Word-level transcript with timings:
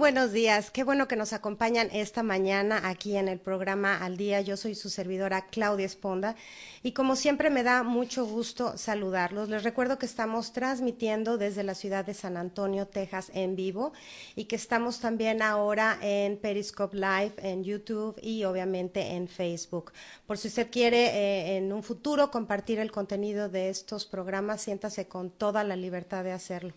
Buenos 0.00 0.32
días, 0.32 0.70
qué 0.70 0.82
bueno 0.82 1.06
que 1.08 1.14
nos 1.14 1.34
acompañan 1.34 1.90
esta 1.92 2.22
mañana 2.22 2.88
aquí 2.88 3.18
en 3.18 3.28
el 3.28 3.38
programa 3.38 3.98
Al 3.98 4.16
Día. 4.16 4.40
Yo 4.40 4.56
soy 4.56 4.74
su 4.74 4.88
servidora 4.88 5.48
Claudia 5.48 5.84
Esponda 5.84 6.36
y 6.82 6.92
como 6.92 7.16
siempre 7.16 7.50
me 7.50 7.62
da 7.62 7.82
mucho 7.82 8.24
gusto 8.24 8.78
saludarlos. 8.78 9.50
Les 9.50 9.62
recuerdo 9.62 9.98
que 9.98 10.06
estamos 10.06 10.54
transmitiendo 10.54 11.36
desde 11.36 11.64
la 11.64 11.74
ciudad 11.74 12.06
de 12.06 12.14
San 12.14 12.38
Antonio, 12.38 12.86
Texas 12.86 13.30
en 13.34 13.56
vivo 13.56 13.92
y 14.36 14.46
que 14.46 14.56
estamos 14.56 15.00
también 15.00 15.42
ahora 15.42 15.98
en 16.00 16.38
Periscope 16.38 16.96
Live, 16.96 17.34
en 17.36 17.62
YouTube 17.62 18.18
y 18.22 18.44
obviamente 18.44 19.02
en 19.02 19.28
Facebook. 19.28 19.92
Por 20.26 20.38
si 20.38 20.48
usted 20.48 20.70
quiere 20.70 21.08
eh, 21.08 21.56
en 21.58 21.74
un 21.74 21.82
futuro 21.82 22.30
compartir 22.30 22.78
el 22.78 22.90
contenido 22.90 23.50
de 23.50 23.68
estos 23.68 24.06
programas, 24.06 24.62
siéntase 24.62 25.08
con 25.08 25.28
toda 25.28 25.62
la 25.62 25.76
libertad 25.76 26.24
de 26.24 26.32
hacerlo. 26.32 26.72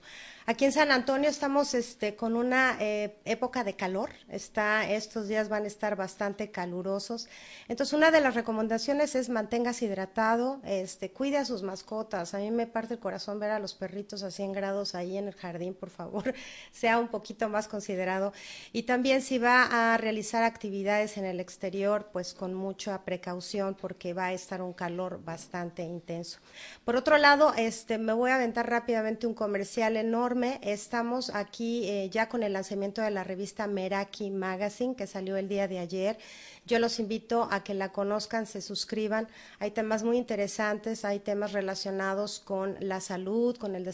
Aquí 0.46 0.66
en 0.66 0.74
San 0.74 0.92
Antonio 0.92 1.30
estamos 1.30 1.74
este, 1.74 2.18
con 2.18 2.36
una 2.36 2.76
eh, 2.82 3.16
época 3.24 3.64
de 3.64 3.78
calor. 3.78 4.10
Está, 4.28 4.90
estos 4.90 5.30
días 5.30 5.48
van 5.48 5.64
a 5.64 5.68
estar 5.68 5.96
bastante 5.96 6.52
calurosos. 6.52 7.30
Entonces, 7.70 7.94
una 7.94 8.12
de 8.12 8.20
las 8.20 8.36
recomendaciones 8.36 9.16
es 9.16 9.30
manténgase 9.30 9.86
hidratado, 9.86 10.60
este, 10.66 11.12
cuide 11.12 11.38
a 11.38 11.46
sus 11.46 11.64
mascotas. 11.64 12.34
A 12.34 12.40
mí 12.40 12.52
me 12.52 12.68
parte 12.68 12.96
el 12.96 13.00
corazón 13.00 13.40
ver 13.40 13.52
a 13.52 13.60
los 13.60 13.74
perritos 13.74 14.22
a 14.22 14.32
100 14.32 14.52
grados 14.52 14.96
ahí 14.96 15.18
en 15.18 15.30
el 15.30 15.34
jardín, 15.34 15.74
por 15.74 15.90
favor, 15.90 16.34
sea 16.74 17.00
un 17.00 17.08
poquito 17.08 17.48
más 17.48 17.70
considerado. 17.70 18.34
Y 18.74 18.84
también 18.84 19.22
si 19.22 19.38
va 19.38 19.94
a 19.94 19.98
realizar 19.98 20.44
actividades 20.44 21.16
en 21.16 21.24
el 21.24 21.40
exterior, 21.40 22.10
pues 22.12 22.34
con 22.34 22.54
mucha 22.54 23.06
precaución 23.06 23.76
porque 23.76 24.14
va 24.14 24.26
a 24.26 24.34
estar 24.34 24.62
un 24.62 24.74
calor 24.74 25.24
bastante 25.24 25.84
intenso. 25.84 26.40
Por 26.84 26.98
otro 26.98 27.18
lado, 27.18 27.54
este, 27.56 27.98
me 27.98 28.12
voy 28.12 28.32
a 28.32 28.36
aventar 28.36 28.70
rápidamente 28.70 29.26
un 29.26 29.34
comercial 29.34 29.96
enorme 29.96 30.33
Estamos 30.34 31.30
aquí 31.36 31.88
eh, 31.88 32.10
ya 32.10 32.28
con 32.28 32.42
el 32.42 32.54
lanzamiento 32.54 33.04
de 33.04 33.12
la 33.12 33.24
revista 33.24 33.68
Meraki 33.68 34.32
Magazine 34.32 34.96
que 34.96 35.06
salió 35.06 35.38
el 35.38 35.48
día 35.48 35.68
de 35.68 35.78
ayer. 35.78 36.18
Yo 36.66 36.80
los 36.80 37.00
invito 37.00 37.48
a 37.52 37.64
que 37.64 37.76
la 37.76 37.92
conozcan, 37.92 38.48
se 38.48 38.64
suscriban. 38.64 39.28
Hay 39.60 39.70
temas 39.70 40.02
muy 40.02 40.18
interesantes, 40.18 41.06
hay 41.06 41.20
temas 41.20 41.52
relacionados 41.52 42.40
con 42.40 42.76
la 42.80 43.00
salud, 43.00 43.56
con 43.58 43.76
el 43.76 43.88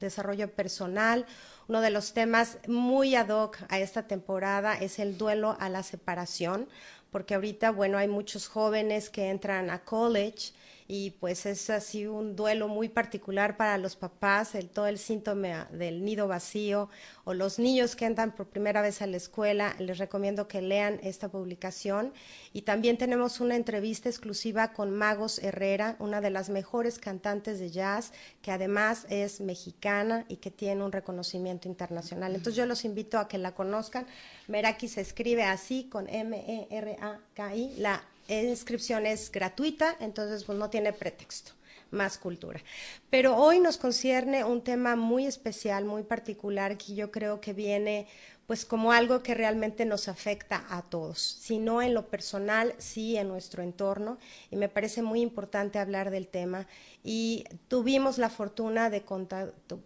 desarrollo 0.00 0.50
personal. 0.52 1.26
Uno 1.68 1.82
de 1.82 1.90
los 1.90 2.14
temas 2.14 2.56
muy 2.66 3.14
ad 3.14 3.28
hoc 3.28 3.58
a 3.68 3.78
esta 3.78 4.06
temporada 4.06 4.78
es 4.78 4.98
el 4.98 5.18
duelo 5.18 5.54
a 5.60 5.68
la 5.68 5.82
separación, 5.82 6.66
porque 7.10 7.34
ahorita, 7.34 7.72
bueno, 7.72 7.98
hay 7.98 8.08
muchos 8.08 8.48
jóvenes 8.48 9.10
que 9.10 9.28
entran 9.28 9.68
a 9.68 9.84
college 9.84 10.54
y 10.86 11.12
pues 11.12 11.46
es 11.46 11.70
así 11.70 12.06
un 12.06 12.36
duelo 12.36 12.68
muy 12.68 12.90
particular 12.90 13.56
para 13.56 13.78
los 13.78 13.96
papás, 13.96 14.54
el, 14.54 14.68
todo 14.68 14.86
el 14.86 14.98
síntoma 14.98 15.66
del 15.72 16.04
nido 16.04 16.28
vacío 16.28 16.90
o 17.24 17.32
los 17.32 17.58
niños 17.58 17.96
que 17.96 18.04
entran 18.04 18.34
por 18.34 18.48
primera 18.48 18.82
vez 18.82 19.00
a 19.00 19.06
la 19.06 19.16
escuela, 19.16 19.74
les 19.78 19.96
recomiendo 19.96 20.46
que 20.46 20.60
lean 20.60 21.00
esta 21.02 21.28
publicación 21.28 22.12
y 22.52 22.62
también 22.62 22.98
tenemos 22.98 23.40
una 23.40 23.56
entrevista 23.56 24.10
exclusiva 24.10 24.72
con 24.72 24.90
Magos 24.90 25.38
Herrera, 25.38 25.96
una 26.00 26.20
de 26.20 26.30
las 26.30 26.50
mejores 26.50 26.98
cantantes 26.98 27.58
de 27.58 27.70
jazz 27.70 28.12
que 28.42 28.50
además 28.50 29.06
es 29.08 29.40
mexicana 29.40 30.26
y 30.28 30.36
que 30.36 30.50
tiene 30.50 30.84
un 30.84 30.92
reconocimiento 30.92 31.66
internacional. 31.66 32.34
Entonces 32.34 32.56
yo 32.56 32.66
los 32.66 32.84
invito 32.84 33.18
a 33.18 33.26
que 33.26 33.38
la 33.38 33.54
conozcan. 33.54 34.06
Meraki 34.48 34.88
se 34.88 35.00
escribe 35.00 35.44
así 35.44 35.84
con 35.84 36.08
M-E-R-A-K-I, 36.10 37.74
la 37.78 38.04
inscripción 38.28 39.06
es 39.06 39.30
gratuita, 39.30 39.96
entonces 40.00 40.44
pues 40.44 40.58
no 40.58 40.70
tiene 40.70 40.92
pretexto 40.92 41.52
más 41.90 42.18
cultura. 42.18 42.60
Pero 43.08 43.36
hoy 43.36 43.60
nos 43.60 43.78
concierne 43.78 44.44
un 44.44 44.62
tema 44.62 44.96
muy 44.96 45.26
especial, 45.26 45.84
muy 45.84 46.02
particular, 46.02 46.76
que 46.76 46.94
yo 46.94 47.10
creo 47.10 47.40
que 47.40 47.52
viene 47.52 48.06
pues 48.46 48.66
como 48.66 48.92
algo 48.92 49.22
que 49.22 49.34
realmente 49.34 49.86
nos 49.86 50.06
afecta 50.06 50.66
a 50.68 50.82
todos, 50.82 51.18
si 51.18 51.58
no 51.58 51.80
en 51.80 51.94
lo 51.94 52.08
personal, 52.08 52.74
sí 52.76 53.16
en 53.16 53.28
nuestro 53.28 53.62
entorno, 53.62 54.18
y 54.50 54.56
me 54.56 54.68
parece 54.68 55.00
muy 55.00 55.22
importante 55.22 55.78
hablar 55.78 56.10
del 56.10 56.28
tema. 56.28 56.66
Y 57.02 57.44
tuvimos 57.68 58.18
la 58.18 58.28
fortuna 58.28 58.90
de, 58.90 59.02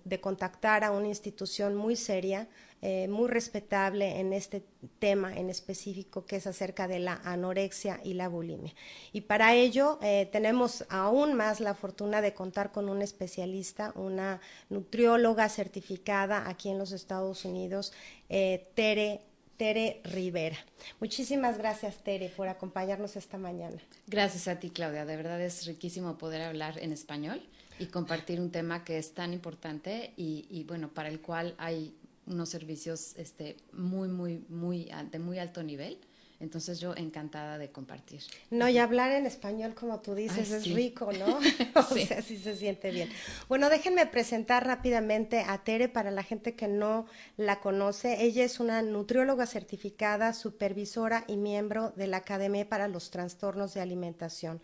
de 0.04 0.20
contactar 0.20 0.82
a 0.82 0.90
una 0.90 1.06
institución 1.06 1.76
muy 1.76 1.94
seria, 1.94 2.48
eh, 2.80 3.08
muy 3.08 3.28
respetable 3.28 4.20
en 4.20 4.32
este 4.32 4.62
tema 5.00 5.36
en 5.36 5.50
específico 5.50 6.26
que 6.26 6.36
es 6.36 6.46
acerca 6.46 6.86
de 6.86 7.00
la 7.00 7.20
anorexia 7.24 8.00
y 8.04 8.14
la 8.14 8.28
bulimia. 8.28 8.72
Y 9.12 9.22
para 9.22 9.54
ello 9.54 9.98
eh, 10.00 10.28
tenemos 10.30 10.84
aún 10.88 11.34
más 11.34 11.58
la 11.58 11.74
fortuna 11.74 12.20
de 12.20 12.34
contar 12.34 12.70
con 12.70 12.88
un 12.88 13.02
especialista, 13.02 13.92
una 13.96 14.40
nutrióloga 14.70 15.48
certificada 15.48 16.48
aquí 16.48 16.68
en 16.68 16.78
los 16.78 16.92
Estados 16.92 17.44
Unidos, 17.44 17.92
eh, 18.28 18.68
Tere 18.74 19.22
Tere 19.56 20.00
Rivera. 20.04 20.56
Muchísimas 21.00 21.58
gracias, 21.58 21.96
Tere, 22.04 22.28
por 22.28 22.46
acompañarnos 22.46 23.16
esta 23.16 23.38
mañana. 23.38 23.76
Gracias 24.06 24.46
a 24.46 24.60
ti, 24.60 24.70
Claudia. 24.70 25.04
De 25.04 25.16
verdad 25.16 25.40
es 25.40 25.66
riquísimo 25.66 26.16
poder 26.16 26.42
hablar 26.42 26.78
en 26.78 26.92
español 26.92 27.42
y 27.80 27.86
compartir 27.86 28.40
un 28.40 28.52
tema 28.52 28.84
que 28.84 28.98
es 28.98 29.14
tan 29.14 29.32
importante 29.32 30.12
y, 30.16 30.46
y 30.48 30.62
bueno, 30.62 30.94
para 30.94 31.08
el 31.08 31.20
cual 31.20 31.56
hay 31.58 31.96
unos 32.28 32.48
servicios 32.48 33.14
este, 33.16 33.56
muy, 33.72 34.08
muy, 34.08 34.44
muy, 34.48 34.90
de 35.10 35.18
muy 35.18 35.38
alto 35.38 35.62
nivel. 35.62 35.98
Entonces 36.40 36.78
yo 36.78 36.94
encantada 36.94 37.58
de 37.58 37.70
compartir. 37.70 38.20
No, 38.50 38.68
y 38.68 38.78
hablar 38.78 39.10
en 39.10 39.26
español, 39.26 39.74
como 39.74 40.00
tú 40.00 40.14
dices, 40.14 40.52
es 40.52 40.72
rico, 40.72 41.10
¿no? 41.12 41.38
o 41.74 41.82
sea, 41.82 42.22
sí 42.22 42.36
se 42.36 42.56
siente 42.56 42.92
bien. 42.92 43.08
Bueno, 43.48 43.68
déjenme 43.68 44.06
presentar 44.06 44.64
rápidamente 44.64 45.40
a 45.40 45.64
Tere 45.64 45.88
para 45.88 46.12
la 46.12 46.22
gente 46.22 46.54
que 46.54 46.68
no 46.68 47.06
la 47.36 47.58
conoce. 47.58 48.22
Ella 48.22 48.44
es 48.44 48.60
una 48.60 48.82
nutrióloga 48.82 49.46
certificada, 49.46 50.32
supervisora 50.32 51.24
y 51.26 51.36
miembro 51.36 51.90
de 51.96 52.06
la 52.06 52.18
Academia 52.18 52.68
para 52.68 52.86
los 52.86 53.10
Trastornos 53.10 53.74
de 53.74 53.80
Alimentación. 53.80 54.62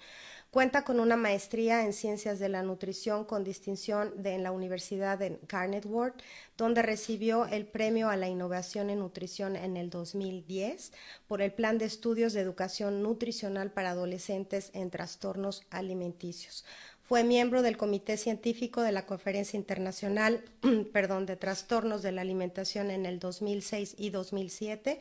Cuenta 0.55 0.85
con 0.85 1.01
una 1.01 1.17
maestría 1.17 1.85
en 1.85 1.93
Ciencias 1.93 2.39
de 2.39 2.49
la 2.49 2.63
Nutrición 2.63 3.25
con 3.25 3.43
distinción 3.43 4.15
en 4.23 4.45
la 4.45 4.53
Universidad 4.53 5.19
de 5.19 5.41
Garnet 5.49 5.85
Ward, 5.85 6.13
donde 6.57 6.81
recibió 6.81 7.47
el 7.47 7.67
Premio 7.67 8.09
a 8.09 8.17
la 8.17 8.29
Innovación 8.29 8.89
en 8.89 9.01
Nutrición 9.01 9.57
en 9.57 9.77
el 9.77 9.91
2010 9.91 10.93
por 11.27 11.43
el 11.43 11.53
Plan 11.53 11.77
de 11.79 11.87
Estudios 11.87 12.35
de 12.35 12.41
Educación 12.43 13.03
Nutricional 13.03 13.73
para 13.73 13.91
Adolescentes 13.91 14.71
en 14.75 14.91
Trastornos 14.91 15.65
Alimenticios. 15.71 16.65
Fue 17.03 17.25
miembro 17.25 17.61
del 17.63 17.77
Comité 17.77 18.17
Científico 18.17 18.81
de 18.81 18.93
la 18.93 19.07
Conferencia 19.07 19.57
Internacional 19.57 20.45
de 20.63 21.37
Trastornos 21.37 22.03
de 22.03 22.13
la 22.13 22.21
Alimentación 22.21 22.93
en 22.93 23.07
el 23.07 23.19
2006 23.19 23.97
y 23.99 24.11
2007 24.11 25.01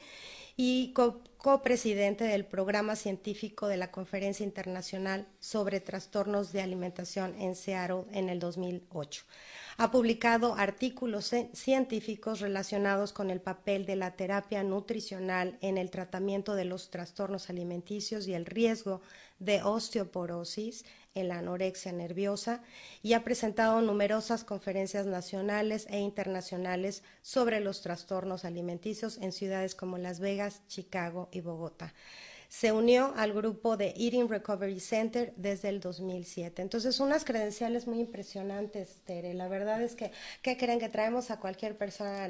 y 0.57 0.94
copresidente 1.43 2.23
del 2.23 2.45
programa 2.45 2.95
científico 2.95 3.67
de 3.67 3.75
la 3.75 3.91
Conferencia 3.91 4.45
Internacional 4.45 5.27
sobre 5.41 5.81
Trastornos 5.81 6.53
de 6.53 6.61
Alimentación 6.61 7.35
en 7.37 7.57
Seattle 7.57 8.05
en 8.13 8.29
el 8.29 8.39
2008. 8.39 9.25
Ha 9.75 9.91
publicado 9.91 10.55
artículos 10.55 11.33
científicos 11.51 12.39
relacionados 12.39 13.11
con 13.11 13.29
el 13.29 13.41
papel 13.41 13.85
de 13.85 13.97
la 13.97 14.11
terapia 14.11 14.63
nutricional 14.63 15.57
en 15.59 15.77
el 15.77 15.89
tratamiento 15.89 16.55
de 16.55 16.63
los 16.63 16.89
trastornos 16.89 17.49
alimenticios 17.49 18.25
y 18.29 18.33
el 18.33 18.45
riesgo 18.45 19.01
de 19.39 19.63
osteoporosis 19.63 20.85
en 21.15 21.27
la 21.27 21.39
anorexia 21.39 21.92
nerviosa 21.92 22.62
y 23.01 23.13
ha 23.13 23.24
presentado 23.24 23.81
numerosas 23.81 24.44
conferencias 24.44 25.06
nacionales 25.06 25.88
e 25.89 26.00
internacionales 26.00 27.04
sobre 27.21 27.60
los 27.60 27.81
trastornos 27.81 28.45
alimenticios 28.45 29.18
en 29.18 29.31
ciudades 29.31 29.75
como 29.75 29.98
Las 29.98 30.19
Vegas, 30.19 30.62
Chicago 30.68 31.30
y 31.31 31.42
Bogotá. 31.42 31.94
Se 32.50 32.71
unió 32.71 33.13
al 33.15 33.33
grupo 33.33 33.77
de 33.77 33.95
Eating 33.98 34.30
Recovery 34.30 34.80
Center 34.80 35.33
desde 35.38 35.69
el 35.69 35.80
2007. 35.80 36.62
Entonces, 36.62 37.00
unas 37.00 37.25
credenciales 37.25 37.88
muy 37.88 38.00
impresionantes, 38.00 39.01
Tere. 39.06 39.33
La 39.33 39.48
verdad 39.48 39.81
es 39.81 39.95
que, 39.95 40.12
¿qué 40.44 40.56
creen 40.56 40.80
que 40.80 40.88
traemos 40.88 41.31
a 41.31 41.39
cualquier 41.39 41.75
persona? 41.75 42.27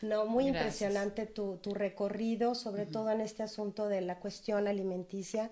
No, 0.00 0.24
muy 0.26 0.46
impresionante 0.48 1.26
tu, 1.26 1.58
tu, 1.58 1.74
recorrido, 1.74 2.54
sobre 2.54 2.86
todo 2.86 3.10
en 3.10 3.20
este 3.20 3.42
asunto 3.42 3.86
de 3.86 4.00
la 4.00 4.18
cuestión 4.18 4.66
alimenticia. 4.66 5.50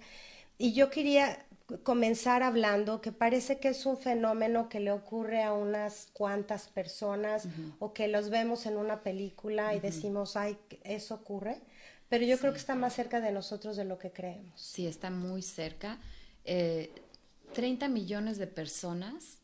Y 0.56 0.72
yo 0.72 0.88
quería 0.88 1.44
comenzar 1.82 2.42
hablando 2.42 3.00
que 3.00 3.12
parece 3.12 3.58
que 3.58 3.68
es 3.68 3.86
un 3.86 3.96
fenómeno 3.96 4.68
que 4.68 4.80
le 4.80 4.92
ocurre 4.92 5.42
a 5.42 5.54
unas 5.54 6.08
cuantas 6.12 6.68
personas 6.68 7.48
o 7.78 7.94
que 7.94 8.08
los 8.08 8.28
vemos 8.28 8.66
en 8.66 8.76
una 8.76 9.02
película 9.02 9.74
y 9.74 9.80
decimos, 9.80 10.36
ay, 10.36 10.58
eso 10.82 11.14
ocurre, 11.14 11.60
pero 12.08 12.24
yo 12.26 12.38
creo 12.38 12.52
que 12.52 12.58
está 12.58 12.74
más 12.74 12.94
cerca 12.94 13.20
de 13.20 13.32
nosotros 13.32 13.76
de 13.76 13.84
lo 13.84 13.98
que 13.98 14.12
creemos. 14.12 14.60
Sí, 14.60 14.86
está 14.86 15.10
muy 15.10 15.40
cerca. 15.40 15.98
Eh, 16.44 16.92
30 17.54 17.88
millones 17.88 18.36
de 18.36 18.46
personas 18.46 19.38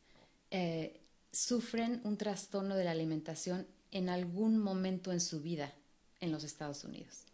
eh, 0.50 1.00
sufren 1.32 2.02
un 2.04 2.18
trastorno 2.18 2.76
de 2.76 2.84
la 2.84 2.90
alimentación 2.90 3.66
en 3.92 4.08
algún 4.08 4.58
momento 4.58 5.10
en 5.10 5.20
su 5.20 5.40
vida 5.40 5.72
en 6.20 6.32
los 6.32 6.44
Estados 6.44 6.84
Unidos. 6.84 7.24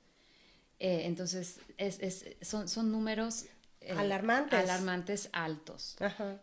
Eh, 0.79 1.03
entonces, 1.07 1.59
es, 1.79 1.99
es, 2.01 2.37
son, 2.43 2.69
son 2.69 2.93
números 2.93 3.47
eh, 3.81 3.93
alarmantes. 3.93 4.59
alarmantes 4.59 5.29
altos. 5.33 5.97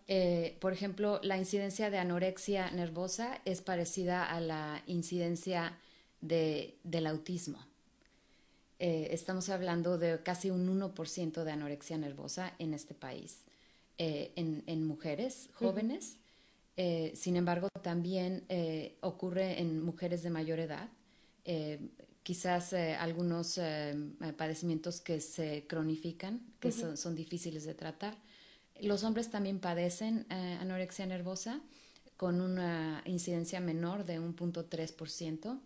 Eh, 0.08 0.58
por 0.62 0.74
ejemplo, 0.74 1.20
la 1.24 1.38
incidencia 1.38 1.90
de 1.90 1.98
anorexia 1.98 2.72
nervosa 2.72 3.42
es 3.46 3.62
parecida 3.62 4.26
a 4.26 4.40
la 4.40 4.82
incidencia 4.88 5.78
del 6.22 7.08
autismo. 7.08 7.60
Eh, 8.80 9.10
estamos 9.12 9.50
hablando 9.50 9.98
de 9.98 10.22
casi 10.24 10.52
un 10.52 10.68
1% 10.68 11.44
de 11.44 11.52
anorexia 11.52 11.98
nervosa 11.98 12.54
en 12.60 12.74
este 12.74 12.94
país, 12.94 13.44
en, 13.98 14.86
mujeres 14.86 15.50
jóvenes. 15.54 16.18
Sin 17.14 17.36
embargo, 17.36 17.68
también 17.82 18.46
ocurre 19.02 19.60
en 19.60 19.84
mujeres 19.84 20.24
de 20.24 20.30
mayor 20.30 20.60
edad. 20.60 20.90
Quizás 22.24 22.74
algunos 22.74 23.60
padecimientos 24.38 25.02
que 25.02 25.20
se 25.22 25.66
cronifican, 25.68 26.42
que 26.60 26.72
son, 26.72 27.16
difíciles 27.16 27.66
de 27.66 27.74
tratar. 27.74 28.16
Los 28.82 29.04
hombres 29.04 29.30
también 29.30 29.60
padecen 29.60 30.26
anorexia 30.32 31.06
nervosa 31.06 31.62
con 32.18 32.42
una 32.42 33.02
incidencia 33.06 33.60
menor 33.60 34.06
de 34.06 34.20
1.3%. 34.20 35.60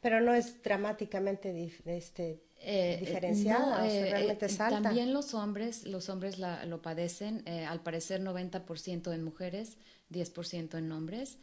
Pero 0.00 0.20
no 0.20 0.34
es 0.34 0.62
dramáticamente 0.62 1.72
este, 1.84 2.42
eh, 2.60 2.96
diferenciada, 3.00 3.88
eh, 3.88 4.10
realmente 4.10 4.46
es 4.46 4.60
alta. 4.60 4.82
También 4.82 5.12
los 5.12 5.34
hombres, 5.34 5.84
los 5.84 6.08
hombres 6.08 6.38
lo 6.38 6.82
padecen, 6.82 7.42
eh, 7.46 7.64
al 7.64 7.82
parecer 7.82 8.20
90% 8.20 9.12
en 9.12 9.22
mujeres, 9.22 9.76
10% 10.10 10.78
en 10.78 10.92
hombres. 10.92 11.38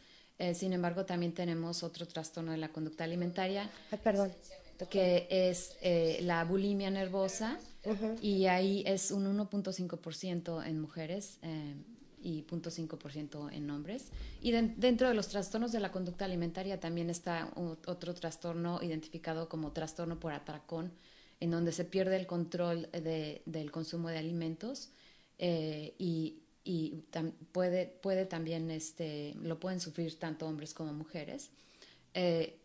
Sin 0.54 0.72
embargo, 0.72 1.04
también 1.04 1.32
tenemos 1.32 1.82
otro 1.82 2.06
trastorno 2.06 2.52
de 2.52 2.58
la 2.58 2.68
conducta 2.68 3.04
alimentaria. 3.04 3.70
perdón. 4.02 4.32
Que 4.88 5.26
es 5.30 5.76
la 6.22 6.42
bulimia 6.44 6.90
nervosa, 6.90 7.58
y 8.20 8.46
ahí 8.46 8.82
es 8.86 9.10
un 9.10 9.26
1.5% 9.36 10.66
en 10.66 10.80
mujeres 10.80 11.38
y 12.22 12.44
0.5% 12.44 13.52
en 13.52 13.70
hombres. 13.70 14.10
Y 14.40 14.52
dentro 14.52 15.08
de 15.08 15.14
los 15.14 15.28
trastornos 15.28 15.72
de 15.72 15.80
la 15.80 15.90
conducta 15.90 16.24
alimentaria 16.24 16.78
también 16.78 17.10
está 17.10 17.50
otro 17.86 18.14
trastorno 18.14 18.80
identificado 18.82 19.48
como 19.48 19.72
trastorno 19.72 20.20
por 20.20 20.32
atracón, 20.32 20.92
en 21.40 21.50
donde 21.50 21.72
se 21.72 21.84
pierde 21.84 22.16
el 22.16 22.26
control 22.26 22.88
del 22.92 23.70
consumo 23.70 24.08
de 24.08 24.18
alimentos 24.18 24.90
eh, 25.38 25.94
y, 26.64 27.04
puede, 27.52 27.86
puede 27.86 28.26
también, 28.26 28.70
este, 28.70 29.34
lo 29.42 29.58
pueden 29.58 29.80
sufrir 29.80 30.18
tanto 30.18 30.46
hombres 30.46 30.74
como 30.74 30.92
mujeres. 30.92 31.50
Eh, 32.14 32.58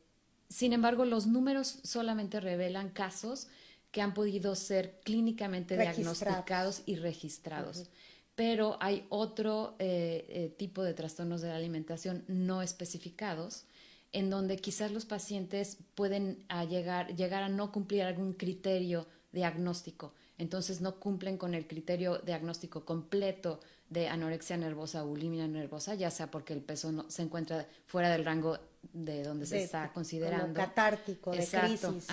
sin 0.50 0.74
embargo, 0.74 1.06
los 1.06 1.28
números 1.28 1.80
solamente 1.84 2.40
revelan 2.40 2.90
casos 2.90 3.48
que 3.92 4.02
han 4.02 4.14
podido 4.14 4.56
ser 4.56 5.00
clínicamente 5.04 5.78
diagnosticados 5.78 6.84
y 6.86 6.98
registrados 6.98 7.90
pero 8.36 8.78
hay 8.82 9.06
otro 9.10 9.76
eh, 9.80 10.26
eh, 10.30 10.56
tipo 10.58 10.84
de 10.84 10.94
trastornos 10.94 11.42
de 11.42 11.48
la 11.48 11.56
alimentación 11.56 12.24
no 12.28 12.62
especificados 12.62 13.66
en 14.12 14.30
donde 14.30 14.58
quizás 14.58 14.92
los 14.92 15.06
pacientes 15.06 15.78
pueden 15.96 16.46
llegar, 16.70 17.16
llegar 17.16 17.44
a 17.44 17.50
no 17.50 17.72
cumplir 17.72 18.04
algún 18.04 18.34
criterio 18.34 19.08
diagnóstico. 19.34 20.14
Entonces 20.38 20.80
no 20.80 21.00
cumplen 21.00 21.38
con 21.38 21.54
el 21.54 21.68
criterio 21.68 22.20
diagnóstico 22.20 22.86
completo 22.86 23.60
de 23.90 24.08
anorexia 24.08 24.58
nervosa 24.58 25.04
o 25.04 25.08
bulimia 25.08 25.48
nervosa, 25.48 25.96
ya 25.96 26.10
sea 26.10 26.32
porque 26.32 26.54
el 26.54 26.62
peso 26.62 26.92
no, 26.92 27.10
se 27.10 27.22
encuentra 27.22 27.68
fuera 27.86 28.10
del 28.10 28.26
rango 28.26 28.58
de 28.94 29.24
donde 29.24 29.46
se 29.46 29.64
está 29.64 29.92
considerando. 29.94 30.54
catártico, 30.54 31.32
de 31.32 31.46
crisis 31.46 32.08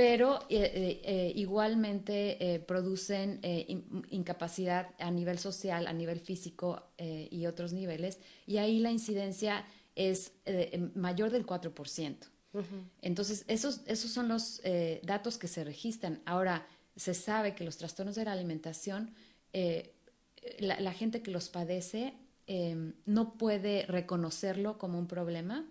pero 0.00 0.40
eh, 0.48 0.62
eh, 0.62 1.00
eh, 1.04 1.32
igualmente 1.34 2.64
producen 2.66 3.38
incapacidad 4.08 4.88
a 4.98 5.10
nivel 5.10 5.38
social, 5.38 5.86
a 5.86 5.92
nivel 5.92 6.20
físico 6.20 6.82
y 6.98 7.44
otros 7.44 7.74
niveles, 7.74 8.18
y 8.46 8.56
ahí 8.56 8.78
la 8.78 8.90
incidencia 8.90 9.66
es 9.96 10.32
mayor 10.94 11.30
del 11.30 11.44
4%. 11.44 12.16
Entonces, 13.02 13.44
esos, 13.46 13.82
esos 13.86 14.10
son 14.10 14.28
los 14.28 14.62
datos 15.02 15.36
que 15.36 15.48
se 15.48 15.64
registran. 15.64 16.22
Ahora, 16.24 16.66
se 16.96 17.12
sabe 17.12 17.54
que 17.54 17.64
los 17.64 17.76
trastornos 17.76 18.14
de 18.14 18.24
la 18.24 18.32
alimentación, 18.32 19.12
la, 20.58 20.92
gente 20.92 21.22
que 21.22 21.30
los 21.30 21.48
padece 21.48 22.14
no 23.06 23.34
puede 23.34 23.86
reconocerlo 23.86 24.78
como 24.78 24.98
un 24.98 25.06
problema. 25.06 25.66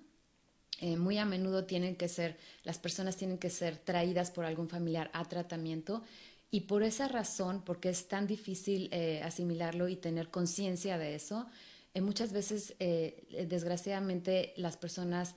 Eh, 0.82 0.96
muy 0.96 1.18
a 1.18 1.26
menudo 1.26 1.66
tienen 1.66 1.98
que 1.98 2.08
ser, 2.08 2.38
las 2.64 2.80
personas 2.80 3.18
tienen 3.18 3.38
que 3.38 3.50
ser 3.50 3.78
traídas 3.78 4.32
por 4.32 4.46
algún 4.46 4.70
familiar 4.70 5.10
a 5.14 5.26
tratamiento. 5.26 6.04
Y 6.52 6.62
por 6.62 6.84
esa 6.84 7.08
razón, 7.08 7.62
porque 7.66 7.90
es 7.90 8.08
tan 8.08 8.26
difícil 8.28 8.90
eh, 8.92 9.22
asimilarlo 9.24 9.90
y 9.90 9.98
tener 9.98 10.30
conciencia 10.30 10.98
de 10.98 11.16
eso, 11.16 11.48
eh, 11.94 12.02
muchas 12.02 12.32
veces, 12.32 12.76
desgraciadamente, 12.80 14.54
las 14.56 14.78
personas 14.78 15.36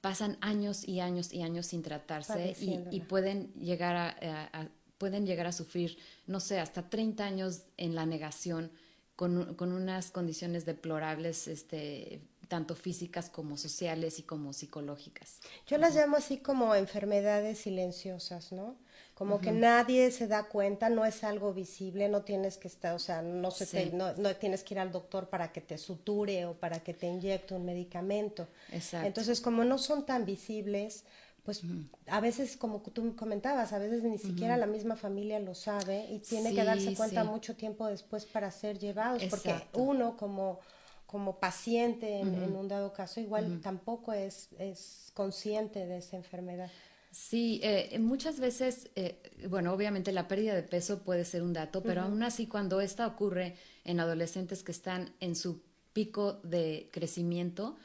pasan 0.00 0.36
años 0.42 0.86
y 0.86 1.00
años 1.00 1.32
y 1.32 1.42
años 1.42 1.66
sin 1.66 1.82
tratarse 1.82 2.54
y, 2.60 3.00
pueden 3.00 3.52
llegar 3.54 3.96
a, 3.96 4.68
pueden 4.98 5.26
llegar 5.26 5.46
a 5.46 5.52
sufrir, 5.52 5.98
no 6.26 6.40
sé, 6.40 6.60
hasta 6.60 6.88
30 6.88 7.24
años 7.24 7.62
en 7.76 7.94
la 7.94 8.06
negación 8.06 8.70
con, 9.16 9.54
con 9.54 9.72
unas 9.72 10.10
condiciones 10.10 10.64
deplorables 10.64 11.48
este, 11.48 12.20
tanto 12.48 12.74
físicas 12.74 13.30
como 13.30 13.56
sociales 13.56 14.18
y 14.18 14.22
como 14.22 14.52
psicológicas. 14.52 15.40
Yo 15.66 15.78
las 15.78 15.94
llamo 15.94 16.16
así 16.16 16.38
como 16.38 16.74
enfermedades 16.74 17.58
silenciosas, 17.58 18.52
¿no? 18.52 18.76
Como 19.14 19.40
que 19.40 19.52
nadie 19.52 20.10
se 20.10 20.26
da 20.26 20.48
cuenta, 20.48 20.88
no 20.90 21.04
es 21.04 21.22
algo 21.22 21.54
visible, 21.54 22.08
no 22.08 22.22
tienes 22.22 22.56
que 22.56 22.66
estar, 22.66 22.94
o 22.94 22.98
sea, 22.98 23.22
no, 23.22 23.52
se 23.52 23.92
no, 23.92 24.12
tienes 24.36 24.64
que 24.64 24.74
ir 24.74 24.80
al 24.80 24.90
doctor 24.90 25.28
para 25.28 25.52
que 25.52 25.60
te 25.60 25.78
suture 25.78 26.46
o 26.46 26.54
para 26.54 26.80
que 26.80 26.94
te 26.94 27.06
inyecte 27.06 27.54
un 27.54 27.64
medicamento. 27.64 28.48
Exacto. 28.72 29.06
Entonces, 29.06 29.40
como 29.40 29.62
no 29.62 29.78
son 29.78 30.04
tan 30.04 30.24
visibles, 30.24 31.04
pues 31.44 31.62
a 32.06 32.20
veces, 32.20 32.56
como 32.56 32.80
tú 32.80 33.14
comentabas, 33.16 33.72
a 33.72 33.78
veces 33.78 34.02
ni 34.02 34.18
siquiera 34.18 34.56
la 34.56 34.66
misma 34.66 34.96
familia 34.96 35.38
lo 35.40 35.54
sabe 35.54 36.06
y 36.10 36.18
tiene 36.20 36.54
que 36.54 36.64
darse 36.64 36.94
cuenta 36.94 37.22
mucho 37.24 37.54
tiempo 37.54 37.86
después 37.86 38.24
para 38.24 38.50
ser 38.50 38.78
llevados, 38.78 39.22
porque 39.24 39.54
uno 39.74 40.16
como 40.16 40.60
como 41.06 41.38
paciente 41.38 42.18
en, 42.18 42.56
un 42.56 42.66
dado 42.66 42.92
caso, 42.92 43.20
igual 43.20 43.60
tampoco 43.60 44.12
es, 44.12 44.48
es 44.58 45.12
consciente 45.14 45.86
de 45.86 45.98
esa 45.98 46.16
enfermedad. 46.16 46.68
Sí, 47.12 47.60
eh, 47.62 47.96
muchas 48.00 48.40
veces, 48.40 48.90
eh, 48.96 49.22
bueno, 49.48 49.72
obviamente 49.72 50.10
la 50.10 50.26
pérdida 50.26 50.56
de 50.56 50.64
peso 50.64 51.04
puede 51.04 51.24
ser 51.24 51.44
un 51.44 51.52
dato, 51.52 51.84
pero 51.84 52.02
aún 52.02 52.24
así 52.24 52.48
cuando 52.48 52.80
esta 52.80 53.06
ocurre 53.06 53.54
en 53.84 54.00
adolescentes 54.00 54.64
que 54.64 54.72
están 54.72 55.14
en 55.20 55.36
su 55.36 55.62
pico 55.92 56.40
de 56.42 56.88
crecimiento, 56.90 57.76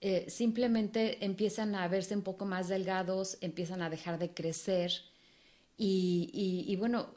eh, 0.00 0.26
simplemente 0.28 1.24
empiezan 1.24 1.74
a 1.74 1.86
verse 1.88 2.14
un 2.14 2.22
poco 2.22 2.44
más 2.44 2.68
delgados, 2.68 3.38
empiezan 3.40 3.82
a 3.82 3.90
dejar 3.90 4.18
de 4.18 4.32
crecer 4.32 4.92
y, 5.76 6.30
y, 6.32 6.72
y 6.72 6.76
bueno, 6.76 7.08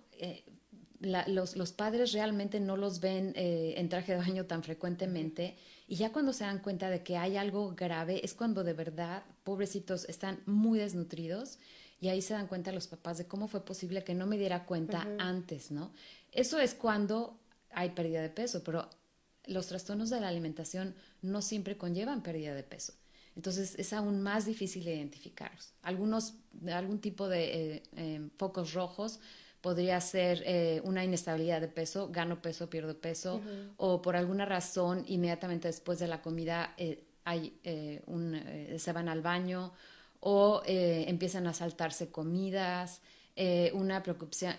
los, 1.04 1.56
los, 1.56 1.72
padres 1.74 2.14
realmente 2.14 2.60
no 2.60 2.78
los 2.78 3.00
ven 3.00 3.34
eh, 3.36 3.74
en 3.78 3.90
traje 3.90 4.14
de 4.14 4.20
baño 4.20 4.46
tan 4.46 4.64
frecuentemente 4.64 5.58
y 5.88 5.96
ya 5.96 6.12
cuando 6.12 6.34
se 6.34 6.46
dan 6.46 6.60
cuenta 6.60 6.90
de 6.90 7.04
que 7.04 7.18
hay 7.18 7.36
algo 7.36 7.74
grave 7.76 8.22
es 8.24 8.34
cuando 8.34 8.64
de 8.64 8.74
verdad, 8.74 9.24
pobrecitos, 9.44 10.06
están 10.08 10.42
muy 10.46 10.80
desnutridos 10.80 11.60
y 12.00 12.10
ahí 12.10 12.22
se 12.22 12.34
dan 12.34 12.48
cuenta 12.48 12.72
los 12.72 12.88
papás 12.88 13.18
de 13.18 13.28
cómo 13.28 13.48
fue 13.48 13.66
posible 13.66 14.04
que 14.04 14.14
no 14.14 14.26
me 14.26 14.38
diera 14.38 14.66
cuenta 14.66 15.08
antes, 15.20 15.72
¿no? 15.72 15.92
Eso 16.32 16.60
es 16.60 16.74
cuando 16.74 17.40
hay 17.72 17.92
pérdida 17.92 18.22
de 18.22 18.30
peso, 18.30 18.64
pero 18.64 18.90
los 19.46 19.68
trastornos 19.68 20.10
de 20.10 20.20
la 20.20 20.30
alimentación 20.30 20.96
no 21.22 21.42
siempre 21.42 21.78
conllevan 21.78 22.24
pérdida 22.24 22.54
de 22.54 22.64
peso. 22.64 22.94
Entonces 23.36 23.76
es 23.80 23.94
aún 23.94 24.22
más 24.22 24.46
difícil 24.46 24.84
de 24.84 24.96
identificarlos. 24.96 25.74
Algunos, 25.82 26.36
algún 26.72 27.00
tipo 27.00 27.28
de 27.28 27.76
eh, 27.76 27.84
eh, 27.96 28.30
focos 28.38 28.74
rojos 28.74 29.20
podría 29.62 30.00
ser 30.02 30.44
eh, 30.46 30.82
una 30.84 31.04
inestabilidad 31.04 31.62
de 31.62 31.70
peso, 31.70 32.10
gano 32.12 32.42
peso, 32.42 32.70
pierdo 32.70 32.98
peso, 33.00 33.42
o 33.78 34.02
por 34.02 34.16
alguna 34.16 34.46
razón 34.46 35.06
inmediatamente 35.08 35.70
después 35.70 36.00
de 36.00 36.08
la 36.08 36.22
comida 36.22 36.74
eh, 36.78 37.06
hay, 37.24 37.58
un, 38.08 38.38
se 38.78 38.92
van 38.92 39.08
al 39.08 39.22
baño 39.22 39.72
o 40.20 40.62
empiezan 40.66 41.48
a 41.48 41.54
saltarse 41.54 42.12
comidas, 42.12 43.02
una 43.74 44.04
preocupación, 44.04 44.54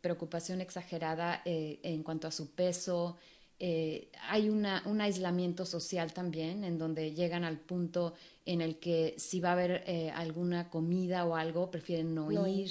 preocupación 0.00 0.60
exagerada 0.60 1.42
en 1.44 2.02
cuanto 2.02 2.26
a 2.26 2.32
su 2.32 2.50
peso. 2.50 3.16
Hay 3.60 4.48
una, 4.48 4.82
un 4.86 5.00
aislamiento 5.00 5.66
social 5.66 6.12
también, 6.12 6.64
en 6.64 6.78
donde 6.78 7.12
llegan 7.12 7.44
al 7.44 7.58
punto 7.58 8.14
en 8.46 8.60
el 8.60 8.78
que 8.78 9.14
si 9.18 9.40
va 9.40 9.50
a 9.50 9.52
haber 9.52 10.12
alguna 10.14 10.70
comida 10.70 11.24
o 11.26 11.34
algo, 11.34 11.70
prefieren 11.70 12.14
no, 12.14 12.46
ir. 12.46 12.70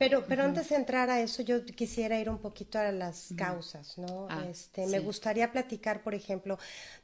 Pero, 0.00 0.24
pero 0.26 0.44
antes 0.44 0.70
de 0.70 0.76
entrar 0.76 1.10
a 1.10 1.20
eso, 1.20 1.42
yo 1.42 1.62
quisiera 1.66 2.18
ir 2.18 2.30
un 2.30 2.38
poquito 2.38 2.78
a 2.78 2.90
las 2.90 3.34
causas, 3.36 3.98
¿no? 3.98 4.28
Ah, 4.30 4.46
este, 4.48 4.86
Me 4.86 4.98
gustaría 4.98 5.52
platicar, 5.52 6.02
por 6.02 6.14
ejemplo, 6.14 6.58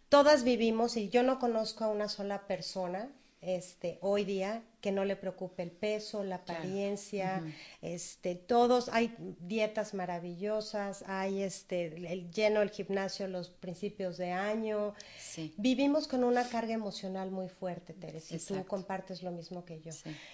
todas 0.08 0.44
vivimos, 0.44 0.96
y 0.96 1.10
yo 1.10 1.22
no 1.22 1.38
conozco 1.38 1.84
a 1.84 1.88
una 1.88 2.08
sola 2.08 2.46
persona 2.46 3.10
este, 3.42 3.98
hoy 4.00 4.24
día 4.24 4.62
que 4.80 4.92
no 4.92 5.04
le 5.04 5.16
preocupe 5.16 5.62
el 5.62 5.70
peso, 5.70 6.22
la 6.22 6.36
apariencia, 6.36 7.42
este, 7.82 8.34
todos, 8.34 8.88
hay 8.90 9.14
dietas 9.40 9.94
maravillosas, 9.94 11.02
hay 11.06 11.42
este, 11.42 11.86
el 12.12 12.30
lleno 12.30 12.62
el 12.62 12.70
gimnasio 12.70 13.26
los 13.26 13.50
principios 13.50 14.16
de 14.16 14.32
año. 14.32 14.94
Vivimos 15.56 16.08
con 16.08 16.24
una 16.24 16.48
carga 16.48 16.72
emocional 16.72 17.30
muy 17.30 17.48
fuerte, 17.48 17.92
Teresa, 17.92 18.36
y 18.36 18.38
tú 18.38 18.64
compartes 18.66 19.22
lo 19.22 19.30
mismo 19.30 19.64
que 19.64 19.80
yo. 19.80 19.92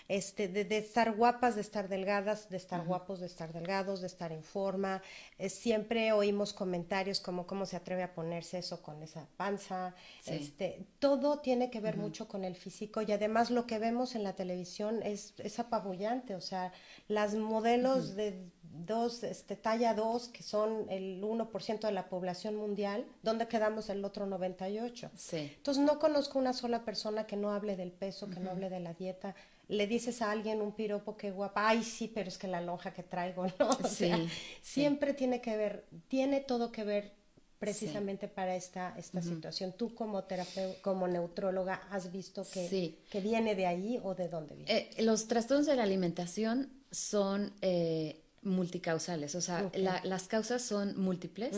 Este, 0.08 0.48
de, 0.48 0.76
estar 0.76 1.14
guapas, 1.14 1.54
de 1.54 1.60
estar 1.60 1.88
delgadas, 1.88 2.48
de 2.48 2.56
estar 2.56 2.84
guapos, 2.84 3.20
de 3.20 3.26
estar 3.26 3.52
delgados, 3.52 4.00
de 4.00 4.06
estar 4.06 4.32
en 4.32 4.42
forma. 4.42 5.02
Eh, 5.38 5.48
siempre 5.48 6.12
oímos 6.12 6.52
comentarios 6.52 7.20
como 7.20 7.46
cómo 7.46 7.66
se 7.66 7.76
atreve 7.76 8.02
a 8.02 8.14
ponerse 8.14 8.58
eso 8.58 8.82
con 8.82 9.02
esa 9.02 9.26
panza. 9.36 9.94
Este, 10.26 10.86
todo 10.98 11.40
tiene 11.40 11.70
que 11.70 11.80
ver 11.80 11.96
mucho 11.96 12.28
con 12.28 12.44
el 12.44 12.56
físico 12.56 13.02
y 13.02 13.12
además 13.12 13.50
lo 13.50 13.66
que 13.66 13.78
vemos 13.78 14.14
en 14.14 14.22
la 14.22 14.31
televisión 14.34 15.02
es, 15.02 15.34
es 15.38 15.58
apabullante, 15.58 16.34
o 16.34 16.40
sea, 16.40 16.72
las 17.08 17.34
modelos 17.34 18.14
de 18.14 18.50
dos, 18.62 19.22
este, 19.22 19.56
talla 19.56 19.94
2, 19.94 20.28
que 20.28 20.42
son 20.42 20.86
el 20.88 21.22
1% 21.22 21.80
de 21.80 21.92
la 21.92 22.08
población 22.08 22.56
mundial, 22.56 23.06
¿dónde 23.22 23.48
quedamos 23.48 23.88
el 23.90 24.04
otro 24.04 24.26
98%? 24.26 25.10
Sí. 25.14 25.52
Entonces 25.56 25.82
no 25.84 25.98
conozco 25.98 26.38
una 26.38 26.52
sola 26.52 26.84
persona 26.84 27.26
que 27.26 27.36
no 27.36 27.50
hable 27.50 27.76
del 27.76 27.92
peso, 27.92 28.30
que 28.30 28.40
no 28.40 28.50
hable 28.50 28.70
de 28.70 28.80
la 28.80 28.94
dieta. 28.94 29.34
Le 29.68 29.86
dices 29.86 30.22
a 30.22 30.30
alguien 30.30 30.60
un 30.60 30.72
piropo 30.72 31.16
que 31.16 31.30
guapa, 31.30 31.68
ay 31.68 31.82
sí, 31.82 32.10
pero 32.12 32.28
es 32.28 32.38
que 32.38 32.48
la 32.48 32.60
lonja 32.60 32.92
que 32.92 33.02
traigo, 33.02 33.46
¿no? 33.58 33.68
O 33.68 33.88
sea, 33.88 34.18
siempre 34.60 35.14
tiene 35.14 35.40
que 35.40 35.56
ver, 35.56 35.86
tiene 36.08 36.40
todo 36.40 36.72
que 36.72 36.84
ver 36.84 37.21
precisamente 37.62 38.26
para 38.26 38.56
esta, 38.56 38.92
esta 38.98 39.22
situación. 39.22 39.72
Tú 39.72 39.94
como 39.94 40.24
terapeuta, 40.24 40.82
como 40.82 41.06
neutróloga, 41.06 41.86
¿has 41.90 42.10
visto 42.10 42.44
que, 42.52 42.98
que 43.08 43.20
viene 43.20 43.54
de 43.54 43.66
ahí 43.66 44.00
o 44.02 44.16
de 44.16 44.28
dónde 44.28 44.56
viene? 44.56 44.72
Eh, 44.72 45.02
los 45.02 45.28
trastornos 45.28 45.66
de 45.66 45.76
la 45.76 45.84
alimentación 45.84 46.70
son 46.90 47.52
eh, 47.62 48.20
multicausales, 48.42 49.36
o 49.36 49.40
sea, 49.40 49.70
las 49.74 50.26
causas 50.26 50.62
son 50.62 51.00
múltiples 51.00 51.56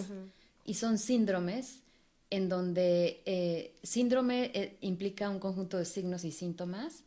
y 0.67 0.75
son 0.75 0.99
síndromes 0.99 1.81
en 2.29 2.51
donde 2.51 3.23
eh, 3.25 3.75
síndrome 3.83 4.77
implica 4.83 5.31
un 5.31 5.39
conjunto 5.39 5.79
de 5.79 5.87
signos 5.87 6.25
y 6.25 6.33
síntomas 6.33 7.03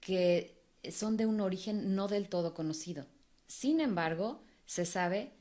que 0.00 0.54
son 0.92 1.16
de 1.16 1.26
un 1.26 1.40
origen 1.40 1.96
no 1.96 2.06
del 2.06 2.28
todo 2.28 2.54
conocido. 2.54 3.06
Sin 3.48 3.80
embargo, 3.80 4.40
se 4.66 4.86
sabe 4.86 5.32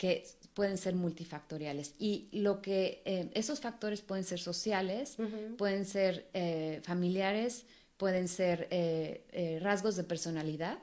que 0.00 0.24
pueden 0.54 0.78
ser 0.78 0.94
multifactoriales. 0.94 1.94
Y 1.98 2.30
lo 2.32 2.62
que 2.62 3.02
eh, 3.04 3.30
esos 3.34 3.60
factores 3.60 4.00
pueden 4.00 4.24
ser 4.24 4.40
sociales, 4.40 5.18
pueden 5.58 5.84
ser 5.84 6.26
eh, 6.32 6.80
familiares, 6.82 7.66
pueden 7.98 8.26
ser 8.26 8.66
eh, 8.70 9.58
rasgos 9.60 9.96
de 9.96 10.04
personalidad. 10.04 10.78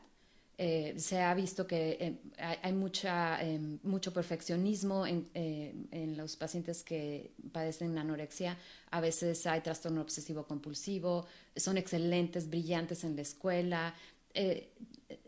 se 0.57 1.19
ha 1.19 1.33
visto 1.33 1.65
que 1.65 2.19
hay, 2.37 2.73
mucha, 2.73 3.39
mucho 3.81 4.11
perfeccionismo 4.13 5.07
en, 5.07 5.27
en, 5.33 6.15
los 6.15 6.35
pacientes 6.35 6.83
que 6.83 7.31
padecen 7.51 7.97
anorexia. 7.97 8.55
A 8.91 9.01
veces 9.01 9.47
hay 9.47 9.61
trastorno 9.61 10.01
obsesivo 10.01 10.45
compulsivo, 10.45 11.25
son 11.55 11.77
excelentes, 11.77 12.47
brillantes 12.49 13.03
en 13.03 13.15
la 13.15 13.23
escuela 13.23 13.95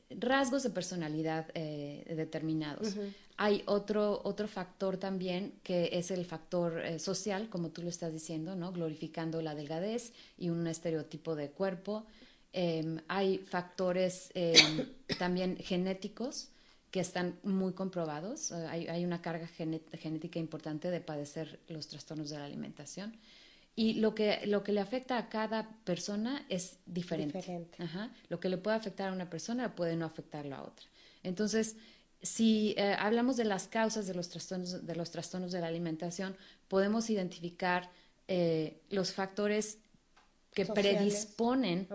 rasgos 0.10 0.62
de 0.63 0.69
personalidad 0.69 1.51
determinados. 1.53 2.96
Hay 3.41 3.63
otro, 3.67 4.19
otro 4.25 4.50
factor 4.50 4.98
también 4.98 5.53
que 5.63 5.91
es 5.93 6.12
el 6.12 6.25
factor 6.25 6.86
eh, 6.86 7.00
social, 7.00 7.48
como 7.48 7.69
tú 7.69 7.81
lo 7.81 7.88
estás 7.88 8.12
diciendo, 8.12 8.53
¿no? 8.53 8.74
Glorificando 8.74 9.41
la 9.41 9.55
delgadez 9.55 10.12
y 10.38 10.50
un 10.50 10.67
estereotipo 10.67 11.38
de 11.38 11.50
cuerpo. 11.50 12.05
Em, 12.51 13.00
hay 13.08 13.38
factores 13.38 14.29
em, 14.34 14.89
también 15.19 15.55
genéticos 15.55 16.50
que 16.91 17.00
están 17.00 17.39
muy 17.43 17.72
comprobados. 17.72 18.51
Eh, 18.51 18.55
hay, 18.69 18.88
hay, 18.88 19.05
una 19.05 19.22
carga 19.22 19.48
genética 19.48 20.38
importante 20.38 20.91
de 20.91 21.00
padecer 21.00 21.62
los 21.69 21.88
trastornos 21.88 22.31
de 22.31 22.39
la 22.39 22.43
alimentación. 22.43 23.15
Y 23.74 23.93
lo 24.01 24.15
que, 24.15 24.41
lo 24.48 24.63
que 24.63 24.74
le 24.74 24.81
afecta 24.81 25.17
a 25.17 25.29
cada 25.29 25.69
persona 25.86 26.46
es 26.50 26.79
diferente. 26.86 27.38
diferente. 27.38 27.81
Ajá. 27.81 28.12
Lo 28.27 28.41
que 28.41 28.50
le 28.50 28.58
puede 28.58 28.75
afectar 28.75 29.08
a 29.08 29.13
una 29.13 29.29
persona 29.29 29.77
puede 29.77 29.96
no 29.96 30.05
afectarlo 30.05 30.58
a 30.58 30.63
otra. 30.63 30.86
Entonces, 31.24 31.77
si 32.21 32.73
eh, 32.77 32.95
hablamos 32.99 33.38
de 33.38 33.45
las 33.45 33.67
causas 33.67 34.05
de 34.05 34.13
los 34.13 34.29
trastornos 34.29 34.85
de, 34.85 34.95
los 34.95 35.11
trastornos 35.11 35.51
de 35.51 35.61
la 35.61 35.67
alimentación, 35.67 36.35
podemos 36.67 37.09
identificar 37.09 37.89
eh, 38.27 38.81
los 38.89 39.13
factores 39.13 39.77
que 40.53 40.65
predisponen 40.65 41.88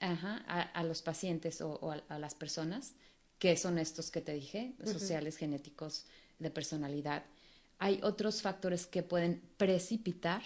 a, 0.00 0.82
los 0.82 1.02
pacientes 1.02 1.60
o, 1.60 1.94
a, 2.08 2.18
las 2.18 2.34
personas, 2.34 2.94
que 3.38 3.56
son 3.56 3.78
estos 3.78 4.10
que 4.10 4.20
te 4.20 4.34
dije, 4.34 4.74
sociales, 4.84 5.36
genéticos, 5.36 6.06
de 6.38 6.50
personalidad. 6.50 7.24
Hay 7.78 8.00
otros 8.02 8.42
factores 8.42 8.86
que 8.86 9.02
pueden 9.02 9.40
precipitar, 9.56 10.42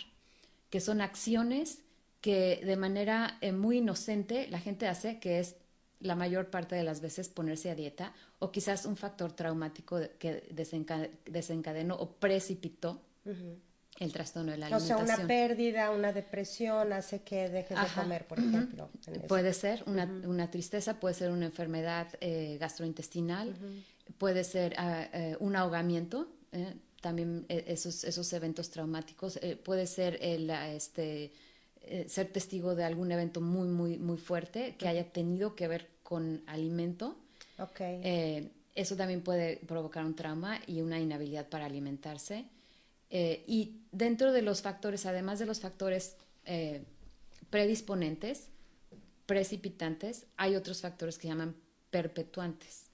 que 0.70 0.80
son 0.80 1.00
acciones 1.00 1.78
que 2.20 2.60
de 2.64 2.76
manera 2.76 3.38
eh, 3.40 3.52
muy 3.52 3.78
inocente 3.78 4.48
la 4.48 4.58
gente 4.58 4.86
hace, 4.86 5.18
que 5.18 5.38
es 5.38 5.56
la 6.00 6.14
mayor 6.14 6.50
parte 6.50 6.74
de 6.76 6.82
las 6.82 7.00
veces 7.00 7.28
ponerse 7.28 7.70
a 7.70 7.74
dieta 7.74 8.12
o 8.38 8.50
quizás 8.50 8.86
un 8.86 8.96
factor 8.96 9.32
traumático 9.32 10.00
que 10.18 10.48
desencadenó 11.26 11.96
o 11.96 12.12
precipitó 12.12 13.02
el 13.98 14.12
trastorno 14.12 14.52
de 14.52 14.58
la 14.58 14.66
alimentación. 14.66 15.02
O 15.02 15.06
sea, 15.06 15.16
una 15.16 15.26
pérdida, 15.26 15.90
una 15.90 16.12
depresión 16.12 16.92
hace 16.92 17.22
que 17.22 17.48
dejes 17.48 17.76
de 17.76 18.00
comer, 18.00 18.26
por 18.26 18.38
ejemplo. 18.38 18.90
Puede 19.26 19.52
ser 19.52 19.82
una, 19.86 20.04
una, 20.04 20.50
tristeza, 20.50 21.00
puede 21.00 21.14
ser 21.14 21.30
una 21.30 21.46
enfermedad 21.46 22.08
eh, 22.20 22.56
gastrointestinal, 22.60 23.56
puede 24.18 24.44
ser 24.44 24.74
ah, 24.78 25.08
eh, 25.12 25.36
un 25.40 25.56
ahogamiento, 25.56 26.28
eh, 26.52 26.74
también 27.00 27.44
esos, 27.48 28.04
esos 28.04 28.32
eventos 28.32 28.70
traumáticos, 28.70 29.38
puede 29.64 29.86
ser 29.86 30.18
el, 30.20 30.50
este, 30.50 31.32
ser 32.08 32.28
testigo 32.28 32.74
de 32.74 32.84
algún 32.84 33.12
evento 33.12 33.40
muy, 33.40 33.68
muy, 33.68 33.98
muy 33.98 34.18
fuerte 34.18 34.76
que 34.76 34.88
haya 34.88 35.12
tenido 35.12 35.54
que 35.54 35.68
ver 35.68 35.88
con 36.02 36.42
alimento 36.46 37.16
Okay. 37.58 38.00
Eh, 38.04 38.50
eso 38.74 38.96
también 38.96 39.22
puede 39.22 39.56
provocar 39.56 40.04
un 40.04 40.14
trauma 40.14 40.60
y 40.66 40.80
una 40.80 41.00
inhabilidad 41.00 41.48
para 41.48 41.66
alimentarse. 41.66 42.46
Eh, 43.10 43.44
y 43.46 43.80
dentro 43.90 44.32
de 44.32 44.42
los 44.42 44.62
factores, 44.62 45.06
además 45.06 45.38
de 45.38 45.46
los 45.46 45.60
factores 45.60 46.16
eh, 46.44 46.84
predisponentes, 47.50 48.48
precipitantes, 49.26 50.26
hay 50.36 50.54
otros 50.54 50.80
factores 50.80 51.18
que 51.18 51.28
llaman 51.28 51.56
perpetuantes. 51.90 52.90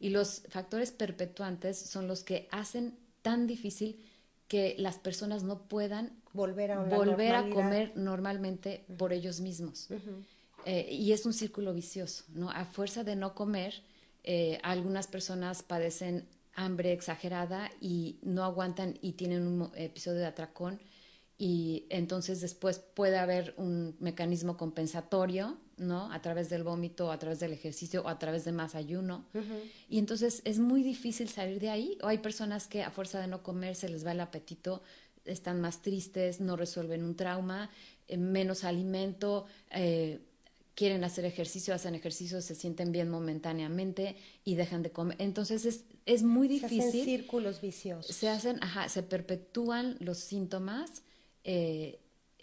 Y 0.00 0.10
los 0.10 0.42
factores 0.48 0.90
perpetuantes 0.90 1.78
son 1.78 2.08
los 2.08 2.24
que 2.24 2.48
hacen 2.50 2.98
tan 3.22 3.46
difícil 3.46 4.00
que 4.48 4.74
las 4.78 4.98
personas 4.98 5.44
no 5.44 5.68
puedan 5.68 6.20
volver 6.38 6.72
a, 6.72 6.78
volver 6.84 7.34
a 7.34 7.50
comer 7.50 7.92
normalmente 7.96 8.84
por 8.96 9.12
ellos 9.12 9.40
mismos. 9.40 9.88
y 10.66 11.12
es 11.12 11.26
un 11.26 11.32
círculo 11.32 11.74
vicioso, 11.74 12.24
¿no? 12.34 12.50
A 12.50 12.64
fuerza 12.64 13.04
de 13.04 13.16
no 13.16 13.34
comer, 13.34 13.74
eh, 14.24 14.58
algunas 14.62 15.06
personas 15.06 15.62
padecen 15.62 16.26
hambre 16.54 16.92
exagerada 16.92 17.70
y 17.80 18.18
no 18.22 18.44
aguantan 18.44 18.98
y 19.00 19.12
tienen 19.12 19.46
un 19.46 19.70
episodio 19.74 20.20
de 20.20 20.26
atracón 20.26 20.80
y 21.38 21.86
entonces 21.88 22.40
después 22.40 22.80
puede 22.80 23.16
haber 23.16 23.54
un 23.56 23.96
mecanismo 24.00 24.56
compensatorio, 24.56 25.56
¿no? 25.76 26.12
A 26.12 26.20
través 26.20 26.50
del 26.50 26.64
vómito, 26.64 27.12
a 27.12 27.18
través 27.20 27.38
del 27.38 27.52
ejercicio 27.52 28.02
o 28.02 28.08
a 28.08 28.18
través 28.18 28.44
de 28.44 28.50
más 28.50 28.74
ayuno. 28.74 29.24
Y 29.88 29.98
entonces 29.98 30.42
es 30.44 30.58
muy 30.58 30.82
difícil 30.82 31.28
salir 31.28 31.60
de 31.60 31.70
ahí. 31.70 31.96
O 32.02 32.08
hay 32.08 32.18
personas 32.18 32.66
que 32.66 32.82
a 32.82 32.90
fuerza 32.90 33.20
de 33.20 33.28
no 33.28 33.44
comer 33.44 33.76
se 33.76 33.88
les 33.88 34.04
va 34.04 34.10
el 34.10 34.20
apetito, 34.20 34.82
están 35.28 35.60
más 35.60 35.82
tristes, 35.82 36.40
no 36.40 36.56
resuelven 36.56 37.04
un 37.04 37.14
trauma, 37.14 37.70
eh, 38.06 38.16
menos 38.16 38.64
alimento, 38.64 39.46
eh, 39.70 40.20
quieren 40.78 41.02
hacer 41.02 41.24
ejercicio, 41.24 41.74
hacen 41.74 41.96
ejercicio, 41.96 42.40
se 42.40 42.54
sienten 42.54 42.92
bien 42.92 43.08
momentáneamente 43.08 44.14
y 44.44 44.54
dejan 44.54 44.84
de 44.84 44.90
comer. 44.92 45.16
Entonces 45.20 45.64
es, 45.64 45.84
es 46.06 46.22
muy 46.22 46.46
difícil. 46.46 46.82
Se 46.82 46.88
hacen 46.88 47.04
círculos 47.04 47.60
viciosos. 47.60 48.14
Se 48.14 48.28
hacen, 48.28 48.62
ajá, 48.62 48.88
se 48.88 49.02
perpetúan 49.02 49.96
los 49.98 50.18
síntomas 50.18 51.02
eh, 51.42 51.98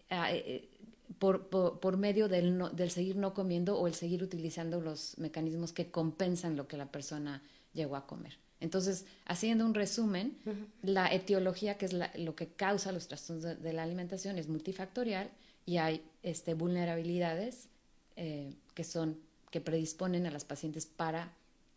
eh, 0.09 0.69
por, 1.17 1.47
por, 1.47 1.97
medio 1.97 2.27
del, 2.27 2.61
del 2.73 2.91
seguir 2.91 3.15
no 3.15 3.33
comiendo 3.33 3.79
o 3.79 3.87
el 3.87 3.93
seguir 3.93 4.21
utilizando 4.21 4.81
los 4.81 5.17
mecanismos 5.17 5.71
que 5.71 5.89
compensan 5.89 6.57
lo 6.57 6.67
que 6.67 6.75
la 6.75 6.91
persona 6.91 7.41
llegó 7.73 7.95
a 7.95 8.05
comer. 8.05 8.37
Entonces, 8.59 9.05
haciendo 9.25 9.65
un 9.65 9.73
resumen, 9.73 10.37
la 10.81 11.13
etiología, 11.13 11.77
que 11.77 11.85
es 11.85 11.93
lo 11.93 12.35
que 12.35 12.47
causa 12.47 12.91
los 12.91 13.07
trastornos 13.07 13.61
de, 13.61 13.73
la 13.73 13.83
alimentación, 13.83 14.37
es 14.37 14.47
multifactorial 14.47 15.29
y 15.65 15.77
hay 15.77 16.03
este, 16.23 16.53
vulnerabilidades 16.53 17.67
eh, 18.15 18.53
que 18.73 18.83
son 18.83 19.17
que 19.55 19.61
predisponen 19.61 20.25
a 20.25 20.31
las 20.31 20.43
pacientes 20.43 20.85
para 20.85 21.31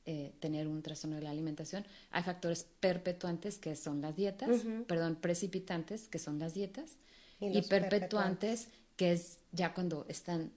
eh, 0.04 0.32
tener 0.40 0.66
un 0.66 0.82
trastorno 0.82 1.14
de 1.14 1.22
la 1.22 1.30
alimentación. 1.30 1.84
Hay 2.10 2.24
factores 2.24 2.66
perpetuantes 2.80 3.56
que 3.58 3.76
son 3.76 4.00
las 4.00 4.16
dietas, 4.16 4.62
perdón, 4.88 5.14
precipitantes 5.14 6.08
que 6.08 6.18
son 6.18 6.40
las 6.40 6.54
dietas 6.54 6.96
y, 7.38 7.62
perpetuantes, 7.62 8.66
que 8.96 9.12
es 9.12 9.38
ya 9.52 9.74
cuando 9.74 10.06
están 10.08 10.50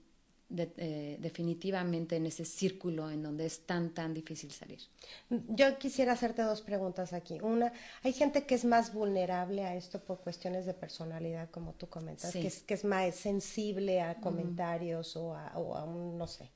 eh, 0.58 1.17
definitivamente 1.20 2.15
en 2.15 2.25
ese 2.25 2.46
círculo 2.46 3.10
en 3.10 3.24
donde 3.24 3.46
es 3.46 3.62
tan, 3.62 3.93
tan 3.93 4.13
difícil 4.13 4.51
salir. 4.51 4.79
Yo 5.29 5.77
quisiera 5.77 6.13
hacerte 6.13 6.41
dos 6.41 6.62
preguntas 6.62 7.13
aquí. 7.13 7.39
Una, 7.41 7.72
hay 8.03 8.13
gente 8.13 8.46
que 8.46 8.55
es 8.55 8.65
más 8.65 8.93
vulnerable 8.93 9.63
a 9.65 9.75
esto 9.75 10.00
por 10.00 10.20
cuestiones 10.20 10.65
de 10.65 10.74
personalidad, 10.74 11.50
como 11.50 11.74
tú 11.74 11.88
comentas, 11.88 12.31
que, 12.34 12.48
es, 12.48 12.63
que 12.63 12.74
es 12.74 12.84
más 12.84 13.15
sensible 13.15 14.01
a 14.01 14.20
comentarios 14.20 15.15
o, 15.15 15.36
a, 15.36 15.58
un, 15.58 16.17
no 16.17 16.27
sé. 16.27 16.50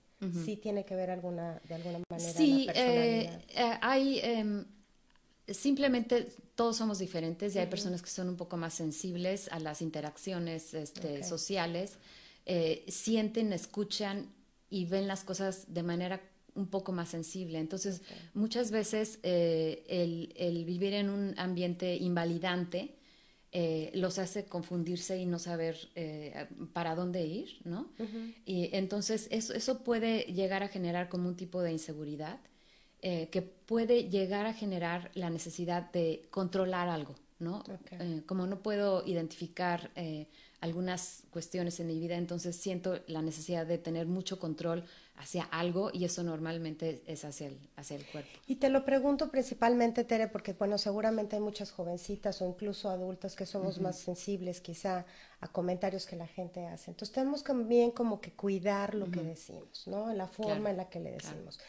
Sí 0.44 0.58
tiene 0.58 0.86
que 0.86 0.96
ver 0.96 1.12
alguna, 1.12 1.62
de 1.68 1.76
alguna 1.76 2.00
manera. 2.10 2.34
Sí, 2.34 2.66
la 2.66 2.74
personalidad. 2.74 3.42
Eh, 3.48 3.78
hay 3.80 4.20
em, 4.24 4.66
simplemente 5.48 6.28
todos 6.56 6.78
somos 6.78 7.00
diferentes 7.00 7.56
y 7.56 7.60
hay 7.60 7.68
personas 7.68 8.02
que 8.02 8.10
son 8.10 8.30
un 8.30 8.38
poco 8.38 8.58
más 8.58 8.74
sensibles 8.74 9.50
a 9.52 9.60
las 9.60 9.82
interacciones 9.82 10.74
este, 10.74 11.24
sociales, 11.24 11.98
eh, 12.46 12.86
sienten, 12.88 13.54
escuchan 13.54 14.34
y 14.70 14.86
ven 14.86 15.08
las 15.08 15.24
cosas 15.24 15.74
de 15.74 15.84
manera 15.84 16.22
un 16.54 16.68
poco 16.68 16.92
más 16.92 17.10
sensible. 17.10 17.60
Entonces, 17.60 18.02
muchas 18.34 18.72
veces 18.72 19.20
eh, 19.24 19.84
el, 20.38 20.66
vivir 20.66 20.94
en 20.94 21.10
un 21.10 21.38
ambiente 21.38 21.96
invalidante 21.96 22.96
eh, 23.52 23.92
los 23.94 24.20
hace 24.20 24.46
confundirse 24.46 25.18
y 25.18 25.26
no 25.26 25.40
saber 25.40 25.78
para 26.74 26.96
dónde 26.96 27.26
ir, 27.26 27.60
¿no? 27.64 27.92
Y 28.46 28.70
entonces 28.76 29.28
eso, 29.32 29.54
eso 29.54 29.84
puede 29.84 30.24
llegar 30.34 30.64
a 30.64 30.68
generar 30.68 31.10
como 31.10 31.28
un 31.28 31.36
tipo 31.36 31.62
de 31.62 31.72
inseguridad 31.72 32.40
eh, 33.08 33.30
que 33.30 33.44
puede 33.44 34.10
llegar 34.10 34.48
a 34.48 34.54
generar 34.54 35.12
la 35.14 35.30
necesidad 35.30 35.92
de 35.92 36.28
controlar 36.32 36.90
algo, 36.90 37.14
¿no? 37.38 37.64
Eh, 37.92 38.24
como 38.26 38.48
no 38.48 38.64
puedo 38.64 39.06
identificar 39.06 39.92
eh, 39.96 40.28
algunas 40.62 41.24
cuestiones 41.32 41.80
en 41.80 41.88
mi 41.88 42.00
vida, 42.00 42.16
entonces 42.16 42.56
siento 42.56 43.00
la 43.08 43.22
necesidad 43.22 43.66
de 43.66 43.78
tener 43.78 44.08
mucho 44.08 44.40
control 44.40 44.84
hacia 45.18 45.44
algo 45.44 45.92
y 45.94 46.04
eso 46.04 46.24
normalmente 46.24 47.02
es 47.08 47.24
hacia 47.24 47.48
el, 47.48 47.58
hacia 47.78 47.96
el 47.96 48.06
cuerpo. 48.06 48.30
Y 48.48 48.56
te 48.56 48.70
lo 48.70 48.84
pregunto 48.84 49.30
principalmente, 49.30 50.04
Tere, 50.04 50.28
porque 50.28 50.54
bueno, 50.54 50.78
seguramente 50.78 51.38
hay 51.38 51.42
muchas 51.42 51.72
jovencitas 51.72 52.42
o 52.42 52.50
incluso 52.50 52.90
adultas 52.90 53.36
que 53.36 53.46
somos 53.46 53.80
más 53.80 53.98
sensibles 53.98 54.60
quizá 54.60 55.06
a 55.40 55.48
comentarios 55.48 56.06
que 56.06 56.16
la 56.16 56.28
gente 56.28 56.66
hace. 56.66 56.92
Entonces 56.92 57.14
tenemos 57.14 57.44
también 57.44 57.92
como 57.92 58.20
que 58.20 58.34
cuidar 58.34 58.96
lo 58.96 59.10
que 59.10 59.22
decimos, 59.22 59.88
¿no? 59.88 60.14
La 60.14 60.28
forma 60.28 60.72
en 60.72 60.78
la 60.78 60.90
que 60.90 61.00
le 61.00 61.12
decimos. 61.12 61.60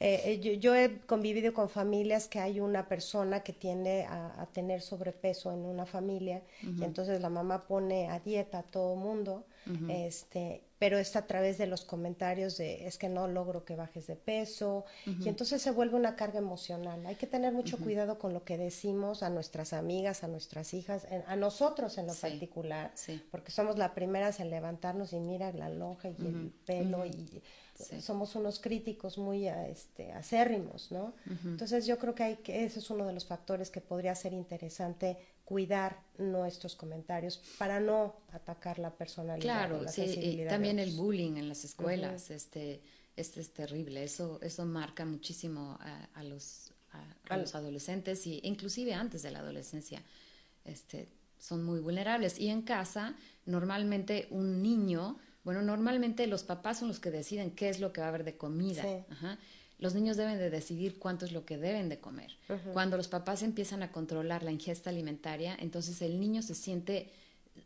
Eh, 0.00 0.58
yo, 0.60 0.76
he 0.76 1.00
convivido 1.06 1.52
con 1.52 1.68
familias 1.68 2.28
que 2.28 2.38
hay 2.38 2.60
una 2.60 2.86
persona 2.86 3.40
que 3.40 3.52
tiende 3.52 4.04
a, 4.04 4.46
tener 4.52 4.80
sobrepeso 4.80 5.52
en 5.52 5.58
una 5.58 5.86
familia 5.86 6.42
y 6.62 6.84
entonces 6.84 7.20
la 7.20 7.28
mamá 7.28 7.66
pone 7.66 8.08
a 8.08 8.20
dieta 8.20 8.60
a 8.60 8.62
todo 8.62 8.94
mundo, 8.94 9.44
este, 9.88 10.62
pero 10.78 10.96
es 10.98 11.14
a 11.16 11.26
través 11.26 11.58
de 11.58 11.66
los 11.66 11.84
comentarios 11.84 12.56
de 12.56 12.86
es 12.86 12.96
que 12.96 13.08
no 13.08 13.28
logro 13.28 13.64
que 13.64 13.76
bajes 13.76 14.06
de 14.06 14.16
peso 14.16 14.84
y 15.04 15.28
entonces 15.28 15.60
se 15.60 15.72
vuelve 15.72 15.96
una 15.96 16.14
carga 16.14 16.38
emocional. 16.38 17.04
Hay 17.04 17.16
que 17.16 17.26
tener 17.26 17.52
mucho 17.52 17.76
cuidado 17.78 18.18
con 18.18 18.32
lo 18.32 18.44
que 18.44 18.56
decimos 18.56 19.22
a 19.22 19.30
nuestras 19.30 19.72
amigas, 19.72 20.22
a 20.22 20.28
nuestras 20.28 20.72
hijas, 20.74 21.06
a 21.26 21.36
nosotros 21.36 21.98
en 21.98 22.06
lo 22.06 22.14
particular, 22.14 22.92
porque 23.32 23.50
somos 23.50 23.76
las 23.76 23.90
primeras 23.90 24.38
en 24.38 24.50
levantarnos 24.50 25.12
y 25.12 25.18
mira 25.18 25.52
la 25.52 25.68
lonja 25.68 26.08
y 26.08 26.16
el 26.24 26.52
pelo 26.64 27.04
y 27.04 27.42
somos 28.00 28.34
unos 28.34 28.58
críticos 28.58 29.18
muy 29.18 29.48
este, 29.48 30.12
acérrimos, 30.12 30.90
¿no? 30.90 31.14
Entonces 31.44 31.86
yo 31.86 31.98
creo 31.98 32.14
que, 32.14 32.22
hay 32.22 32.36
que 32.36 32.64
ese 32.64 32.80
es 32.80 32.90
uno 32.90 33.06
de 33.06 33.12
los 33.12 33.24
factores 33.24 33.70
que 33.70 33.80
podría 33.80 34.14
ser 34.14 34.32
interesante 34.32 35.16
cuidar 35.44 35.98
nuestros 36.18 36.76
comentarios 36.76 37.40
para 37.56 37.80
no 37.80 38.16
atacar 38.32 38.78
la 38.78 38.90
personalidad. 38.90 39.42
Claro, 39.42 39.82
la 39.82 39.90
sí, 39.90 40.44
también 40.48 40.78
el 40.78 40.90
bullying 40.92 41.36
en 41.36 41.48
las 41.48 41.64
escuelas, 41.64 42.30
este, 42.30 42.82
este 43.16 43.40
es 43.40 43.54
terrible, 43.54 44.04
eso, 44.04 44.38
eso 44.42 44.66
marca 44.66 45.06
muchísimo 45.06 45.78
a, 46.14 46.22
los, 46.22 46.72
a, 47.30 47.36
los 47.38 47.54
adolescentes 47.54 48.26
y 48.26 48.40
inclusive 48.42 48.92
antes 48.92 49.22
de 49.22 49.30
la 49.30 49.38
adolescencia, 49.38 50.02
este, 50.64 51.08
son 51.38 51.64
muy 51.64 51.80
vulnerables. 51.80 52.38
Y 52.38 52.48
en 52.48 52.62
casa, 52.62 53.14
normalmente 53.46 54.28
un 54.30 54.62
niño 54.62 55.18
bueno, 55.48 55.62
normalmente 55.62 56.26
los 56.26 56.42
papás 56.42 56.80
son 56.80 56.88
los 56.88 57.00
que 57.00 57.10
deciden 57.10 57.52
qué 57.52 57.70
es 57.70 57.80
lo 57.80 57.90
que 57.90 58.02
va 58.02 58.08
a 58.08 58.10
haber 58.10 58.22
de 58.22 58.36
comida. 58.36 58.84
Los 59.78 59.94
niños 59.94 60.18
deben 60.18 60.36
de 60.36 60.50
decidir 60.50 60.98
cuánto 60.98 61.24
es 61.24 61.32
lo 61.32 61.46
que 61.46 61.56
deben 61.56 61.88
de 61.88 61.98
comer. 61.98 62.36
Cuando 62.74 62.98
los 62.98 63.08
papás 63.08 63.42
empiezan 63.42 63.82
a 63.82 63.90
controlar 63.90 64.42
la 64.42 64.52
ingesta 64.52 64.90
alimentaria, 64.90 65.56
entonces 65.58 66.02
el 66.02 66.20
niño 66.20 66.42
se 66.42 66.54
siente 66.54 67.10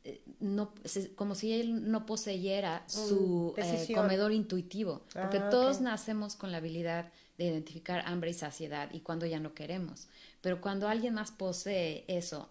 eh, 0.04 0.22
no, 0.38 0.72
como 1.16 1.34
si 1.34 1.54
él 1.54 1.90
no 1.90 2.06
poseyera 2.06 2.84
su 2.86 3.52
eh, 3.56 3.88
comedor 3.92 4.30
intuitivo, 4.30 5.02
porque 5.12 5.38
ah, 5.38 5.50
todos 5.50 5.80
nacemos 5.80 6.36
con 6.36 6.52
la 6.52 6.58
habilidad 6.58 7.10
de 7.36 7.46
identificar 7.46 8.04
hambre 8.06 8.30
y 8.30 8.34
saciedad 8.34 8.90
y 8.92 9.00
cuando 9.00 9.26
ya 9.26 9.40
no 9.40 9.54
queremos. 9.54 10.06
Pero 10.40 10.60
cuando 10.60 10.86
alguien 10.86 11.14
más 11.14 11.32
posee 11.32 12.04
eso, 12.06 12.48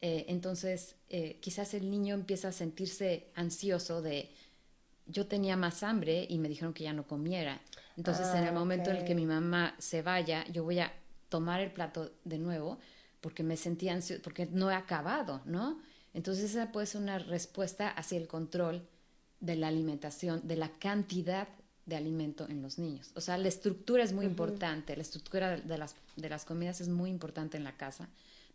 eh, 0.00 0.24
entonces 0.26 0.96
quizás 1.40 1.72
el 1.72 1.88
niño 1.88 2.16
empieza 2.16 2.48
a 2.48 2.52
sentirse 2.52 3.28
ansioso 3.36 4.02
de 4.02 4.28
yo 5.06 5.26
tenía 5.26 5.56
más 5.56 5.82
hambre 5.82 6.26
y 6.28 6.38
me 6.38 6.48
dijeron 6.48 6.74
que 6.74 6.84
ya 6.84 6.92
no 6.92 7.06
comiera. 7.06 7.60
Entonces, 7.96 8.28
en 8.34 8.42
el 8.42 8.48
ah, 8.48 8.52
momento 8.52 8.90
en 8.90 8.96
el 8.96 9.04
que 9.04 9.14
mi 9.14 9.26
mamá 9.26 9.74
se 9.78 10.02
vaya, 10.02 10.44
yo 10.48 10.64
voy 10.64 10.80
a 10.80 10.92
tomar 11.28 11.60
el 11.60 11.72
plato 11.72 12.12
de 12.24 12.38
nuevo 12.38 12.78
porque 13.20 13.42
me 13.42 13.56
sentía 13.56 13.94
ansioso, 13.94 14.22
porque 14.22 14.46
no 14.46 14.70
he 14.70 14.74
acabado, 14.74 15.40
¿no? 15.44 15.80
Entonces, 16.12 16.50
esa 16.50 16.72
puede 16.72 16.86
ser 16.86 17.02
una 17.02 17.18
respuesta 17.18 17.88
hacia 17.88 18.18
el 18.18 18.26
control 18.26 18.86
de 19.40 19.56
la 19.56 19.68
alimentación, 19.68 20.46
de 20.46 20.56
la 20.56 20.70
cantidad 20.70 21.48
de 21.86 21.96
alimento 21.96 22.46
en 22.48 22.62
los 22.62 22.78
niños. 22.78 23.12
O 23.14 23.20
sea, 23.20 23.38
la 23.38 23.48
estructura 23.48 24.02
es 24.02 24.12
muy 24.12 24.26
importante, 24.26 24.96
la 24.96 25.02
estructura 25.02 25.56
de 25.56 25.78
las, 25.78 25.94
de 26.16 26.28
las 26.28 26.44
comidas 26.44 26.80
es 26.80 26.88
muy 26.88 27.10
importante 27.10 27.56
en 27.56 27.64
la 27.64 27.76
casa 27.76 28.08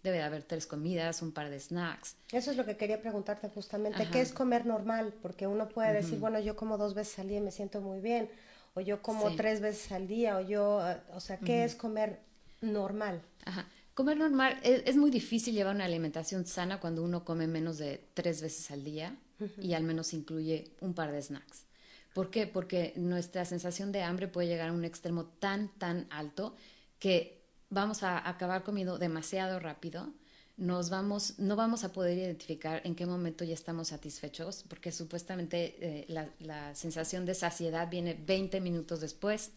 debe 0.03 0.17
de 0.17 0.23
haber 0.23 0.43
tres 0.43 0.65
comidas, 0.65 1.21
un 1.21 1.31
par 1.31 1.49
de 1.49 1.59
snacks. 1.59 2.15
Eso 2.31 2.51
es 2.51 2.57
lo 2.57 2.65
que 2.65 2.77
quería 2.77 3.01
preguntarte 3.01 3.49
justamente, 3.49 4.07
¿qué 4.11 4.21
es 4.21 4.31
comer 4.31 4.65
normal? 4.65 5.13
Porque 5.21 5.47
uno 5.47 5.69
puede 5.69 5.93
decir, 5.93 6.19
bueno, 6.19 6.39
yo 6.39 6.55
como 6.55 6.77
dos 6.77 6.93
veces 6.93 7.19
al 7.19 7.27
día 7.27 7.37
y 7.37 7.41
me 7.41 7.51
siento 7.51 7.81
muy 7.81 7.99
bien, 8.01 8.29
o 8.73 8.81
yo 8.81 9.01
como 9.01 9.35
tres 9.35 9.61
veces 9.61 9.91
al 9.91 10.07
día, 10.07 10.37
o 10.37 10.41
yo, 10.41 10.81
o 11.13 11.19
sea, 11.19 11.37
¿qué 11.37 11.63
es 11.63 11.75
comer 11.75 12.19
normal? 12.61 13.21
Ajá. 13.45 13.67
Comer 13.93 14.17
normal 14.17 14.57
es, 14.63 14.95
muy 14.95 15.11
difícil 15.11 15.53
llevar 15.53 15.75
una 15.75 15.85
alimentación 15.85 16.45
sana 16.45 16.79
cuando 16.79 17.03
uno 17.03 17.25
come 17.25 17.45
menos 17.45 17.77
de 17.77 18.01
tres 18.13 18.41
veces 18.41 18.71
al 18.71 18.83
día 18.83 19.15
y 19.61 19.73
al 19.73 19.83
menos 19.83 20.13
incluye 20.13 20.71
un 20.79 20.93
par 20.93 21.11
de 21.11 21.21
snacks. 21.21 21.65
¿Por 22.13 22.29
qué? 22.29 22.47
Porque 22.47 22.93
nuestra 22.95 23.43
sensación 23.45 23.91
de 23.91 24.01
hambre 24.03 24.27
puede 24.27 24.47
llegar 24.47 24.69
a 24.69 24.73
un 24.73 24.85
extremo 24.85 25.25
tan, 25.25 25.69
tan 25.77 26.07
alto 26.09 26.55
que 26.99 27.40
vamos 27.71 28.03
a 28.03 28.29
acabar 28.29 28.63
comiendo 28.63 28.99
demasiado 28.99 29.59
rápido, 29.59 30.13
nos 30.57 30.91
vamos, 30.91 31.39
no 31.39 31.55
vamos 31.55 31.83
a 31.83 31.91
poder 31.91 32.17
identificar 32.17 32.81
en 32.83 32.93
qué 32.93 33.07
momento 33.07 33.43
ya 33.43 33.55
estamos 33.55 33.87
satisfechos, 33.87 34.63
porque 34.67 34.91
supuestamente 34.91 35.75
eh, 35.79 36.05
la, 36.39 36.75
sensación 36.75 37.25
de 37.25 37.33
saciedad 37.33 37.89
viene 37.89 38.13
20 38.13 38.61
minutos 38.61 39.01
después 39.01 39.51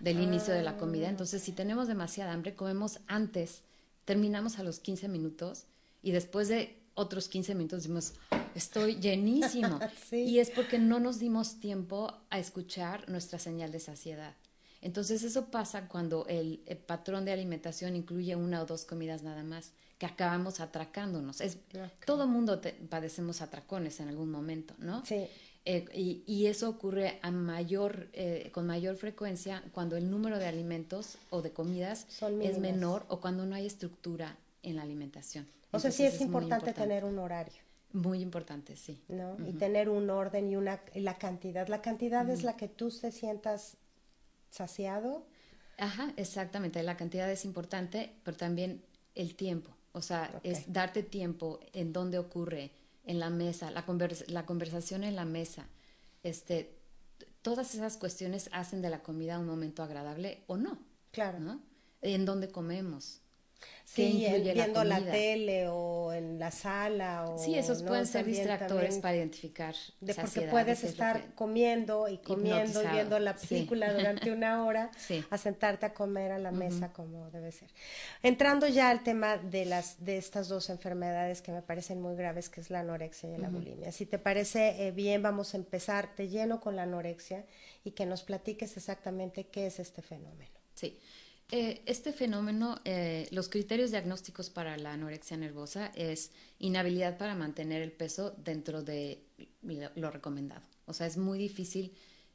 del 0.00 0.20
inicio 0.20 0.52
de 0.52 0.62
la 0.62 0.78
comida. 0.78 1.06
Ah. 1.06 1.10
Entonces, 1.10 1.42
si 1.42 1.52
tenemos 1.52 1.86
demasiada 1.86 2.32
hambre, 2.32 2.56
comemos 2.56 2.98
antes, 3.06 3.62
terminamos 4.04 4.58
a 4.58 4.64
los 4.64 4.80
15 4.80 5.06
minutos 5.06 5.66
y 6.02 6.10
después 6.10 6.48
de 6.48 6.76
otros 6.94 7.28
15 7.28 7.54
minutos 7.54 7.82
decimos, 7.82 8.14
estoy 8.54 8.96
llenísimo. 8.96 9.78
Y 10.10 10.40
es 10.40 10.50
porque 10.50 10.78
no 10.78 10.98
nos 10.98 11.18
dimos 11.18 11.60
tiempo 11.60 12.12
a 12.30 12.38
escuchar 12.38 13.08
nuestra 13.08 13.38
señal 13.38 13.70
de 13.70 13.80
saciedad. 13.80 14.34
Entonces 14.82 15.22
eso 15.22 15.46
pasa 15.46 15.88
cuando 15.88 16.26
el, 16.28 16.58
patrón 16.86 17.24
de 17.24 17.32
alimentación 17.32 17.94
incluye 17.96 18.34
una 18.36 18.60
o 18.62 18.66
dos 18.66 18.84
comidas 18.84 19.22
nada 19.22 19.44
más, 19.44 19.72
que 19.96 20.06
acabamos 20.06 20.58
atracándonos. 20.60 21.40
Es, 21.40 21.58
Todo 22.04 22.26
mundo 22.26 22.60
padecemos 22.90 23.40
atracones 23.40 24.00
en 24.00 24.08
algún 24.08 24.30
momento, 24.30 24.74
¿no? 24.78 25.04
Sí. 25.06 25.26
Eh, 25.64 25.86
y, 26.26 26.46
eso 26.46 26.68
ocurre 26.68 27.20
a 27.22 27.30
mayor, 27.30 28.08
eh, 28.12 28.50
con 28.52 28.66
mayor 28.66 28.96
frecuencia 28.96 29.62
cuando 29.70 29.96
el 29.96 30.10
número 30.10 30.40
de 30.40 30.46
alimentos 30.46 31.18
o 31.30 31.40
de 31.40 31.52
comidas 31.52 32.08
es 32.42 32.58
menor 32.58 33.06
o 33.06 33.20
cuando 33.20 33.46
no 33.46 33.54
hay 33.54 33.66
estructura 33.66 34.36
en 34.64 34.74
la 34.74 34.82
alimentación. 34.82 35.46
O 35.70 35.78
sea, 35.78 35.92
sí 35.92 36.04
es, 36.04 36.20
importante, 36.20 36.72
tener 36.72 37.04
un 37.04 37.20
horario. 37.20 37.62
Muy 37.92 38.20
importante, 38.20 38.76
sí. 38.76 39.00
¿No? 39.06 39.36
Y 39.46 39.52
tener 39.52 39.88
un 39.88 40.10
orden 40.10 40.50
y 40.50 40.56
una 40.56 40.80
la 40.94 41.16
cantidad. 41.16 41.68
La 41.68 41.80
cantidad 41.80 42.28
es 42.28 42.42
la 42.42 42.56
que 42.56 42.66
tú 42.66 42.90
te 42.90 43.12
sientas 43.12 43.76
saciado. 44.52 45.26
Ajá, 45.78 46.12
exactamente. 46.16 46.82
La 46.82 46.96
cantidad 46.96 47.28
es 47.30 47.44
importante, 47.44 48.12
pero 48.22 48.36
también 48.36 48.84
el 49.14 49.34
tiempo. 49.34 49.70
O 49.92 50.02
sea, 50.02 50.40
es 50.42 50.72
darte 50.72 51.02
tiempo 51.02 51.58
en 51.72 51.92
donde 51.92 52.18
ocurre, 52.18 52.70
en 53.04 53.18
la 53.18 53.30
mesa, 53.30 53.70
la, 53.70 53.84
la 54.28 54.46
conversación 54.46 55.02
en 55.02 55.16
la 55.16 55.24
mesa. 55.24 55.66
Este, 56.22 56.78
todas 57.42 57.74
esas 57.74 57.96
cuestiones 57.96 58.48
hacen 58.52 58.80
de 58.80 58.90
la 58.90 59.02
comida 59.02 59.38
un 59.38 59.46
momento 59.46 59.82
agradable 59.82 60.44
o 60.46 60.56
no. 60.56 60.78
Claro. 61.10 61.58
En 62.00 62.24
dónde 62.24 62.50
comemos. 62.50 63.21
Sí, 63.84 64.26
viendo 64.54 64.84
la, 64.84 65.04
tele 65.04 65.68
o 65.68 66.14
en 66.14 66.38
la 66.38 66.50
sala. 66.50 67.26
O, 67.28 67.36
sí, 67.36 67.56
esos 67.56 67.82
pueden 67.82 68.06
ser 68.06 68.24
distractores 68.24 68.98
para 68.98 69.16
identificar. 69.16 69.74
De 70.00 70.14
porque 70.14 70.42
puedes 70.42 70.82
estar 70.82 71.34
comiendo 71.34 72.08
y 72.08 72.16
comiendo 72.18 72.82
y 72.82 72.86
viendo 72.86 73.18
la 73.18 73.36
película 73.36 73.92
durante 73.92 74.32
una 74.32 74.64
hora 74.64 74.90
a 75.30 75.36
sentarte 75.36 75.84
a 75.84 75.92
comer 75.92 76.32
a 76.32 76.38
la 76.38 76.52
mesa 76.52 76.92
como 76.92 77.30
debe 77.30 77.52
ser. 77.52 77.68
Entrando 78.22 78.66
ya 78.66 78.88
al 78.88 79.02
tema 79.02 79.36
de, 79.36 79.66
las, 79.66 80.02
de 80.02 80.16
estas 80.16 80.48
dos 80.48 80.70
enfermedades 80.70 81.42
que 81.42 81.52
me 81.52 81.60
parecen 81.60 82.00
muy 82.00 82.16
graves, 82.16 82.48
que 82.48 82.62
es 82.62 82.70
la 82.70 82.80
anorexia 82.80 83.28
y 83.30 83.36
la 83.36 83.50
bulimia. 83.50 83.92
Si 83.92 84.06
te 84.06 84.18
parece 84.18 84.86
eh, 84.86 84.90
bien, 84.92 85.22
vamos 85.22 85.52
a 85.52 85.58
empezar. 85.58 86.14
Te 86.14 86.28
lleno 86.28 86.60
con 86.60 86.76
la 86.76 86.84
anorexia 86.84 87.44
y 87.84 87.90
que 87.90 88.06
nos 88.06 88.22
platiques 88.22 88.76
exactamente 88.78 89.48
qué 89.48 89.66
es 89.66 89.80
este 89.80 90.00
fenómeno. 90.00 90.50
Sí. 90.74 90.98
Eh, 91.54 91.82
este 91.84 92.14
fenómeno, 92.14 92.80
eh, 92.86 93.28
los 93.30 93.50
criterios 93.50 93.90
diagnósticos 93.90 94.48
para 94.48 94.78
la 94.78 94.94
anorexia 94.94 95.36
nervosa 95.36 95.92
es 95.94 96.30
inhabilidad 96.58 97.18
para 97.18 97.34
mantener 97.34 97.82
el 97.82 97.92
peso 97.92 98.34
dentro 98.38 98.82
de 98.82 99.22
lo, 99.94 100.10
recomendado. 100.10 100.62
O 100.86 100.94
sea, 100.94 101.06
es 101.06 101.18
muy 101.18 101.38
difícil, 101.38 101.92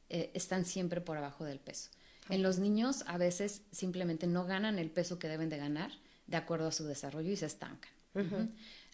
eh, 0.08 0.30
están 0.34 0.64
siempre 0.64 1.00
por 1.00 1.16
abajo 1.16 1.44
del 1.44 1.58
peso. 1.58 1.90
En 2.28 2.44
los 2.44 2.60
niños 2.60 3.02
a 3.08 3.18
veces 3.18 3.62
simplemente 3.72 4.28
no 4.28 4.44
ganan 4.44 4.78
el 4.78 4.88
peso 4.88 5.18
que 5.18 5.26
deben 5.26 5.48
de 5.48 5.58
ganar 5.58 5.90
de 6.28 6.36
acuerdo 6.36 6.68
a 6.68 6.72
su 6.72 6.84
desarrollo 6.84 7.32
y 7.32 7.36
se 7.36 7.46
estancan. 7.46 7.90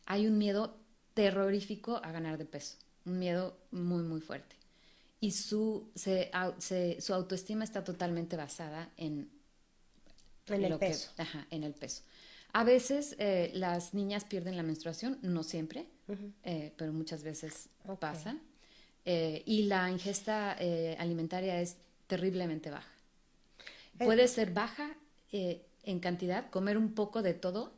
Hay 0.07 0.27
un 0.27 0.39
miedo 0.39 0.79
terrorífico 1.13 2.01
a 2.03 2.13
ganar 2.13 2.39
de 2.39 2.47
peso, 2.47 2.79
un 3.05 3.19
miedo 3.19 3.59
muy, 3.71 4.03
muy 4.03 4.23
fuerte. 4.23 4.57
Y 5.21 5.33
su, 5.33 5.91
su 5.95 7.15
autoestima 7.15 7.65
está 7.65 7.85
totalmente 7.85 8.37
basada 8.37 8.91
en 8.97 9.34
en 10.49 10.65
el 10.65 10.79
peso. 10.79 11.11
ajá, 11.17 11.47
en 11.51 11.65
el 11.65 11.75
peso. 11.75 12.03
A 12.53 12.63
veces 12.63 13.17
eh, 13.19 13.51
las 13.55 13.95
niñas 13.95 14.25
pierden 14.25 14.57
la 14.57 14.63
menstruación, 14.63 15.19
no 15.23 15.43
siempre, 15.43 15.87
eh, 16.45 16.73
pero 16.77 16.93
muchas 16.93 17.25
veces 17.25 17.69
pasa. 17.99 18.39
Eh, 19.05 19.43
y 19.45 19.65
la 19.65 19.91
ingesta 19.91 20.53
alimentaria 20.99 21.61
es 21.61 21.79
terriblemente 22.07 22.71
baja. 22.71 22.93
Puede 23.99 24.29
ser 24.29 24.53
baja 24.53 24.97
en 25.33 25.99
cantidad, 25.99 26.49
comer 26.51 26.79
un 26.79 26.95
poco 26.95 27.23
de 27.23 27.35
todo, 27.35 27.75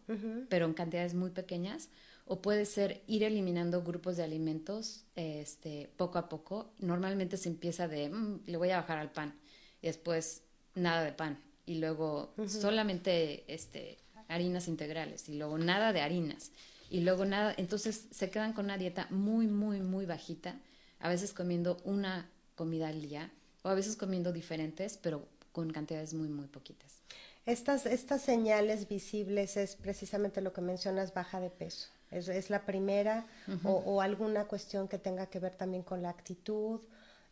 pero 0.51 0.67
en 0.67 0.75
cantidades 0.75 1.15
muy 1.15 1.31
pequeñas, 1.31 1.89
o 2.27 2.43
puede 2.43 2.67
ser 2.67 3.03
ir 3.07 3.23
eliminando 3.23 3.83
grupos 3.83 4.19
de 4.19 4.25
alimentos 4.25 5.05
este, 5.15 5.89
poco 5.97 6.19
a 6.19 6.29
poco. 6.29 6.73
Normalmente 6.81 7.37
se 7.39 7.49
empieza 7.49 7.89
de, 7.89 8.11
mm, 8.11 8.41
le 8.47 8.57
voy 8.57 8.71
a 8.71 8.81
bajar 8.81 8.99
al 8.99 9.11
pan, 9.11 9.35
y 9.81 9.87
después 9.87 10.43
nada 10.75 11.03
de 11.03 11.13
pan, 11.13 11.39
y 11.67 11.79
luego 11.79 12.33
solamente 12.47 13.45
este, 13.53 13.99
harinas 14.29 14.69
integrales 14.69 15.29
y 15.29 15.35
luego 15.37 15.59
nada 15.59 15.93
de 15.93 16.01
harinas 16.01 16.53
y 16.91 17.01
luego 17.01 17.25
nada, 17.25 17.55
entonces 17.57 18.07
se 18.11 18.31
quedan 18.31 18.53
con 18.53 18.67
una 18.67 18.79
dieta 18.79 19.09
muy, 19.11 19.49
muy, 19.49 19.81
muy 19.81 20.07
bajita, 20.07 20.57
a 21.01 21.09
veces 21.09 21.33
comiendo 21.33 21.79
una 21.85 22.31
comida 22.55 22.89
al 22.89 23.03
día 23.03 23.31
o 23.63 23.69
a 23.69 23.75
veces 23.75 23.97
comiendo 23.97 24.33
diferentes, 24.33 24.97
pero 24.97 25.27
con 25.53 25.73
cantidades 25.73 26.15
muy, 26.15 26.29
muy 26.29 26.47
poquitas. 26.47 27.01
Estas, 27.45 27.87
estas 27.87 28.23
señales 28.23 28.89
visibles 28.89 29.57
es 29.57 29.77
precisamente 29.77 30.41
lo 30.41 30.53
que 30.53 30.61
mencionas, 30.61 31.15
baja 31.15 31.41
de 31.41 31.51
peso. 31.51 31.89
Es, 32.11 32.29
es 32.29 32.51
la 32.51 32.65
primera 32.65 33.27
o, 33.65 33.71
o, 33.71 34.01
alguna 34.01 34.45
cuestión 34.45 34.87
que 34.87 34.99
tenga 34.99 35.27
que 35.27 35.41
ver 35.41 35.55
también 35.57 35.83
con 35.83 36.03
la 36.03 36.11
actitud 36.11 36.81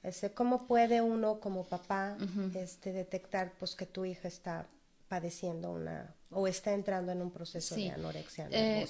este, 0.05 0.33
¿Cómo 0.33 0.67
puede 0.67 1.01
uno 1.01 1.41
como 1.41 1.65
papá 1.65 2.17
este, 2.55 2.93
detectar 2.93 3.53
pues, 3.59 3.75
que 3.75 3.87
tu 3.87 4.05
hija 4.05 4.29
está 4.29 4.69
padeciendo 5.09 5.73
una 5.73 6.15
o 6.31 6.47
está 6.47 6.73
entrando 6.73 7.11
en 7.13 7.23
un 7.23 7.31
proceso 7.31 7.75
de 7.75 7.91
anorexia 7.91 8.49
eh, 8.51 8.87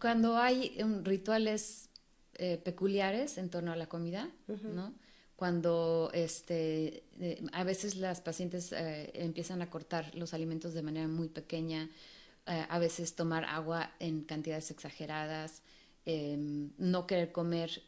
cuando 0.00 0.36
hay 0.36 0.76
rituales 1.04 1.88
eh, 2.34 2.60
peculiares 2.62 3.38
en 3.38 3.48
torno 3.48 3.72
a 3.72 3.76
la 3.76 3.86
comida, 3.86 4.30
¿no? 4.46 4.94
Cuando 5.36 6.10
este, 6.12 7.02
a 7.52 7.64
veces 7.64 7.96
las 7.96 8.20
pacientes 8.20 8.72
eh, 8.72 9.10
empiezan 9.14 9.60
a 9.62 9.70
cortar 9.70 10.14
los 10.14 10.34
alimentos 10.34 10.74
de 10.74 10.82
manera 10.82 11.08
muy 11.08 11.28
pequeña, 11.28 11.88
a 12.44 12.78
veces 12.78 13.14
tomar 13.14 13.44
agua 13.44 13.92
en 14.00 14.22
cantidades 14.24 14.70
exageradas, 14.70 15.62
em, 16.04 16.70
no 16.76 17.06
querer 17.06 17.30
comer 17.32 17.82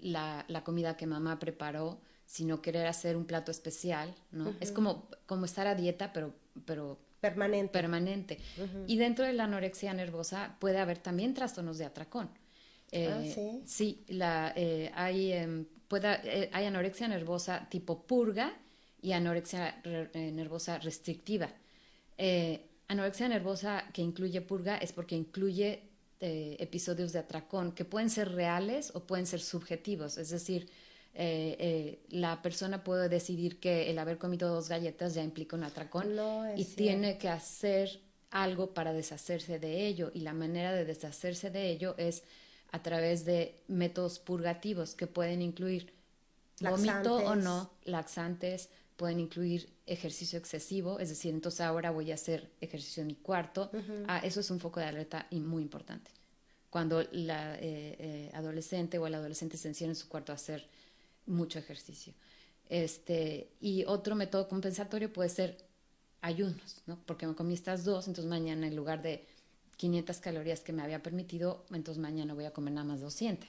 la, 0.00 0.44
la, 0.48 0.64
comida 0.64 0.96
que 0.96 1.06
mamá 1.06 1.38
preparó, 1.38 2.00
sino 2.26 2.60
querer 2.60 2.86
hacer 2.86 3.16
un 3.16 3.24
plato 3.24 3.50
especial, 3.50 4.14
¿no? 4.32 4.54
Es 4.60 4.72
como, 4.72 5.08
como 5.26 5.44
estar 5.44 5.66
a 5.66 5.74
dieta, 5.74 6.12
pero, 6.12 6.34
pero 6.64 6.98
permanente. 7.20 7.72
permanente. 7.72 8.38
Y 8.86 8.98
dentro 8.98 9.24
de 9.24 9.32
la 9.32 9.44
anorexia 9.44 9.94
nervosa 9.94 10.56
puede 10.58 10.78
haber 10.78 10.98
también 10.98 11.34
trastornos 11.34 11.78
de 11.78 11.84
atracón. 11.84 12.30
Eh, 12.92 13.10
ah, 13.12 13.22
sí. 13.22 13.62
Sí, 13.64 14.04
la, 14.08 14.52
eh, 14.56 14.90
hay, 14.94 15.32
em, 15.32 15.66
puede, 15.88 16.20
eh, 16.24 16.50
hay 16.52 16.66
anorexia 16.66 17.08
nervosa 17.08 17.68
tipo 17.68 18.06
purga 18.06 18.52
y 19.02 19.12
anorexia 19.12 19.80
nervosa 20.14 20.78
restrictiva. 20.78 21.48
anorexia 22.88 23.28
nervosa 23.28 23.84
que 23.92 24.02
incluye 24.02 24.40
purga 24.40 24.78
es 24.78 24.92
porque 24.92 25.16
incluye 25.16 25.85
episodios 26.20 27.12
de 27.12 27.18
atracón 27.18 27.72
que 27.72 27.84
pueden 27.84 28.10
ser 28.10 28.32
reales 28.32 28.90
o 28.94 29.00
pueden 29.00 29.26
ser 29.26 29.40
subjetivos, 29.40 30.16
es 30.18 30.30
decir, 30.30 30.68
eh, 31.18 31.56
eh, 31.58 31.98
la 32.10 32.42
persona 32.42 32.84
puede 32.84 33.08
decidir 33.08 33.58
que 33.58 33.90
el 33.90 33.98
haber 33.98 34.18
comido 34.18 34.50
dos 34.50 34.68
galletas 34.68 35.14
ya 35.14 35.22
implica 35.22 35.56
un 35.56 35.64
atracón 35.64 36.14
y 36.56 36.64
tiene 36.66 37.16
que 37.16 37.30
hacer 37.30 38.00
algo 38.30 38.74
para 38.74 38.92
deshacerse 38.92 39.58
de 39.58 39.86
ello. 39.86 40.10
Y 40.12 40.20
la 40.20 40.34
manera 40.34 40.74
de 40.74 40.84
deshacerse 40.84 41.50
de 41.50 41.70
ello 41.70 41.94
es 41.96 42.22
a 42.70 42.82
través 42.82 43.24
de 43.24 43.62
métodos 43.66 44.18
purgativos 44.18 44.94
que 44.94 45.06
pueden 45.06 45.40
incluir 45.40 45.94
vómito 46.60 47.16
o 47.16 47.34
no, 47.34 47.70
laxantes, 47.84 48.68
pueden 48.96 49.20
incluir 49.20 49.68
ejercicio 49.86 50.38
excesivo, 50.38 50.98
es 50.98 51.10
decir, 51.10 51.32
entonces 51.32 51.60
ahora 51.60 51.90
voy 51.90 52.10
a 52.10 52.14
hacer 52.14 52.50
ejercicio 52.60 53.02
en 53.02 53.08
mi 53.08 53.14
cuarto. 53.14 53.70
ah, 54.08 54.20
eso 54.24 54.40
es 54.40 54.50
un 54.50 54.58
foco 54.58 54.80
de 54.80 54.86
alerta 54.86 55.26
y 55.30 55.40
muy 55.40 55.62
importante. 55.62 56.10
Cuando 56.70 57.02
la 57.12 57.56
eh, 57.60 58.30
adolescente 58.34 58.98
o 58.98 59.06
el 59.06 59.14
adolescente 59.14 59.56
se 59.56 59.68
encierra 59.68 59.92
en 59.92 59.96
su 59.96 60.08
cuarto 60.08 60.32
a 60.32 60.34
hacer 60.34 60.66
mucho 61.26 61.58
ejercicio. 61.58 62.14
Este, 62.68 63.52
y 63.60 63.84
otro 63.84 64.16
método 64.16 64.48
compensatorio 64.48 65.12
puede 65.12 65.28
ser 65.28 65.56
ayunos, 66.20 66.82
¿no? 66.86 66.98
Porque 67.06 67.26
me 67.26 67.34
comí 67.34 67.54
estas 67.54 67.84
dos, 67.84 68.08
entonces 68.08 68.28
mañana 68.28 68.66
en 68.66 68.74
lugar 68.74 69.02
de 69.02 69.26
500 69.76 70.18
calorías 70.18 70.60
que 70.60 70.72
me 70.72 70.82
había 70.82 71.02
permitido, 71.02 71.64
entonces 71.70 72.00
mañana 72.02 72.34
voy 72.34 72.46
a 72.46 72.52
comer 72.52 72.74
nada 72.74 72.86
más 72.86 73.00
200. 73.00 73.48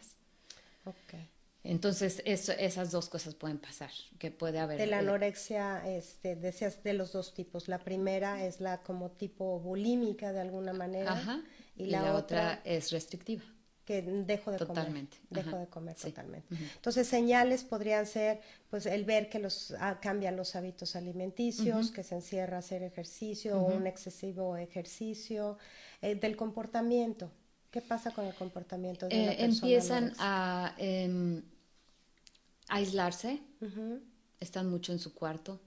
Okay. 0.85 1.27
Entonces, 1.67 2.21
eso, 2.25 2.53
esas 2.53 2.91
dos 2.91 3.09
cosas 3.09 3.35
pueden 3.35 3.57
pasar, 3.57 3.91
que 4.17 4.31
puede 4.31 4.59
haber... 4.59 4.77
De 4.77 4.87
la 4.87 4.99
anorexia, 4.99 5.87
este, 5.87 6.35
decías 6.35 6.81
de 6.83 6.93
los 6.93 7.11
dos 7.11 7.33
tipos. 7.33 7.67
La 7.67 7.79
primera 7.79 8.45
es 8.45 8.61
la 8.61 8.81
como 8.83 9.11
tipo 9.11 9.59
bulímica 9.59 10.31
de 10.31 10.39
alguna 10.39 10.71
manera. 10.71 11.43
y, 11.75 11.87
la, 11.87 12.15
otra 12.15 12.61
es 12.63 12.91
restrictiva 12.91 13.43
que 13.83 14.01
dejo 14.01 14.51
de 14.51 14.57
totalmente. 14.57 15.17
comer. 15.29 15.45
Dejo 15.45 15.57
de 15.59 15.67
comer 15.67 15.95
totalmente. 15.95 16.55
Entonces, 16.75 17.07
señales 17.07 17.63
podrían 17.63 18.05
ser, 18.05 18.41
pues, 18.69 18.85
el 18.85 19.05
ver 19.05 19.29
que 19.29 19.39
los 19.39 19.73
ah, 19.79 19.99
cambian 20.01 20.35
los 20.35 20.57
hábitos 20.57 20.97
alimenticios, 20.97 21.91
que 21.91 22.03
se 22.03 22.15
encierra 22.15 22.57
a 22.57 22.59
hacer 22.59 22.83
ejercicio 22.83 23.61
o 23.61 23.73
un 23.73 23.87
excesivo 23.87 24.57
ejercicio, 24.57 25.57
eh, 26.01 26.15
del 26.15 26.35
comportamiento. 26.35 27.31
¿Qué 27.71 27.81
pasa 27.81 28.11
con 28.11 28.25
el 28.25 28.33
comportamiento 28.33 29.07
de 29.07 29.23
una 29.23 29.31
eh, 29.33 29.45
Empiezan 29.45 30.13
a 30.19 30.75
em, 30.77 31.41
aislarse, 32.67 33.41
están 34.39 34.69
mucho 34.69 34.91
en 34.91 34.99
su 34.99 35.13
cuarto, 35.13 35.59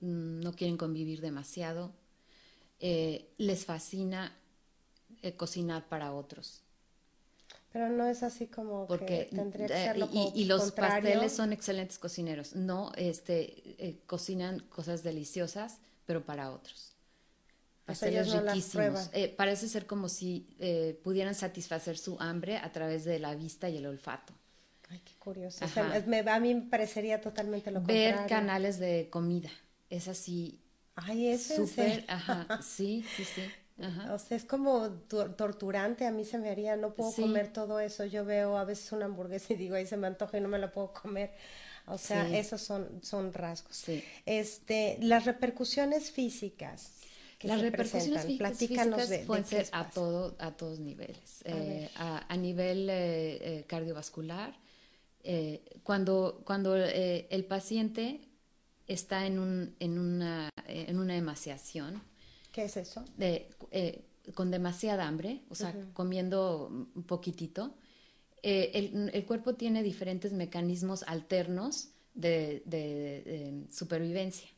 mm, 0.00 0.40
no 0.40 0.52
quieren 0.52 0.76
convivir 0.76 1.20
demasiado, 1.20 1.92
eh, 2.80 3.32
les 3.38 3.64
fascina 3.64 4.34
cocinar 5.36 5.88
para 5.88 6.12
otros 6.12 6.62
pero 7.72 7.90
no 7.90 8.06
es 8.06 8.22
así 8.22 8.46
como 8.46 8.86
Porque, 8.86 9.28
que 9.30 9.36
tendría 9.36 9.66
que 9.66 9.74
ser 9.74 9.96
y, 10.12 10.32
y, 10.34 10.44
los 10.46 10.72
pasteles 10.72 11.32
son 11.32 11.52
excelentes 11.52 11.98
cocineros. 11.98 12.54
No, 12.56 12.92
este, 12.96 13.62
eh, 13.78 14.00
cocinan 14.06 14.60
cosas 14.70 15.02
deliciosas, 15.02 15.78
pero 16.06 16.24
para 16.24 16.50
otros. 16.50 16.94
Pasteles 17.84 18.32
riquísimos. 18.32 19.10
Eh, 19.12 19.34
parece 19.36 19.68
ser 19.68 19.86
como 19.86 20.08
si 20.08 20.48
eh, 20.58 20.98
pudieran 21.04 21.34
satisfacer 21.34 21.98
su 21.98 22.16
hambre 22.20 22.56
a 22.56 22.72
través 22.72 23.04
de 23.04 23.18
la 23.18 23.34
vista 23.34 23.68
y 23.68 23.76
el 23.76 23.86
olfato. 23.86 24.32
Ay, 24.90 25.00
qué 25.04 25.14
curioso. 25.18 25.64
a 25.64 26.40
mí 26.40 26.54
me 26.54 26.62
parecería 26.62 27.20
totalmente 27.20 27.70
lo 27.70 27.80
Ver 27.80 28.14
contrario. 28.14 28.20
Ver 28.20 28.28
canales 28.28 28.78
de 28.78 29.08
comida. 29.10 29.50
Es 29.90 30.08
así. 30.08 30.60
Ay, 30.94 31.28
es 31.28 31.46
súper. 31.46 32.04
Ajá, 32.08 32.60
sí, 32.62 33.04
sí, 33.16 33.24
sí. 33.24 33.42
O 34.10 34.18
sea, 34.18 34.36
es 34.36 34.44
como 34.44 34.90
torturante, 34.90 36.04
a 36.04 36.10
mí 36.10 36.24
se 36.24 36.36
me 36.38 36.50
haría, 36.50 36.74
no 36.74 36.94
puedo 36.94 37.12
comer 37.12 37.52
todo 37.52 37.78
eso. 37.78 38.04
Yo 38.04 38.24
veo 38.24 38.56
a 38.56 38.64
veces 38.64 38.90
una 38.90 39.04
hamburguesa 39.04 39.52
y 39.52 39.56
digo, 39.56 39.76
ahí 39.76 39.86
se 39.86 39.96
me 39.96 40.08
antoja 40.08 40.38
y 40.38 40.40
no 40.40 40.48
me 40.48 40.58
la 40.58 40.72
puedo 40.72 40.92
comer. 40.92 41.32
O 41.86 41.96
sea, 41.96 42.28
esos 42.36 42.60
son, 42.60 43.00
son 43.02 43.32
rasgos. 43.32 43.84
Este, 44.26 44.98
las 45.00 45.24
repercusiones 45.24 46.10
físicas. 46.10 46.92
Las 47.42 47.60
repercusiones 47.60 48.26
físicas, 48.26 48.88
pueden 49.26 49.44
ser 49.44 49.68
a, 49.70 49.88
todo, 49.88 50.34
a 50.40 50.50
todos 50.56 50.80
niveles. 50.80 51.44
A, 51.46 51.50
eh, 51.50 51.90
a, 51.94 52.36
nivel 52.36 52.88
eh, 52.90 53.64
cardiovascular, 53.68 54.58
cuando, 55.82 56.42
cuando 56.44 56.76
el 56.76 57.44
paciente 57.44 58.20
está 58.86 59.26
en, 59.26 59.38
un, 59.38 59.74
en, 59.78 59.98
una, 59.98 60.50
en 60.66 60.98
una 60.98 61.16
emaciación. 61.16 62.02
¿Qué 62.52 62.64
es 62.64 62.76
eso? 62.76 63.04
De, 63.16 63.50
con 64.34 64.50
demasiada 64.50 65.06
hambre, 65.06 65.42
o 65.50 65.54
sea, 65.54 65.74
comiendo 65.92 66.68
un 66.68 67.02
poquitito, 67.02 67.74
el, 68.42 69.10
el, 69.12 69.26
cuerpo 69.26 69.54
tiene 69.54 69.82
diferentes 69.82 70.32
mecanismos 70.32 71.02
alternos 71.02 71.90
de, 72.18 73.66
supervivencia. 73.70 74.48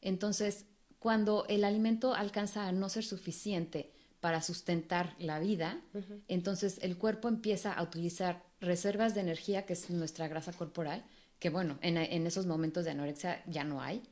Entonces, 0.00 0.66
cuando 0.98 1.46
el 1.48 1.64
alimento 1.64 2.14
alcanza 2.14 2.66
a 2.66 2.72
no 2.72 2.88
ser 2.88 3.04
suficiente 3.04 3.92
para 4.20 4.42
sustentar 4.42 5.14
la 5.18 5.38
vida, 5.38 5.80
entonces 6.28 6.78
el 6.82 6.96
cuerpo 6.96 7.28
empieza 7.28 7.72
a 7.72 7.82
utilizar 7.82 8.44
reservas 8.60 9.14
de 9.14 9.20
energía, 9.20 9.66
que 9.66 9.74
es 9.74 9.90
nuestra 9.90 10.28
grasa 10.28 10.52
corporal, 10.52 11.04
que 11.38 11.50
bueno, 11.50 11.78
en, 11.82 12.26
esos 12.26 12.46
momentos 12.46 12.84
de 12.84 12.92
anorexia 12.92 13.42
ya 13.46 13.62
no 13.62 13.82
hay, 13.82 14.02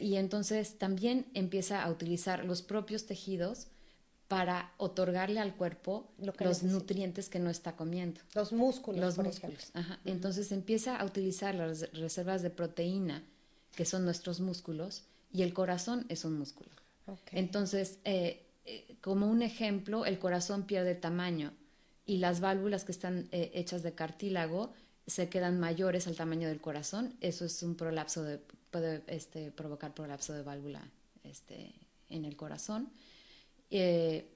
y 0.00 0.16
entonces 0.16 0.76
también 0.76 1.26
empieza 1.34 1.82
a 1.82 1.90
utilizar 1.90 2.44
los 2.44 2.62
propios 2.62 3.06
tejidos 3.06 3.68
para 4.26 4.72
otorgarle 4.78 5.40
al 5.40 5.54
cuerpo 5.54 6.10
los 6.18 6.62
nutrientes 6.62 7.28
que 7.28 7.38
no 7.38 7.50
está 7.50 7.76
comiendo. 7.76 8.20
Los 8.34 8.52
músculos. 8.52 9.00
Los 9.00 9.18
músculos. 9.18 9.70
Ajá. 9.74 10.00
Entonces 10.04 10.50
empieza 10.52 10.96
a 10.96 11.04
utilizar 11.04 11.54
las 11.54 11.92
reservas 11.92 12.42
de 12.42 12.50
proteína, 12.50 13.22
que 13.76 13.84
son 13.84 14.04
nuestros 14.04 14.40
músculos, 14.40 15.04
y 15.32 15.42
el 15.42 15.52
corazón 15.52 16.06
es 16.08 16.24
un 16.24 16.38
músculo. 16.38 16.70
Entonces, 17.30 17.98
eh, 18.04 18.46
eh, 18.64 18.96
como 19.00 19.26
un 19.26 19.42
ejemplo, 19.42 20.06
el 20.06 20.18
corazón 20.18 20.64
pierde 20.64 20.94
tamaño 20.94 21.52
y 22.04 22.18
las 22.18 22.40
válvulas 22.40 22.84
que 22.84 22.92
están 22.92 23.28
eh, 23.32 23.50
hechas 23.54 23.82
de 23.82 23.94
cartílago 23.94 24.72
se 25.06 25.28
quedan 25.28 25.58
mayores 25.58 26.06
al 26.06 26.16
tamaño 26.16 26.48
del 26.48 26.60
corazón. 26.60 27.14
Eso 27.20 27.44
es 27.44 27.62
un 27.62 27.74
prolapso 27.76 28.22
de, 28.22 28.38
puede 28.70 29.02
este, 29.06 29.50
provocar 29.50 29.94
prolapso 29.94 30.32
de 30.32 30.42
válvula 30.42 30.82
este, 31.24 31.74
en 32.08 32.24
el 32.24 32.36
corazón 32.36 32.90
eh, 33.72 34.28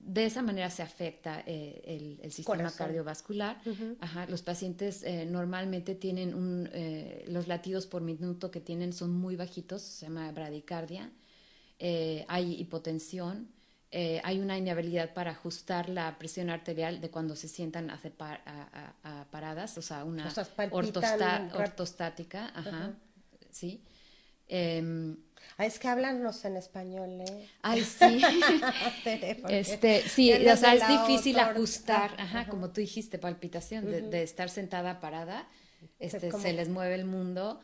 de 0.00 0.26
esa 0.26 0.42
manera 0.42 0.68
se 0.68 0.82
afecta 0.82 1.44
eh, 1.46 2.18
el, 2.20 2.32
sistema 2.32 2.72
cardiovascular. 2.72 3.60
los 4.28 4.42
pacientes 4.42 5.04
eh, 5.04 5.24
normalmente 5.26 5.94
tienen 5.94 6.34
un, 6.34 6.68
los 7.28 7.46
latidos 7.46 7.86
por 7.86 8.02
minuto 8.02 8.50
que 8.50 8.60
tienen 8.60 8.92
son 8.92 9.12
muy 9.12 9.36
bajitos, 9.36 9.80
se 9.80 10.06
llama 10.06 10.32
bradicardia. 10.32 11.12
hay 11.78 12.54
hipotensión. 12.60 13.46
Hay 13.92 14.40
una 14.40 14.56
inhabilidad 14.56 15.12
para 15.12 15.32
ajustar 15.32 15.88
la 15.88 16.18
presión 16.18 16.48
arterial 16.48 17.00
de 17.00 17.10
cuando 17.10 17.36
se 17.36 17.48
sientan 17.48 17.90
a, 17.90 19.26
paradas, 19.30 19.76
o 19.76 19.82
sea, 19.82 20.04
una 20.04 20.32
ortostática. 20.70 22.52
Ajá, 22.54 22.94
¿sí? 23.50 23.82
Ah, 25.58 25.66
es 25.66 25.78
que 25.78 25.88
háblanos 25.88 26.44
en 26.44 26.56
español, 26.56 27.20
¿eh? 27.20 27.48
Ay, 27.62 27.82
sí. 27.82 28.20
este, 29.48 30.02
sí, 30.08 30.32
o 30.32 30.56
sea, 30.56 30.74
es 30.74 30.88
difícil 30.88 31.38
ajustar, 31.38 32.14
ajá, 32.18 32.46
como 32.46 32.70
tú 32.70 32.80
dijiste, 32.80 33.18
palpitación, 33.18 33.84
de, 33.90 34.22
estar 34.22 34.50
sentada 34.50 35.00
parada, 35.00 35.46
este, 35.98 36.32
se 36.32 36.52
les 36.52 36.68
mueve 36.68 36.94
el 36.94 37.04
mundo. 37.04 37.60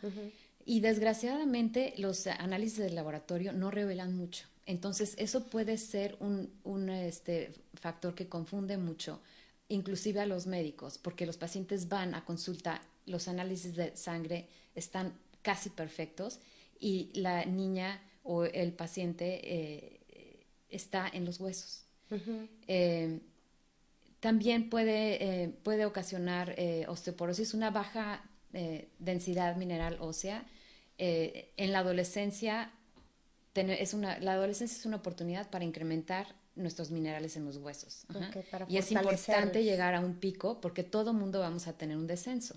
Y 0.64 0.81
desgraciadamente 0.81 1.95
los 1.97 2.27
análisis 2.27 2.79
del 2.79 2.95
laboratorio 2.95 3.53
no 3.53 3.71
revelan 3.71 4.14
mucho. 4.14 4.47
Entonces, 4.68 5.14
eso 5.16 5.46
puede 5.46 5.78
ser 5.78 6.18
un, 6.20 6.52
un 6.62 6.90
este, 6.90 7.54
factor 7.72 8.14
que 8.14 8.28
confunde 8.28 8.76
mucho, 8.76 9.22
inclusive 9.68 10.20
a 10.20 10.26
los 10.26 10.46
médicos, 10.46 10.98
porque 10.98 11.24
los 11.24 11.38
pacientes 11.38 11.88
van 11.88 12.14
a 12.14 12.26
consulta, 12.26 12.83
los 13.07 13.28
análisis 13.28 13.76
de 13.76 13.96
sangre 13.96 14.46
están 14.74 15.14
casi 15.40 15.70
perfectos 15.70 16.40
y 16.78 17.11
la 17.14 17.46
niña 17.46 18.02
o 18.24 18.44
el 18.44 18.72
paciente 18.72 19.40
eh, 19.42 20.00
está 20.68 21.09
en 21.14 21.24
los 21.24 21.40
huesos. 21.40 21.87
Eh, 22.66 23.20
también 24.20 24.68
puede, 24.68 25.44
eh, 25.44 25.48
puede 25.48 25.87
ocasionar 25.87 26.54
osteoporosis, 26.88 27.54
una 27.54 27.70
baja 27.70 28.22
densidad 28.98 29.57
mineral 29.57 29.96
ósea. 29.98 30.44
en 30.98 31.72
la 31.72 31.78
adolescencia, 31.78 32.72
es 33.61 33.94
una, 33.94 34.18
la 34.18 34.33
adolescencia 34.33 34.77
es 34.77 34.87
una 34.87 34.97
oportunidad 34.97 35.51
para 35.51 35.64
incrementar 35.64 36.35
nuestros 36.57 36.90
minerales 36.90 37.37
en 37.37 37.44
los 37.44 37.57
huesos. 37.59 38.05
y 38.68 38.77
es 38.77 38.90
importante 38.90 39.62
llegar 39.62 39.94
a 39.94 40.01
un 40.01 40.14
pico 40.14 40.61
porque 40.61 40.83
todo 40.83 41.12
mundo 41.12 41.40
vamos 41.40 41.66
a 41.68 41.73
tener 41.73 41.97
un 41.97 42.07
descenso. 42.07 42.57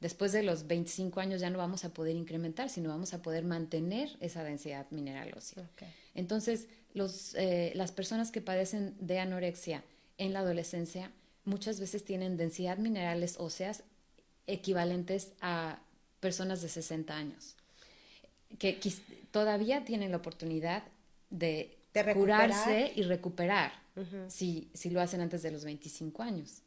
Después 0.00 0.32
de 0.32 0.42
los 0.42 0.66
25 0.66 1.20
años 1.20 1.40
ya 1.40 1.48
no 1.50 1.58
vamos 1.58 1.84
a 1.84 1.90
poder 1.90 2.16
incrementar, 2.16 2.68
sino 2.68 2.90
vamos 2.90 3.14
a 3.14 3.22
poder 3.22 3.44
mantener 3.44 4.10
esa 4.20 4.44
densidad 4.44 4.86
mineral 4.90 5.32
ósea. 5.36 5.68
Entonces, 6.14 6.68
los, 6.92 7.34
eh, 7.34 7.72
las 7.74 7.92
personas 7.92 8.30
que 8.30 8.40
padecen 8.40 8.94
de 9.00 9.18
anorexia 9.18 9.84
en 10.18 10.32
la 10.32 10.40
adolescencia 10.40 11.10
muchas 11.44 11.80
veces 11.80 12.04
tienen 12.04 12.36
densidad 12.36 12.78
minerales 12.78 13.36
óseas 13.38 13.84
equivalentes 14.46 15.32
a 15.40 15.80
personas 16.20 16.62
de 16.62 16.68
60 16.68 17.16
años, 17.16 17.56
que 18.58 18.78
todavía 19.30 19.84
tienen 19.84 20.10
la 20.10 20.18
oportunidad 20.18 20.82
de, 21.30 21.76
curarse 22.14 22.92
y 22.94 23.02
recuperar 23.02 23.72
si, 24.28 24.68
si 24.74 24.90
lo 24.90 25.00
hacen 25.00 25.20
antes 25.22 25.42
de 25.42 25.50
los 25.50 25.64
25 25.64 26.22
años. 26.22 26.62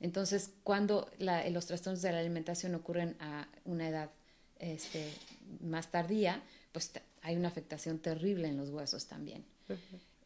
Entonces, 0.00 0.52
cuando 0.62 1.10
los 1.18 1.66
trastornos 1.66 2.02
de 2.02 2.12
la 2.12 2.20
alimentación 2.20 2.74
ocurren 2.74 3.16
a 3.20 3.48
una 3.64 3.88
edad 3.88 4.10
este, 4.58 5.08
más 5.60 5.90
tardía, 5.90 6.42
pues 6.70 6.92
hay 7.22 7.36
una 7.36 7.48
afectación 7.48 7.98
terrible 7.98 8.48
en 8.48 8.56
los 8.56 8.70
huesos 8.70 9.06
también. 9.06 9.44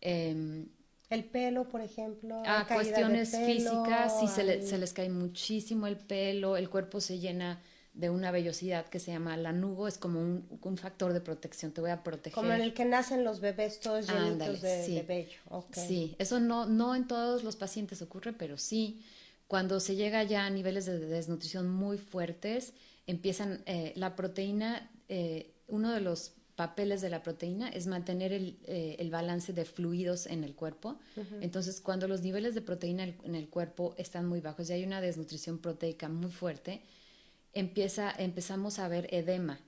Em, 0.00 0.66
el 1.08 1.24
pelo, 1.24 1.68
por 1.68 1.80
ejemplo. 1.80 2.42
Ah, 2.44 2.66
cuestiones 2.68 3.30
físicas, 3.30 4.20
sí, 4.20 4.28
se, 4.28 4.62
se, 4.62 4.78
les 4.78 4.92
cae 4.92 5.08
muchísimo 5.08 5.86
el 5.86 5.96
pelo, 5.96 6.56
el 6.56 6.68
cuerpo 6.68 7.00
se 7.00 7.18
llena 7.18 7.62
de 7.96 8.10
una 8.10 8.30
vellosidad 8.30 8.86
que 8.86 9.00
se 9.00 9.10
llama 9.10 9.36
lanugo, 9.38 9.88
es 9.88 9.96
como 9.96 10.20
un, 10.20 10.76
factor 10.76 11.14
de 11.14 11.22
protección, 11.22 11.72
te 11.72 11.80
voy 11.80 11.90
a 11.90 12.04
proteger. 12.04 12.34
Como 12.34 12.52
en 12.52 12.60
el 12.60 12.74
que 12.74 12.84
nacen 12.84 13.24
los 13.24 13.40
bebés 13.40 13.80
todos 13.80 14.06
llenitos 14.06 14.60
de, 14.60 15.02
vello. 15.08 15.64
Sí, 15.72 16.14
eso 16.18 16.38
no, 16.38 16.66
no 16.66 16.94
en 16.94 17.06
todos 17.08 17.42
los 17.42 17.56
pacientes 17.56 18.02
ocurre, 18.02 18.34
pero 18.34 18.58
sí, 18.58 19.02
cuando 19.48 19.80
se 19.80 19.96
llega 19.96 20.22
ya 20.24 20.44
a 20.44 20.50
niveles 20.50 20.84
de 20.84 20.98
desnutrición 20.98 21.70
muy 21.70 21.96
fuertes, 21.96 22.74
empiezan, 23.06 23.62
eh, 23.64 23.94
la 23.96 24.14
proteína, 24.14 24.90
eh, 25.08 25.54
uno 25.66 25.90
de 25.90 26.00
los 26.00 26.32
papeles 26.54 27.00
de 27.00 27.08
la 27.08 27.22
proteína 27.22 27.70
es 27.70 27.86
mantener 27.86 28.34
el, 28.34 28.58
eh, 28.66 28.96
el 28.98 29.10
balance 29.10 29.54
de 29.54 29.64
fluidos 29.64 30.26
en 30.26 30.44
el 30.44 30.54
cuerpo. 30.54 30.98
Entonces, 31.40 31.80
cuando 31.80 32.08
los 32.08 32.20
niveles 32.20 32.54
de 32.54 32.60
proteína 32.60 33.04
en 33.04 33.34
el 33.34 33.48
cuerpo 33.48 33.94
están 33.96 34.26
muy 34.26 34.40
bajos 34.40 34.68
y 34.68 34.74
hay 34.74 34.84
una 34.84 35.00
desnutrición 35.00 35.58
proteica 35.58 36.08
muy 36.08 36.30
fuerte, 36.30 36.82
empieza, 37.56 38.12
empezamos 38.16 38.78
a 38.78 38.88
ver 38.88 39.08
edema, 39.12 39.60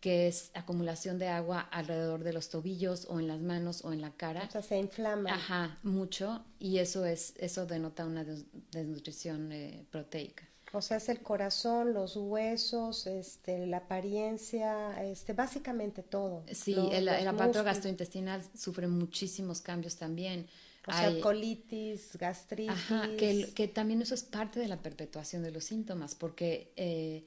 que 0.00 0.28
es 0.28 0.50
acumulación 0.54 1.18
de 1.18 1.28
agua 1.28 1.60
alrededor 1.60 2.24
de 2.24 2.32
los 2.32 2.48
tobillos 2.48 3.06
o 3.10 3.20
en 3.20 3.28
las 3.28 3.40
manos 3.40 3.84
o 3.84 3.92
en 3.92 4.00
la 4.00 4.12
cara. 4.12 4.44
O 4.48 4.50
sea, 4.50 4.62
se 4.62 4.78
inflama. 4.78 5.34
Ajá, 5.34 5.78
mucho, 5.82 6.44
y 6.58 6.78
eso 6.78 7.04
es, 7.04 7.34
eso 7.38 7.66
denota 7.66 8.06
una 8.06 8.24
desnutrición 8.70 9.52
eh, 9.52 9.84
proteica. 9.90 10.44
O 10.72 10.80
sea, 10.80 10.98
es 10.98 11.08
el 11.08 11.20
corazón, 11.20 11.94
los 11.94 12.16
huesos, 12.16 13.06
este, 13.08 13.66
la 13.66 13.78
apariencia, 13.78 15.02
este, 15.02 15.32
básicamente 15.32 16.02
todo. 16.02 16.44
Sí, 16.52 16.76
el, 16.92 17.08
el 17.08 17.26
aparato 17.26 17.64
gastrointestinal 17.64 18.42
sufre 18.56 18.86
muchísimos 18.86 19.60
cambios 19.60 19.96
también. 19.96 20.46
O 20.90 20.98
sea, 20.98 21.20
colitis, 21.20 22.16
gastritis. 22.16 22.70
Ajá, 22.70 23.08
que, 23.16 23.52
que, 23.54 23.68
también 23.68 24.02
eso 24.02 24.14
es 24.14 24.22
parte 24.22 24.60
de 24.60 24.68
la 24.68 24.82
perpetuación 24.82 25.42
de 25.42 25.50
los 25.50 25.64
síntomas, 25.64 26.14
porque 26.14 26.72
eh, 26.76 27.24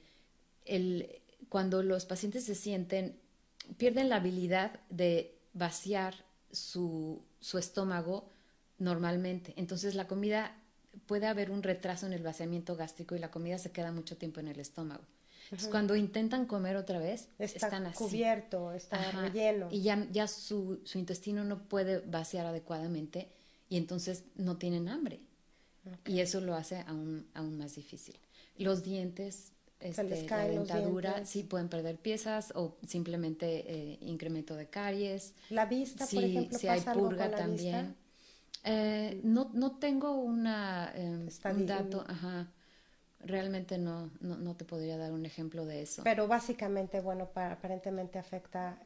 el, 0.64 1.22
cuando 1.48 1.82
los 1.82 2.04
pacientes 2.06 2.44
se 2.44 2.54
sienten, 2.54 3.18
pierden 3.76 4.08
la 4.08 4.16
habilidad 4.16 4.80
de 4.90 5.38
vaciar 5.52 6.14
su, 6.50 7.22
su 7.40 7.58
estómago 7.58 8.30
normalmente. 8.78 9.54
Entonces 9.56 9.94
la 9.94 10.06
comida, 10.06 10.56
puede 11.06 11.26
haber 11.26 11.50
un 11.50 11.62
retraso 11.62 12.06
en 12.06 12.12
el 12.12 12.22
vaciamiento 12.22 12.76
gástrico 12.76 13.14
y 13.14 13.18
la 13.18 13.30
comida 13.30 13.58
se 13.58 13.72
queda 13.72 13.92
mucho 13.92 14.16
tiempo 14.16 14.40
en 14.40 14.48
el 14.48 14.60
estómago. 14.60 15.04
Entonces, 15.44 15.68
cuando 15.68 15.94
intentan 15.94 16.46
comer 16.46 16.76
otra 16.76 16.98
vez, 16.98 17.28
está 17.38 17.66
están 17.66 17.86
así. 17.86 17.98
cubierto, 17.98 18.72
está 18.72 19.10
relleno. 19.12 19.68
Y 19.70 19.82
ya, 19.82 20.06
ya 20.10 20.26
su, 20.26 20.80
su, 20.84 20.98
intestino 20.98 21.44
no 21.44 21.68
puede 21.68 22.00
vaciar 22.00 22.46
adecuadamente 22.46 23.28
y 23.74 23.76
entonces 23.76 24.22
no 24.36 24.56
tienen 24.56 24.88
hambre. 24.88 25.18
Y 26.06 26.20
eso 26.20 26.40
lo 26.40 26.54
hace 26.54 26.78
aún, 26.86 27.26
aún 27.34 27.58
más 27.58 27.74
difícil. 27.74 28.16
Los 28.56 28.84
dientes 28.84 29.50
este, 29.80 30.28
la 30.28 30.46
dentadura, 30.46 31.26
sí 31.26 31.42
pueden 31.42 31.68
perder 31.68 31.96
piezas 31.96 32.52
o 32.54 32.76
simplemente 32.86 33.64
eh, 33.66 33.98
incremento 34.02 34.54
de 34.54 34.68
caries. 34.68 35.34
La 35.50 35.66
vista, 35.66 36.06
por 36.06 36.22
ejemplo, 36.22 36.56
si 36.56 36.68
hay 36.68 36.82
purga 36.82 37.32
también. 37.32 37.96
Eh, 38.62 39.20
no, 39.24 39.50
no 39.52 39.76
tengo 39.78 40.14
una, 40.20 40.92
em, 40.94 41.28
un 41.52 41.66
dato, 41.66 42.04
ajá. 42.06 42.52
Realmente 43.18 43.76
no, 43.76 44.12
no, 44.20 44.36
no, 44.36 44.54
te 44.54 44.64
podría 44.64 44.96
dar 44.96 45.10
un 45.10 45.26
ejemplo 45.26 45.66
de 45.66 45.82
eso. 45.82 46.04
Pero 46.04 46.28
básicamente, 46.28 47.00
bueno, 47.00 47.28
aparentemente 47.34 48.20
afecta 48.20 48.78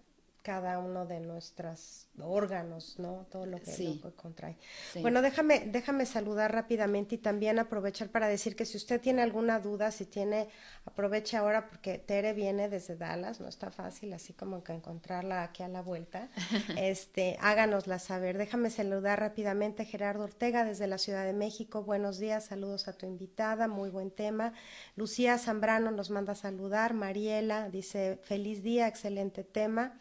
cada 0.49 0.79
uno 0.79 1.05
de 1.05 1.21
nuestros 1.21 2.07
órganos, 2.23 2.99
¿no? 2.99 3.27
Todo 3.31 3.45
lo 3.45 3.61
que, 3.61 4.01
contrae. 4.17 4.57
Bueno, 5.03 5.21
déjame, 5.21 5.61
déjame 5.67 6.07
saludar 6.07 6.51
rápidamente 6.55 7.17
y 7.17 7.19
también 7.19 7.59
aprovechar 7.59 8.09
para 8.09 8.29
decir 8.29 8.57
que 8.57 8.65
si 8.65 8.79
usted 8.79 8.99
tiene 8.99 9.21
alguna 9.21 9.61
duda, 9.61 9.91
si 9.91 10.07
tiene, 10.07 10.49
aproveche 10.87 11.37
ahora 11.37 11.69
porque 11.69 11.99
Tere 11.99 12.33
viene 12.33 12.71
desde 12.71 12.97
Dallas, 12.97 13.41
no 13.41 13.49
está 13.49 13.71
fácil, 13.71 14.15
así 14.15 14.33
como 14.33 14.65
que 14.65 14.73
encontrarla 14.73 15.43
aquí 15.43 15.63
a 15.65 15.69
la 15.69 15.83
vuelta. 15.83 16.31
este, 16.79 17.37
háganosla 17.43 17.99
saber. 17.99 18.39
Déjame 18.39 18.71
saludar 18.71 19.21
rápidamente 19.21 19.85
Gerardo 19.85 20.25
Ortega 20.25 20.65
desde 20.65 20.87
la 20.87 20.97
Ciudad 20.97 21.27
de 21.27 21.35
México. 21.35 21.83
Buenos 21.83 22.19
días, 22.19 22.47
saludos 22.47 22.89
a 22.89 22.95
tu 22.95 23.05
invitada, 23.05 23.69
muy 23.69 23.91
buen 23.91 24.11
tema. 24.11 24.55
Lucía 24.97 25.37
Zambrano 25.37 25.91
nos 25.91 26.09
manda 26.09 26.33
a 26.33 26.37
saludar. 26.37 26.95
Mariela 26.95 27.69
dice, 27.69 28.19
feliz 28.23 28.63
día, 28.63 28.89
excelente 28.89 29.45
tema 29.45 30.01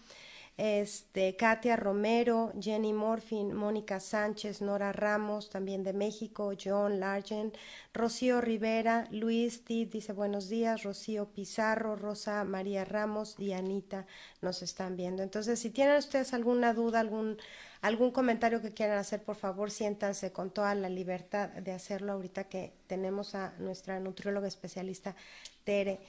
este, 0.58 1.36
Katia 1.36 1.76
Romero, 1.76 2.52
Jenny 2.60 2.92
Morfin, 2.92 3.54
Mónica 3.54 4.00
Sánchez, 4.00 4.62
Nora 4.62 4.92
Ramos, 4.92 5.52
también 5.52 5.84
de 5.84 5.94
México, 5.94 6.54
John 6.62 7.00
Largen, 7.00 7.54
Rocío 7.94 8.42
Rivera, 8.42 9.08
Luis 9.12 9.64
Tid 9.64 9.90
dice 9.90 10.14
buenos 10.14 10.50
días, 10.50 10.82
Rocío 10.82 11.28
Pizarro, 11.32 11.96
Rosa 11.96 12.44
María 12.44 12.86
Ramos 12.86 13.36
y 13.38 13.54
Anita 13.54 14.08
nos 14.42 14.64
están 14.64 14.96
viendo. 14.96 15.22
Entonces, 15.22 15.60
si 15.60 15.70
tienen 15.70 15.98
ustedes 15.98 16.34
alguna 16.34 16.74
duda, 16.74 17.02
algún, 17.02 17.38
algún 17.82 18.10
comentario 18.10 18.60
que 18.60 18.74
quieran 18.74 18.98
hacer, 18.98 19.22
por 19.22 19.36
favor, 19.36 19.70
siéntanse 19.70 20.32
con 20.32 20.50
toda 20.50 20.74
la 20.74 20.90
libertad 20.90 21.50
de 21.50 21.72
hacerlo 21.72 22.14
ahorita 22.14 22.46
que 22.46 22.74
tenemos 22.88 23.36
a 23.36 23.54
nuestra 23.60 24.00
nutrióloga 24.00 24.48
especialista, 24.48 25.16
Tere. 25.64 26.00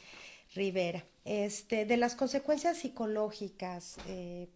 Rivera. 0.54 1.04
Este, 1.24 1.84
de 1.84 1.96
las 1.96 2.14
consecuencias 2.14 2.78
psicológicas 2.78 3.98
eh, 4.06 4.48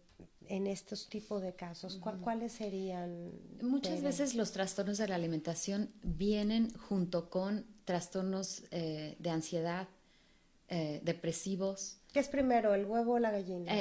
en 0.47 0.67
estos 0.67 1.07
tipos 1.07 1.41
de 1.41 1.53
casos, 1.53 1.99
¿cuáles 2.21 2.51
serían? 2.53 3.31
Muchas 3.61 4.01
veces 4.01 4.33
los 4.35 4.51
trastornos 4.51 4.97
de 4.97 5.07
la 5.07 5.15
alimentación 5.15 5.91
vienen 6.01 6.73
junto 6.77 7.29
con 7.29 7.65
trastornos 7.85 8.63
eh, 8.71 9.15
de 9.19 9.29
ansiedad, 9.29 9.87
eh, 10.67 10.99
depresivos. 11.03 11.99
¿Qué 12.11 12.19
es 12.19 12.27
primero, 12.27 12.73
el 12.73 12.85
huevo 12.85 13.13
o 13.13 13.19
la 13.19 13.31
gallina? 13.31 13.71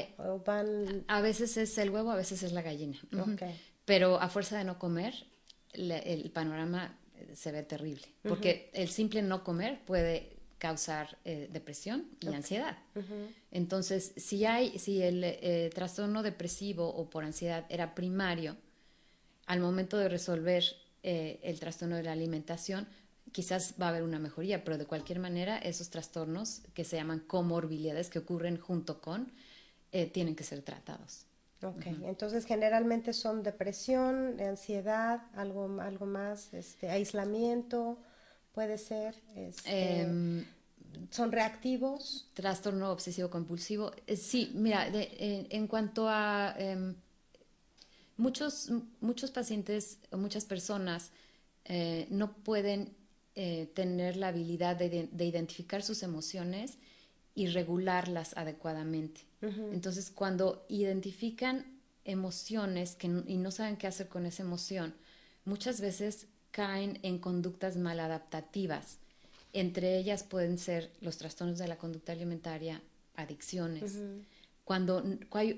A 1.09 1.21
veces 1.23 1.57
es 1.57 1.77
el 1.79 1.91
huevo, 1.91 2.11
a 2.11 2.17
veces 2.17 2.43
es 2.43 2.53
la 2.53 2.63
gallina. 2.63 2.99
Pero 3.85 4.21
a 4.21 4.29
fuerza 4.29 4.59
de 4.59 4.65
no 4.65 4.79
comer, 4.79 5.15
el 5.73 6.31
panorama 6.31 6.99
se 7.35 7.53
ve 7.53 7.63
terrible, 7.63 8.07
porque 8.23 8.71
el 8.75 8.89
simple 8.89 9.23
no 9.23 9.43
comer 9.43 9.81
puede 9.85 10.42
causar 10.63 11.19
eh, 11.25 11.49
depresión 11.53 12.07
y 12.21 12.29
ansiedad. 12.29 12.79
Entonces, 13.51 14.13
si 14.17 14.47
hay, 14.47 14.79
si 14.79 15.03
el 15.03 15.25
eh, 15.25 15.71
trastorno 15.75 16.23
depresivo 16.23 16.89
o 16.89 17.11
por 17.11 17.25
ansiedad 17.25 17.67
era 17.69 17.97
primario, 17.97 18.57
al 19.47 19.59
momento 19.59 19.99
de 19.99 20.09
resolver 20.09 20.63
eh, 21.03 21.41
el 21.43 21.59
trastorno 21.59 21.97
de 21.97 22.05
la 22.05 22.13
alimentación, 22.13 22.87
quizás 23.33 23.75
va 23.81 23.87
a 23.87 23.89
haber 23.89 24.05
una 24.05 24.21
mejoría, 24.21 24.63
pero 24.63 24.79
de 24.79 24.87
cualquier 24.87 25.19
manera, 25.19 25.59
esos 25.59 25.91
trastornos 25.91 26.63
que 26.75 26.85
se 26.85 26.95
llaman 26.95 27.19
comorbilidades 27.19 28.09
que 28.09 28.21
ocurren 28.21 28.57
junto 28.57 29.01
con, 29.01 29.33
tienen 30.13 30.37
que 30.37 30.45
ser 30.45 30.63
tratados. 30.63 31.27
Ok, 31.63 31.87
entonces 32.05 32.47
generalmente 32.47 33.13
son 33.13 33.43
depresión, 33.43 34.41
ansiedad, 34.41 35.23
algo, 35.35 35.81
algo 35.81 36.07
más, 36.07 36.55
este, 36.55 36.89
aislamiento 36.89 37.99
puede 38.55 38.79
ser. 38.79 39.15
Este, 39.35 40.01
em, 40.01 40.45
¿Son 41.11 41.33
reactivos? 41.33 42.29
Trastorno 42.35 42.91
obsesivo 42.91 43.31
compulsivo. 43.31 43.93
Eh, 44.07 44.17
sí, 44.17 44.51
mira, 44.55 44.89
en 44.93 45.67
cuanto 45.67 46.09
a 46.09 46.55
em, 46.59 46.95
muchos, 48.17 48.71
muchos 49.01 49.31
pacientes 49.31 49.99
o 50.11 50.17
muchas 50.17 50.45
personas 50.45 51.11
eh, 51.65 52.07
no 52.11 52.33
pueden 52.33 52.95
eh, 53.35 53.71
tener 53.75 54.17
la 54.17 54.29
habilidad 54.29 54.77
de, 54.77 55.09
identificar 55.19 55.83
sus 55.83 56.03
emociones 56.03 56.79
y 57.35 57.47
regularlas 57.47 58.37
adecuadamente. 58.37 59.23
Entonces, 59.73 60.13
cuando 60.13 60.65
identifican 60.69 61.81
emociones 62.05 62.95
que, 62.95 63.09
y 63.27 63.39
no 63.39 63.51
saben 63.51 63.77
qué 63.77 63.89
hacer 63.89 64.09
con 64.09 64.25
esa 64.25 64.45
emoción, 64.45 64.95
muchas 65.45 65.81
veces 65.81 66.29
caen 66.53 67.01
en 67.03 67.19
conductas 67.19 67.77
maladaptativas. 67.77 68.99
Entre 69.53 69.99
ellas 69.99 70.23
pueden 70.23 70.59
ser 70.59 70.93
los 71.01 71.19
trastornos 71.19 71.59
de 71.59 71.67
la 71.67 71.77
conducta 71.77 72.13
alimentaria, 72.13 72.81
adicciones, 73.17 73.99
cuando, 74.65 75.03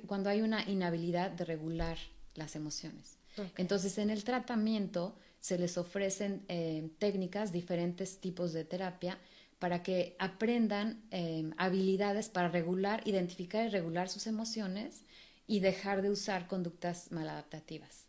cuando 0.06 0.30
hay 0.30 0.40
una 0.40 0.68
inhabilidad 0.68 1.30
de 1.30 1.44
regular 1.44 1.98
las 2.34 2.56
emociones. 2.56 3.18
Entonces, 3.56 3.98
en 3.98 4.10
el 4.10 4.24
tratamiento 4.24 5.14
se 5.40 5.58
les 5.58 5.76
ofrecen 5.76 6.44
eh, 6.48 6.88
técnicas, 6.98 7.52
diferentes 7.52 8.18
tipos 8.18 8.52
de 8.52 8.64
terapia, 8.64 9.18
para 9.58 9.82
que 9.82 10.16
aprendan 10.18 11.02
eh, 11.10 11.50
habilidades 11.56 12.28
para 12.28 12.48
regular, 12.48 13.02
identificar 13.06 13.66
y 13.66 13.68
regular 13.68 14.08
sus 14.08 14.26
emociones 14.26 15.02
y 15.46 15.60
dejar 15.60 16.02
de 16.02 16.10
usar 16.10 16.46
conductas 16.46 17.12
maladaptativas. 17.12 18.06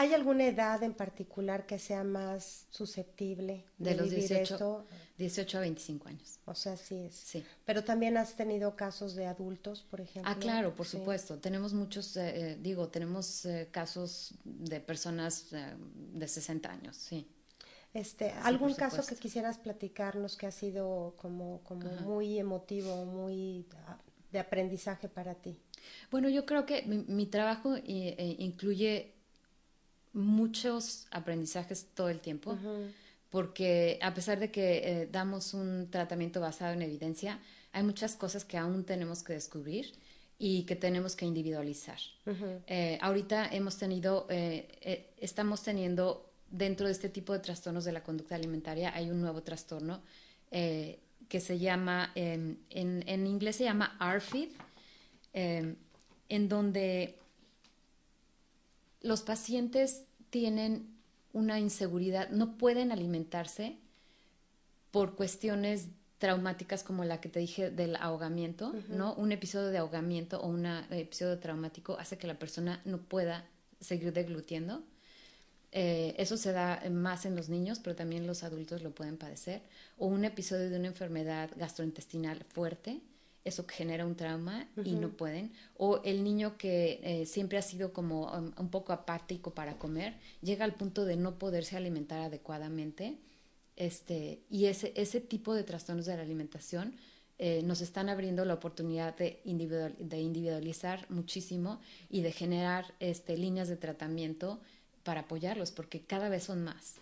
¿Hay 0.00 0.14
alguna 0.14 0.46
edad 0.46 0.82
en 0.82 0.94
particular 0.94 1.66
que 1.66 1.78
sea 1.78 2.04
más 2.04 2.64
susceptible 2.70 3.66
de, 3.76 3.94
los 3.94 4.08
18, 4.08 4.86
18 5.18 5.58
a 5.58 5.60
25 5.60 6.08
años? 6.08 6.38
O 6.46 6.54
sea, 6.54 6.78
sí 6.78 6.94
es. 6.94 7.14
Sí. 7.14 7.44
Pero 7.66 7.84
también 7.84 8.16
has 8.16 8.34
tenido 8.34 8.76
casos 8.76 9.14
de 9.14 9.26
adultos, 9.26 9.82
por 9.82 10.00
ejemplo. 10.00 10.32
Ah, 10.32 10.38
claro, 10.38 10.74
por 10.74 10.86
supuesto. 10.86 11.36
Tenemos 11.36 11.74
muchos, 11.74 12.16
eh, 12.16 12.52
eh, 12.52 12.58
digo, 12.62 12.88
tenemos 12.88 13.44
eh, 13.44 13.68
casos 13.70 14.32
de 14.42 14.80
personas 14.80 15.48
de 15.50 16.26
60 16.26 16.72
años, 16.72 16.96
sí. 16.96 17.28
Este, 17.92 18.30
¿Algún 18.42 18.72
caso 18.72 19.04
que 19.04 19.16
quisieras 19.16 19.58
platicarnos 19.58 20.34
que 20.34 20.46
ha 20.46 20.50
sido 20.50 21.14
como, 21.18 21.60
como 21.62 21.90
muy 22.06 22.38
emotivo, 22.38 23.04
muy 23.04 23.66
ah, 23.86 23.98
de 24.32 24.38
aprendizaje 24.38 25.10
para 25.10 25.34
ti? 25.34 25.58
Bueno, 26.10 26.30
yo 26.30 26.46
creo 26.46 26.64
que 26.64 26.84
mi, 26.84 27.26
trabajo 27.26 27.76
incluye 27.84 29.19
muchos 30.12 31.06
aprendizajes 31.10 31.86
todo 31.94 32.08
el 32.08 32.20
tiempo, 32.20 32.56
porque 33.30 33.98
a 34.02 34.12
pesar 34.12 34.38
de 34.40 34.50
que 34.50 34.78
eh, 34.78 35.08
damos 35.10 35.54
un 35.54 35.88
tratamiento 35.90 36.40
basado 36.40 36.72
en 36.72 36.82
evidencia, 36.82 37.38
hay 37.72 37.82
muchas 37.82 38.16
cosas 38.16 38.44
que 38.44 38.58
aún 38.58 38.84
tenemos 38.84 39.22
que 39.22 39.34
descubrir 39.34 39.92
y 40.38 40.64
que 40.64 40.74
tenemos 40.74 41.14
que 41.14 41.26
individualizar. 41.26 41.98
Eh, 42.66 42.98
ahorita 43.00 43.46
hemos 43.48 43.76
tenido, 43.76 44.26
eh, 44.30 45.12
estamos 45.18 45.62
teniendo 45.62 46.30
dentro 46.50 46.86
de 46.86 46.92
este 46.92 47.08
tipo 47.08 47.32
de 47.32 47.38
trastornos 47.38 47.84
de 47.84 47.92
la 47.92 48.02
conducta 48.02 48.34
alimentaria, 48.34 48.92
hay 48.94 49.10
un 49.10 49.20
nuevo 49.20 49.42
trastorno 49.42 50.02
que 51.30 51.40
se 51.40 51.60
llama, 51.60 52.10
em, 52.16 52.56
en, 52.70 53.04
en, 53.06 53.26
inglés 53.26 53.56
se 53.56 53.64
llama 53.64 53.96
ARFID, 54.00 54.48
em, 55.32 55.76
en 56.28 56.48
donde 56.48 57.14
los 59.00 59.22
pacientes 59.22 60.04
tienen 60.30 60.88
una 61.32 61.58
inseguridad, 61.58 62.30
no 62.30 62.56
pueden 62.56 62.92
alimentarse 62.92 63.76
por 64.90 65.14
cuestiones 65.14 65.88
traumáticas 66.18 66.82
como 66.82 67.04
la 67.04 67.20
que 67.20 67.28
te 67.28 67.40
dije 67.40 67.70
del 67.70 67.96
ahogamiento, 67.96 68.74
¿no? 68.88 69.14
Un 69.14 69.32
episodio 69.32 69.68
de 69.68 69.78
ahogamiento 69.78 70.40
o 70.40 70.48
un 70.48 70.66
episodio 70.66 71.38
traumático 71.38 71.96
hace 71.98 72.18
que 72.18 72.26
la 72.26 72.38
persona 72.38 72.82
no 72.84 72.98
pueda 72.98 73.46
seguir 73.80 74.12
deglutiendo. 74.12 74.82
Eh, 75.72 76.14
eso 76.18 76.36
se 76.36 76.52
da 76.52 76.82
más 76.90 77.24
en 77.24 77.36
los 77.36 77.48
niños, 77.48 77.78
pero 77.78 77.96
también 77.96 78.26
los 78.26 78.42
adultos 78.42 78.82
lo 78.82 78.90
pueden 78.90 79.16
padecer. 79.16 79.62
O 79.96 80.06
un 80.06 80.24
episodio 80.24 80.68
de 80.68 80.76
una 80.76 80.88
enfermedad 80.88 81.50
gastrointestinal 81.56 82.44
fuerte 82.44 83.00
eso 83.44 83.64
genera 83.68 84.04
un 84.04 84.16
trauma 84.16 84.68
y 84.84 84.92
no 84.92 85.10
pueden. 85.10 85.52
O 85.76 86.02
el 86.04 86.22
niño 86.24 86.56
que 86.58 87.00
eh, 87.02 87.26
siempre 87.26 87.58
ha 87.58 87.62
sido 87.62 87.92
como 87.92 88.30
um, 88.32 88.52
un 88.58 88.70
poco 88.70 88.92
apático 88.92 89.54
para 89.54 89.78
comer, 89.78 90.18
llega 90.42 90.64
al 90.64 90.74
punto 90.74 91.04
de 91.04 91.16
no 91.16 91.38
poderse 91.38 91.76
alimentar 91.76 92.20
adecuadamente. 92.20 93.18
Este, 93.76 94.42
y 94.50 94.66
ese, 94.66 94.92
ese 94.94 95.20
tipo 95.20 95.54
de 95.54 95.64
trastornos 95.64 96.04
de 96.04 96.16
la 96.16 96.22
alimentación 96.22 96.96
eh, 97.38 97.62
nos 97.62 97.80
están 97.80 98.10
abriendo 98.10 98.44
la 98.44 98.52
oportunidad 98.52 99.16
de, 99.16 99.40
de 99.42 100.20
individualizar 100.20 101.06
muchísimo 101.08 101.80
y 102.10 102.20
de 102.20 102.32
generar 102.32 102.92
este, 103.00 103.38
líneas 103.38 103.68
de 103.68 103.78
tratamiento 103.78 104.60
para 105.04 105.22
apoyarlos, 105.22 105.70
porque 105.72 106.02
cada 106.02 106.28
vez 106.28 106.44
son 106.44 106.64
más. 106.64 106.96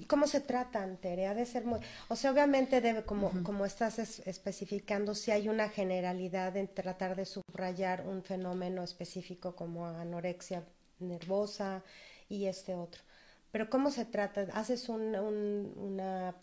¿Y 0.00 0.04
cómo 0.04 0.26
se 0.26 0.40
tratan, 0.40 0.96
Tere? 0.96 1.26
Ha 1.26 1.34
de 1.34 1.46
ser 1.46 1.64
muy... 1.64 1.80
O 2.08 2.16
sea, 2.16 2.30
obviamente 2.30 2.80
debe, 2.80 3.02
como, 3.04 3.42
como 3.42 3.66
estás 3.66 3.98
especificando, 3.98 5.14
si 5.14 5.32
hay 5.32 5.48
una 5.48 5.68
generalidad 5.68 6.56
en 6.56 6.68
tratar 6.68 7.16
de 7.16 7.24
subrayar 7.24 8.06
un 8.06 8.22
fenómeno 8.22 8.82
específico 8.82 9.56
como 9.56 9.86
anorexia 9.86 10.64
nervosa 11.00 11.82
y 12.28 12.46
este 12.46 12.74
otro. 12.74 13.02
Pero 13.50 13.68
¿cómo 13.70 13.90
se 13.90 14.04
trata? 14.04 14.46
¿Haces 14.52 14.88
un, 14.88 15.14
una 15.14 16.34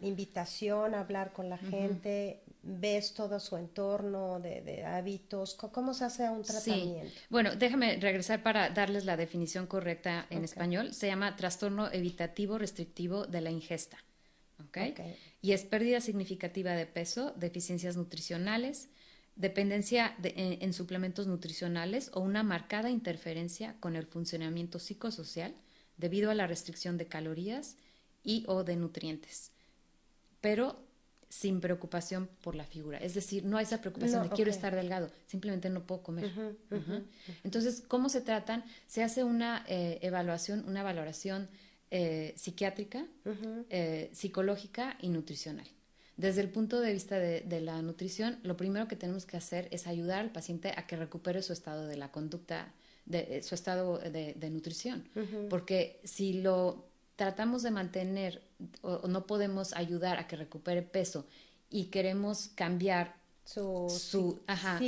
invitación 0.00 0.94
a 0.94 1.00
hablar 1.00 1.32
con 1.32 1.48
la 1.48 1.58
gente? 1.58 2.42
Ves 2.62 3.14
todo 3.14 3.40
su 3.40 3.56
entorno 3.56 4.40
de, 4.40 4.84
hábitos? 4.84 5.54
¿Cómo 5.54 5.94
se 5.94 6.04
hace 6.04 6.28
un 6.28 6.42
tratamiento? 6.42 7.12
Bueno, 7.30 7.56
déjame 7.56 7.96
regresar 7.96 8.42
para 8.42 8.70
darles 8.70 9.04
la 9.04 9.16
definición 9.16 9.66
correcta 9.66 10.26
en 10.30 10.44
español. 10.44 10.92
Se 10.92 11.06
llama 11.06 11.36
trastorno 11.36 11.90
evitativo 11.90 12.58
restrictivo 12.58 13.26
de 13.26 13.40
la 13.40 13.50
ingesta. 13.50 13.98
¿okay? 14.66 14.94
Y 15.40 15.52
es 15.52 15.64
pérdida 15.64 16.00
significativa 16.00 16.72
de 16.72 16.86
peso, 16.86 17.32
deficiencias 17.36 17.96
nutricionales, 17.96 18.88
dependencia 19.38 20.16
en, 20.22 20.72
suplementos 20.72 21.28
nutricionales 21.28 22.10
o 22.12 22.20
una 22.20 22.42
marcada 22.42 22.90
interferencia 22.90 23.76
con 23.78 23.94
el 23.94 24.04
funcionamiento 24.04 24.80
psicosocial 24.80 25.54
debido 25.96 26.30
a 26.30 26.34
la 26.34 26.48
restricción 26.48 26.98
de 26.98 27.06
calorías 27.06 27.76
y 28.24 28.44
o 28.48 28.64
de 28.64 28.76
nutrientes. 28.76 29.52
Pero 30.40 30.87
sin 31.28 31.60
preocupación 31.60 32.28
por 32.42 32.54
la 32.54 32.64
figura. 32.64 32.98
Es 32.98 33.14
decir, 33.14 33.44
no 33.44 33.58
hay 33.58 33.64
esa 33.64 33.80
preocupación 33.80 34.22
de 34.22 34.30
quiero 34.30 34.50
estar 34.50 34.74
delgado, 34.74 35.10
simplemente 35.26 35.68
no 35.68 35.82
puedo 35.86 36.02
comer. 36.02 36.30
Entonces, 37.44 37.82
¿cómo 37.86 38.08
se 38.08 38.20
tratan? 38.20 38.64
Se 38.86 39.02
hace 39.02 39.24
una 39.24 39.64
eh, 39.68 39.98
evaluación, 40.02 40.64
una 40.66 40.82
valoración 40.82 41.48
eh, 41.90 42.32
psiquiátrica, 42.36 43.06
eh, 43.70 44.10
psicológica 44.12 44.96
y 45.00 45.08
nutricional. 45.10 45.66
Desde 46.16 46.40
el 46.40 46.48
punto 46.48 46.80
de 46.80 46.92
vista 46.92 47.18
de, 47.18 47.60
la 47.60 47.80
nutrición, 47.82 48.38
lo 48.42 48.56
primero 48.56 48.88
que 48.88 48.96
tenemos 48.96 49.24
que 49.24 49.36
hacer 49.36 49.68
es 49.70 49.86
ayudar 49.86 50.20
al 50.20 50.32
paciente 50.32 50.72
a 50.76 50.86
que 50.86 50.96
recupere 50.96 51.42
su 51.42 51.52
estado 51.52 51.86
de 51.86 51.96
la 51.96 52.10
conducta, 52.10 52.72
de, 53.06 53.40
su 53.44 53.54
estado 53.54 53.98
de, 53.98 54.34
de 54.34 54.50
nutrición. 54.50 55.08
Porque 55.48 56.00
si 56.02 56.40
lo 56.40 56.88
tratamos 57.14 57.62
de 57.62 57.70
mantener 57.70 58.47
o, 58.82 59.06
no 59.08 59.26
podemos 59.26 59.72
ayudar 59.74 60.18
a 60.18 60.26
que 60.26 60.36
recupere 60.36 60.82
peso 60.82 61.26
y 61.70 61.86
queremos 61.86 62.48
cambiar 62.54 63.16
su, 63.44 63.88
su 63.88 64.40
ajá, 64.46 64.78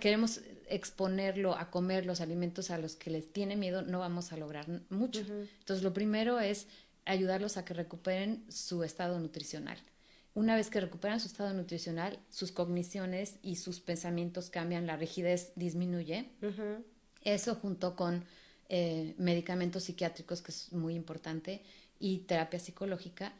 queremos 0.00 0.40
exponerlo 0.68 1.56
a 1.56 1.70
comer 1.70 2.06
los 2.06 2.20
alimentos 2.20 2.70
a 2.70 2.78
los 2.78 2.96
que 2.96 3.10
les 3.10 3.32
tiene 3.32 3.56
miedo, 3.56 3.82
no 3.82 3.98
vamos 3.98 4.32
a 4.32 4.36
lograr 4.36 4.66
mucho. 4.88 5.20
Entonces, 5.20 5.82
lo 5.82 5.92
primero 5.92 6.40
es 6.40 6.66
ayudarlos 7.04 7.56
a 7.56 7.64
que 7.64 7.74
recuperen 7.74 8.44
su 8.48 8.82
estado 8.84 9.18
nutricional. 9.18 9.78
Una 10.34 10.54
vez 10.54 10.70
que 10.70 10.80
recuperan 10.80 11.20
su 11.20 11.26
estado 11.26 11.52
nutricional, 11.52 12.18
sus 12.30 12.52
cogniciones 12.52 13.36
y 13.42 13.56
sus 13.56 13.80
pensamientos 13.80 14.48
cambian, 14.48 14.86
la 14.86 14.96
rigidez 14.96 15.52
disminuye. 15.56 16.30
Eso 17.24 17.56
junto 17.56 17.96
con 17.96 18.24
eh, 18.68 19.14
medicamentos 19.18 19.84
psiquiátricos, 19.84 20.40
que 20.40 20.52
es 20.52 20.72
muy 20.72 20.94
importante, 20.94 21.62
y 22.00 22.18
terapia 22.20 22.58
psicológica, 22.58 23.32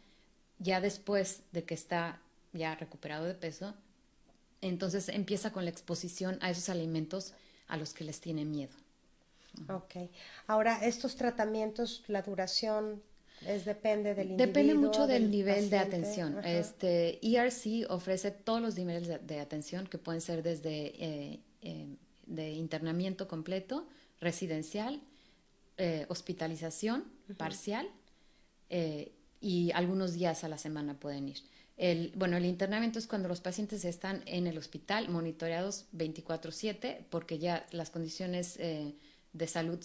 ya 0.59 0.81
después 0.81 1.43
de 1.51 1.65
que 1.65 1.75
está 1.75 2.21
ya 2.53 2.75
recuperado 2.75 3.25
de 3.25 3.35
peso, 3.35 3.75
entonces 4.61 5.09
empieza 5.09 5.53
con 5.53 5.65
la 5.65 5.71
exposición 5.71 6.39
a 6.43 6.51
esos 6.51 6.69
alimentos 6.69 7.33
a 7.67 7.77
los 7.79 7.95
que 7.95 8.05
les 8.05 8.21
tiene 8.21 8.45
miedo. 8.45 8.75
Ok. 9.69 10.11
Ahora, 10.47 10.85
estos 10.85 11.17
tratamientos, 11.17 12.05
la 12.07 12.23
duración 12.23 13.03
es 13.47 13.65
depende 13.65 14.15
del 14.15 14.33
individuo. 14.33 14.47
Depende 14.47 14.75
mucho 14.75 15.07
del, 15.07 15.31
nivel 15.31 15.71
de 15.71 15.79
atención. 15.79 16.45
Este 16.45 17.19
ERC 17.27 17.91
ofrece 17.91 18.31
todos 18.31 18.61
los 18.61 18.77
niveles 18.77 19.27
de, 19.27 19.41
atención 19.41 19.87
que 19.87 19.97
pueden 19.97 20.21
ser 20.21 20.43
desde 20.43 20.93
eh, 21.03 21.41
eh, 21.63 21.97
de 22.27 22.51
internamiento 22.51 23.27
completo, 23.27 23.87
residencial, 24.21 25.01
eh, 25.79 26.05
hospitalización 26.11 27.05
parcial 27.39 27.89
eh, 28.71 29.13
y 29.41 29.71
algunos 29.73 30.15
días 30.15 30.45
a 30.45 30.49
la 30.49 30.59
semana 30.59 30.95
pueden 30.95 31.29
ir. 31.29 31.39
El, 31.77 32.13
bueno, 32.15 32.37
el 32.37 32.45
internamiento 32.45 32.99
es 32.99 33.07
cuando 33.07 33.29
los 33.29 33.41
pacientes 33.41 33.85
están 33.85 34.23
en 34.27 34.47
el 34.47 34.59
hospital 34.59 35.09
monitoreados 35.09 35.87
24/7 35.93 37.05
porque 37.09 37.39
ya 37.39 37.67
las 37.73 37.91
condiciones 37.91 38.57
eh, 38.59 38.95
de 39.33 39.47
salud 39.47 39.79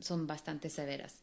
son 0.00 0.26
bastante 0.26 0.70
severas. 0.70 1.16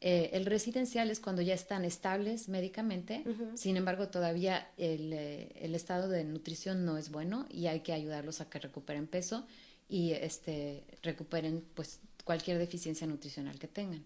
el 0.00 0.46
residencial 0.46 1.10
es 1.10 1.18
cuando 1.18 1.42
ya 1.42 1.54
están 1.54 1.84
estables 1.84 2.48
médicamente, 2.48 3.24
sin 3.54 3.76
embargo 3.76 4.08
todavía 4.08 4.70
el, 4.78 5.12
el, 5.12 5.74
estado 5.74 6.08
de 6.08 6.22
nutrición 6.22 6.84
no 6.84 6.96
es 6.96 7.10
bueno 7.10 7.46
y 7.50 7.66
hay 7.66 7.80
que 7.80 7.92
ayudarlos 7.92 8.40
a 8.40 8.48
que 8.48 8.60
recuperen 8.60 9.08
peso 9.08 9.44
y 9.88 10.12
este, 10.12 10.84
recuperen 11.02 11.64
pues 11.74 12.00
cualquier 12.24 12.58
deficiencia 12.58 13.06
nutricional 13.06 13.58
que 13.58 13.68
tengan. 13.68 14.04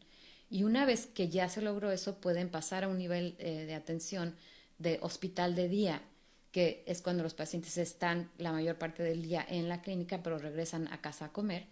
Y 0.53 0.65
una 0.65 0.85
vez 0.85 1.07
que 1.07 1.31
ya 1.31 1.49
se 1.49 1.63
logró 1.63 1.91
eso, 1.91 2.17
pueden 2.17 2.51
pasar 2.51 2.85
a 2.85 2.89
un 2.89 2.99
nivel 2.99 3.37
eh, 3.39 3.65
de 3.65 3.75
atención 3.75 4.37
de 4.77 4.99
hospital 5.01 5.55
de 5.55 5.67
día, 5.67 6.03
que 6.51 6.85
es 6.87 7.01
cuando 7.01 7.23
los 7.23 7.33
pacientes 7.33 7.79
están 7.79 8.31
la 8.37 8.53
mayor 8.53 8.77
parte 8.77 9.03
del 9.03 9.23
día 9.23 9.47
en 9.49 9.71
la 9.71 9.81
clínica, 9.81 10.23
pero 10.23 10.37
regresan 10.37 10.89
a 10.89 11.01
casa 11.01 11.25
a 11.25 11.33
comer. 11.33 11.65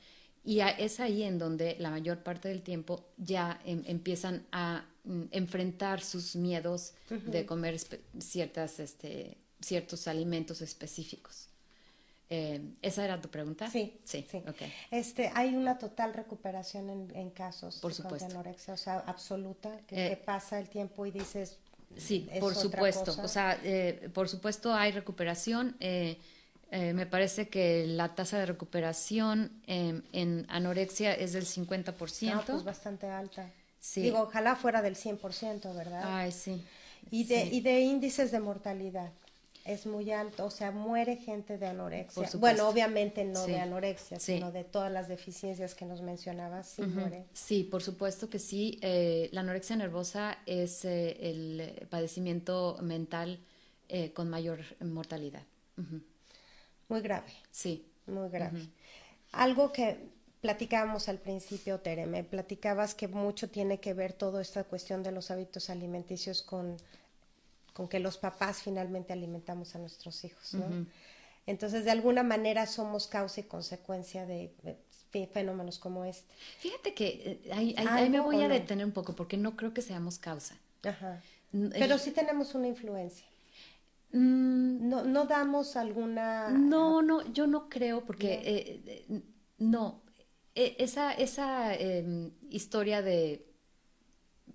Y 0.42 0.60
es 0.60 0.98
ahí 0.98 1.24
en 1.24 1.38
donde 1.38 1.76
la 1.78 1.90
mayor 1.90 2.22
parte 2.22 2.48
del 2.48 2.62
tiempo 2.62 3.04
ya 3.18 3.60
em, 3.66 3.82
empiezan 3.84 4.46
a 4.50 4.86
mm, 5.04 5.24
enfrentar 5.32 6.00
sus 6.00 6.34
miedos 6.34 6.94
de 7.10 7.44
comer 7.44 7.78
ciertas, 8.18 8.80
este, 8.80 9.36
ciertos 9.60 10.08
alimentos 10.08 10.62
específicos. 10.62 11.49
Eh, 12.32 12.60
¿Esa 12.80 13.04
era 13.04 13.20
tu 13.20 13.28
pregunta? 13.28 13.68
Sí, 13.68 13.98
sí. 14.04 14.24
Okay. 14.48 14.72
Este, 14.92 15.32
¿Hay 15.34 15.56
una 15.56 15.78
total 15.78 16.14
recuperación 16.14 17.10
en, 17.12 17.30
casos 17.30 17.80
de 17.82 18.24
anorexia, 18.24 18.74
o 18.74 18.76
sea, 18.76 19.00
absoluta, 19.00 19.80
que, 19.88 20.12
eh, 20.12 20.16
pasa 20.16 20.60
el 20.60 20.68
tiempo 20.68 21.04
y 21.06 21.10
dices... 21.10 21.58
Sí, 21.96 22.30
por 22.38 22.54
supuesto. 22.54 23.16
O 23.20 23.26
sea, 23.26 23.58
eh, 23.64 24.08
por 24.14 24.28
supuesto 24.28 24.72
hay 24.72 24.92
recuperación. 24.92 25.76
me 25.80 27.06
parece 27.06 27.48
que 27.48 27.84
la 27.88 28.14
tasa 28.14 28.38
de 28.38 28.46
recuperación 28.46 29.50
en 29.66 30.46
anorexia 30.48 31.12
es 31.12 31.32
del 31.32 31.46
50%. 31.46 32.32
No, 32.32 32.44
pues 32.44 32.62
bastante 32.62 33.08
alta. 33.08 33.50
Sí. 33.80 34.02
Digo, 34.02 34.20
ojalá 34.20 34.54
fuera 34.54 34.82
del 34.82 34.94
100%, 34.94 35.74
¿verdad? 35.74 36.02
Ay, 36.04 36.30
sí. 36.30 36.64
¿Y 37.10 37.24
de, 37.24 37.46
¿Y 37.46 37.60
de 37.60 37.80
índices 37.80 38.30
de 38.30 38.38
mortalidad? 38.38 39.10
Es 39.72 39.86
muy 39.86 40.10
alto, 40.10 40.46
o 40.46 40.50
sea, 40.50 40.70
muere 40.70 41.16
gente 41.16 41.58
de 41.58 41.66
anorexia. 41.66 42.28
Bueno, 42.38 42.68
obviamente 42.68 43.24
no 43.24 43.46
de 43.46 43.58
anorexia, 43.58 44.18
sino 44.18 44.50
de 44.50 44.64
todas 44.64 44.90
las 44.90 45.08
deficiencias 45.08 45.74
que 45.74 45.84
nos 45.84 46.02
mencionabas, 46.02 46.68
sí 46.68 46.82
muere. 46.82 47.26
Sí, 47.32 47.64
por 47.64 47.82
supuesto 47.82 48.28
que 48.28 48.38
sí. 48.38 48.78
Eh, 48.82 49.28
la 49.32 49.40
anorexia 49.40 49.76
nervosa 49.76 50.38
es 50.46 50.84
eh, 50.84 51.16
el 51.20 51.86
padecimiento 51.88 52.78
mental 52.82 53.40
eh, 53.88 54.12
con 54.12 54.28
mayor 54.28 54.60
mortalidad. 54.80 55.42
Muy 56.88 57.00
grave. 57.00 57.32
Sí. 57.50 57.86
Muy 58.06 58.28
grave. 58.28 58.68
Algo 59.32 59.72
que 59.72 60.10
platicábamos 60.40 61.08
al 61.08 61.18
principio, 61.18 61.80
Tere, 61.80 62.06
me 62.06 62.24
platicabas 62.24 62.94
que 62.94 63.08
mucho 63.08 63.48
tiene 63.48 63.78
que 63.78 63.94
ver 63.94 64.12
toda 64.12 64.42
esta 64.42 64.64
cuestión 64.64 65.02
de 65.02 65.12
los 65.12 65.30
hábitos 65.30 65.70
alimenticios 65.70 66.42
con 66.42 66.76
con 67.80 67.88
que 67.88 67.98
los 67.98 68.18
papás 68.18 68.60
finalmente 68.60 69.14
alimentamos 69.14 69.74
a 69.74 69.78
nuestros 69.78 70.22
hijos, 70.22 70.52
¿no? 70.52 70.86
Entonces, 71.46 71.82
de 71.86 71.90
alguna 71.90 72.22
manera 72.22 72.66
somos 72.66 73.06
causa 73.06 73.40
y 73.40 73.44
consecuencia 73.44 74.26
de, 74.26 74.52
fenómenos 75.32 75.78
como 75.78 76.04
este. 76.04 76.34
Fíjate 76.58 76.92
que 76.92 77.40
eh, 77.42 77.74
ahí, 77.78 78.10
me 78.10 78.20
voy 78.20 78.42
a 78.42 78.48
detener 78.48 78.84
un 78.84 78.92
poco 78.92 79.16
porque 79.16 79.38
no 79.38 79.56
creo 79.56 79.72
que 79.72 79.80
seamos 79.80 80.18
causa. 80.18 80.58
Ajá. 80.82 81.22
Pero 81.72 81.96
sí 81.96 82.10
tenemos 82.10 82.54
una 82.54 82.68
influencia. 82.68 83.24
Mm. 84.12 84.86
no, 84.86 85.02
no 85.04 85.24
damos 85.24 85.74
alguna... 85.76 86.50
No, 86.50 87.00
no, 87.00 87.32
yo 87.32 87.46
no 87.46 87.70
creo 87.70 88.04
porque 88.04 88.34
eh, 88.44 88.82
eh, 88.86 89.22
no, 89.56 90.02
e, 90.54 90.76
esa, 90.78 91.14
esa 91.14 91.74
em, 91.74 92.32
historia 92.50 93.00
de 93.00 93.46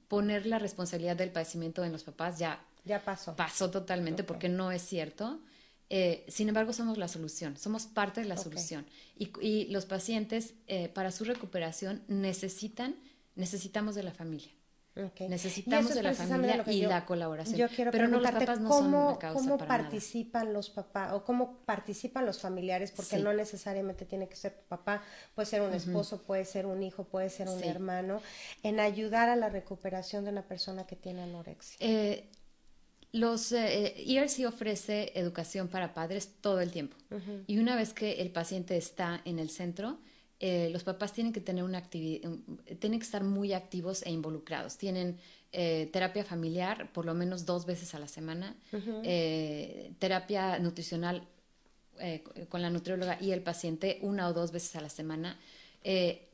poner 0.08 0.46
la 0.46 0.60
responsabilidad 0.60 1.16
del 1.16 1.32
padecimiento 1.32 1.84
en 1.84 1.92
los 1.92 2.04
papás 2.04 2.38
ya 2.38 2.64
ya 2.86 3.04
pasó. 3.04 3.36
Pasó 3.36 3.72
totalmente 3.72 4.24
porque 4.24 4.48
no 4.50 4.72
es 4.72 4.82
cierto. 4.82 5.42
Eh, 5.90 6.26
sin 6.28 6.48
embargo, 6.48 6.74
somos 6.74 6.98
la 6.98 7.08
solución, 7.08 7.58
somos 7.58 7.86
parte 7.86 8.22
de 8.22 8.28
la 8.28 8.38
solución. 8.38 8.86
Y, 9.18 9.66
los 9.72 9.86
pacientes, 9.86 10.54
eh, 10.68 10.90
para 10.90 11.12
su 11.12 11.26
recuperación, 11.26 12.04
necesitan, 12.08 12.96
necesitamos 13.36 13.96
de 13.96 14.04
la 14.04 14.12
familia. 14.12 14.52
Necesitamos 15.28 15.94
de 15.94 16.04
la 16.04 16.14
familia 16.14 16.64
y 16.68 16.84
la 16.84 17.06
colaboración. 17.06 17.58
Yo 17.58 17.68
quiero 17.68 17.92
pero 17.92 18.08
no 18.08 18.22
los 18.22 18.32
papás 18.32 18.62
no 18.62 18.70
cómo, 18.70 19.10
son 19.10 19.20
causa 19.20 19.40
cómo 19.40 19.58
participan 19.58 20.54
los 20.54 20.70
papás 20.70 21.12
o 21.12 21.26
cómo 21.26 21.58
participan 21.66 22.26
los 22.26 22.40
familiares, 22.40 22.92
porque 22.92 23.18
no 23.18 23.34
necesariamente 23.34 24.06
tiene 24.06 24.30
que 24.30 24.38
ser 24.38 24.54
tu 24.54 24.64
papá, 24.70 25.04
puede 25.34 25.48
ser 25.48 25.62
un 25.64 25.74
esposo, 25.74 26.22
puede 26.22 26.46
ser 26.46 26.66
un 26.66 26.82
hijo, 26.82 27.04
puede 27.04 27.30
ser 27.30 27.50
un 27.50 27.62
hermano, 27.62 28.22
en 28.64 28.80
ayudar 28.80 29.28
a 29.28 29.36
la 29.36 29.50
recuperación 29.50 30.24
de 30.24 30.32
una 30.32 30.44
persona 30.44 30.88
que 30.88 30.96
tiene 30.96 31.24
anorexia. 31.24 31.76
Eh, 31.82 32.30
los 33.16 33.54
eh, 33.54 33.96
ERC 34.06 34.46
ofrece 34.46 35.14
educación 35.16 35.70
para 35.70 35.94
padres 35.94 36.34
todo 36.42 36.60
el 36.60 36.70
tiempo. 36.70 36.98
Y 37.48 37.60
una 37.60 37.78
vez 37.78 37.94
que 37.94 38.22
el 38.22 38.30
paciente 38.30 38.76
está 38.76 39.22
en 39.24 39.40
el 39.40 39.50
centro, 39.50 40.00
eh, 40.42 40.70
los 40.74 40.84
papás 40.84 41.14
tienen 41.14 41.32
que 41.32 41.40
tener 41.40 41.64
una 41.64 41.78
actividad, 41.78 42.30
tienen 42.80 43.00
que 43.00 43.06
estar 43.06 43.24
muy 43.24 43.54
activos 43.54 44.04
e 44.06 44.12
involucrados. 44.12 44.78
Tienen 44.78 45.18
eh, 45.54 45.90
terapia 45.94 46.26
familiar 46.26 46.92
por 46.92 47.06
lo 47.06 47.14
menos 47.14 47.46
dos 47.46 47.66
veces 47.66 47.96
a 47.96 48.00
la 48.00 48.10
semana, 48.10 48.58
terapia 50.00 50.60
nutricional 50.60 51.26
con 52.50 52.62
la 52.62 52.70
nutrióloga 52.70 53.18
y 53.22 53.32
el 53.32 53.42
paciente 53.42 54.00
una 54.02 54.28
o 54.28 54.34
dos 54.34 54.52
veces 54.52 54.76
a 54.76 54.82
la 54.82 54.90
semana. 54.90 55.40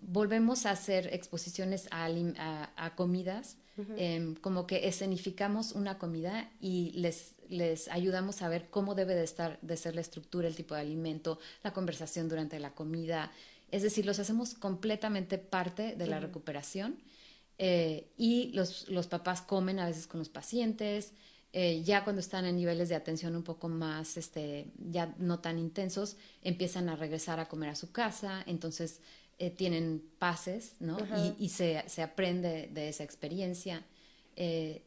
Volvemos 0.02 0.66
a 0.66 0.72
hacer 0.72 1.14
exposiciones 1.14 1.88
a 1.92 2.94
comidas 2.96 3.58
Em, 3.96 4.36
como 4.36 4.68
que 4.68 4.88
escenificamos 4.88 5.72
una 5.72 5.98
comida 5.98 6.52
y 6.60 6.92
les, 6.92 7.36
les 7.50 7.88
ayudamos 7.88 8.42
a 8.42 8.50
ver 8.50 8.70
cómo 8.70 8.96
debe 8.96 9.16
de, 9.16 9.24
estar, 9.24 9.60
de 9.62 9.78
ser 9.78 9.96
la 9.96 10.02
estructura, 10.02 10.48
el 10.48 10.56
tipo 10.56 10.76
de 10.76 10.82
alimento, 10.82 11.40
la 11.64 11.74
conversación 11.74 12.28
durante 12.28 12.60
la 12.60 12.76
comida. 12.76 13.32
Es 13.72 13.82
decir, 13.82 14.06
los 14.06 14.20
hacemos 14.20 14.54
completamente 14.54 15.38
parte 15.38 15.96
de 15.96 16.08
la 16.08 16.20
recuperación 16.20 16.98
eh, 17.58 18.12
y 18.18 18.52
los, 18.54 18.90
los, 18.90 19.08
papás 19.08 19.42
comen 19.42 19.80
a 19.80 19.88
veces 19.88 20.06
con 20.06 20.20
los 20.20 20.30
pacientes. 20.30 21.14
Eh, 21.54 21.82
ya 21.84 22.04
cuando 22.04 22.20
están 22.20 22.46
en 22.46 22.58
niveles 22.58 22.90
de 22.90 22.96
atención 22.96 23.36
un 23.36 23.44
poco 23.44 23.68
más, 23.68 24.16
este, 24.18 24.72
ya 24.78 25.16
no 25.18 25.40
tan 25.40 25.58
intensos, 25.58 26.18
empiezan 26.44 26.88
a 26.90 26.96
regresar 26.96 27.40
a 27.40 27.48
comer 27.48 27.70
a 27.70 27.76
su 27.76 27.92
casa, 27.92 28.44
entonces 28.46 29.02
eh, 29.42 29.50
tienen 29.50 30.04
pases, 30.20 30.76
¿no? 30.80 31.00
Y, 31.40 31.50
se, 31.50 31.84
se, 31.88 32.04
aprende 32.04 32.70
de 32.72 32.90
esa 32.90 33.04
experiencia. 33.04 33.84
Eh, 34.36 34.84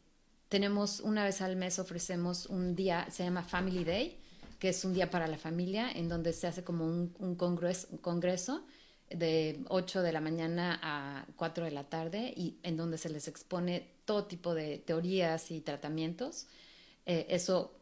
tenemos 0.48 1.00
una 1.00 1.24
vez 1.24 1.40
al 1.40 1.57
mes 1.57 1.80
ofrecemos 1.80 2.46
un 2.46 2.76
día, 2.76 3.05
se 3.11 3.24
llama 3.24 3.42
Family 3.42 3.82
Day, 3.82 4.16
que 4.61 4.68
es 4.68 4.84
un 4.84 4.94
día 4.94 5.11
para 5.11 5.26
la 5.26 5.38
familia, 5.38 5.90
en 5.90 6.09
donde 6.09 6.32
se 6.32 6.46
hace 6.46 6.62
como 6.62 6.86
un, 6.86 7.34
congreso, 7.34 7.88
congreso, 8.00 8.64
de 9.11 9.59
8 9.70 10.02
de 10.02 10.12
la 10.12 10.20
mañana 10.20 10.78
a 10.84 11.26
4 11.34 11.64
de 11.64 11.72
la 11.72 11.88
tarde 11.88 12.32
y 12.36 12.57
en 12.62 12.76
donde 12.76 12.96
se 12.96 13.09
les 13.09 13.26
expone 13.26 13.88
todo 14.05 14.26
tipo 14.26 14.55
de 14.55 14.78
teorías 14.78 15.50
y 15.50 15.62
tratamientos. 15.62 16.46
Eh, 17.07 17.26
eso 17.28 17.74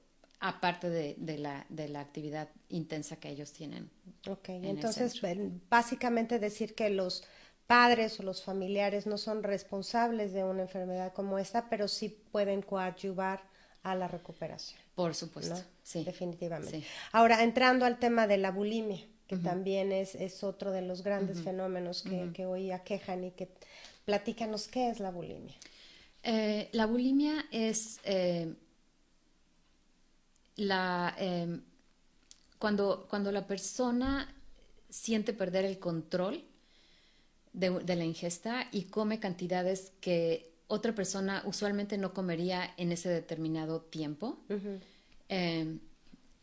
aparte 0.42 0.90
de, 0.90 1.14
de, 1.18 1.38
la, 1.38 1.64
de 1.68 1.88
la 1.88 2.00
actividad 2.00 2.48
intensa 2.68 3.16
que 3.16 3.30
ellos 3.30 3.52
tienen. 3.52 3.88
Ok, 4.28 4.48
entonces 4.48 5.20
básicamente 5.70 6.40
decir 6.40 6.74
que 6.74 6.90
los 6.90 7.22
padres 7.68 8.18
o 8.18 8.24
los 8.24 8.42
familiares 8.42 9.06
no 9.06 9.18
son 9.18 9.44
responsables 9.44 10.32
de 10.32 10.42
una 10.42 10.62
enfermedad 10.62 11.12
como 11.12 11.38
esta, 11.38 11.70
pero 11.70 11.86
sí 11.86 12.08
pueden 12.32 12.60
coadyuvar 12.60 13.40
a 13.84 13.94
la 13.94 14.08
recuperación. 14.08 14.80
Por 14.96 15.14
supuesto, 15.14 15.62
sí. 15.84 16.02
Definitivamente. 16.02 16.84
Ahora, 17.12 17.44
entrando 17.44 17.86
al 17.86 18.00
tema 18.00 18.26
de 18.26 18.38
la 18.38 18.50
bulimia, 18.50 19.00
que 19.28 19.36
también 19.36 19.92
es, 19.92 20.16
es, 20.16 20.42
otro 20.42 20.72
de 20.72 20.82
los 20.82 21.02
grandes 21.02 21.40
fenómenos 21.40 22.02
que, 22.02 22.30
que, 22.34 22.46
hoy 22.46 22.72
aquejan 22.72 23.24
y 23.24 23.30
que 23.30 23.48
platícanos 24.04 24.68
qué 24.68 24.90
es 24.90 24.98
la 24.98 25.10
bulimia. 25.10 25.54
Eh, 26.24 26.68
la 26.72 26.86
bulimia 26.86 27.46
es 27.50 28.00
eh, 28.04 28.54
la, 30.56 31.14
em, 31.18 31.62
cuando, 32.58 33.06
cuando 33.08 33.32
la 33.32 33.46
persona 33.46 34.34
siente 34.88 35.32
perder 35.32 35.64
el 35.64 35.78
control 35.78 36.44
de, 37.52 37.96
la 37.96 38.04
ingesta 38.04 38.68
y 38.72 38.84
come 38.84 39.20
cantidades 39.20 39.92
que 40.00 40.52
otra 40.68 40.94
persona 40.94 41.42
usualmente 41.44 41.98
no 41.98 42.14
comería 42.14 42.72
en 42.76 42.92
ese 42.92 43.08
determinado 43.08 43.80
tiempo. 43.80 44.38
Em, 45.28 45.80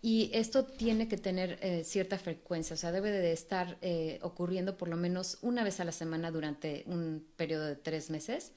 y 0.01 0.29
esto 0.33 0.65
tiene 0.65 1.07
que 1.07 1.17
tener 1.17 1.59
eh, 1.61 1.83
cierta 1.83 2.17
frecuencia, 2.17 2.73
o 2.73 2.77
sea, 2.77 2.91
debe 2.91 3.11
de 3.11 3.33
estar 3.33 3.77
eh, 3.81 4.19
ocurriendo 4.21 4.77
por 4.77 4.87
lo 4.87 4.95
menos 4.95 5.37
una 5.41 5.63
vez 5.63 5.79
a 5.79 5.85
la 5.85 5.91
semana 5.91 6.31
durante 6.31 6.83
un 6.87 7.25
periodo 7.35 7.65
de 7.65 7.75
tres 7.75 8.09
meses 8.09 8.53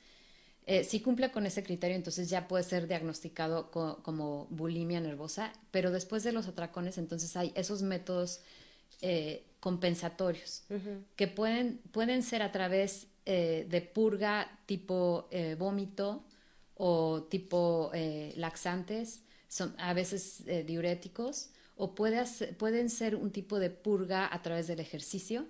eh, 0.65 0.85
si 0.85 1.01
cumple 1.01 1.33
con 1.33 1.45
ese 1.45 1.65
criterio, 1.65 1.97
entonces 1.97 2.31
ya 2.31 2.47
puede 2.47 2.63
ser 2.63 2.87
diagnosticado 2.87 3.71
como 3.71 4.47
bulimia 4.51 5.01
nervosa, 5.01 5.53
pero 5.73 5.91
después 5.91 6.23
de 6.23 6.33
los 6.33 6.47
atracones, 6.47 6.99
entonces 6.99 7.37
hay 7.37 7.53
esos 7.57 7.83
métodos 7.83 8.41
eh, 9.01 9.45
compensatorios 9.59 10.63
que 11.17 11.27
pueden, 11.27 11.79
pueden 11.91 12.23
ser 12.23 12.43
a 12.43 12.53
través 12.53 13.09
eh, 13.27 13.67
de 13.69 13.81
purga 13.81 14.61
tipo 14.67 15.29
vómito 15.59 16.25
o 16.77 17.25
tipo 17.25 17.91
laxantes, 18.37 19.23
son 19.49 19.75
a 19.79 19.95
veces 19.95 20.45
diuréticos, 20.67 21.51
o 21.77 21.95
puede 21.97 22.25
pueden 22.57 22.89
ser 22.89 23.17
un 23.17 23.33
tipo 23.33 23.59
de 23.59 23.71
purga 23.71 24.33
a 24.33 24.43
través 24.43 24.69
del 24.69 24.79
ejercicio, 24.79 25.45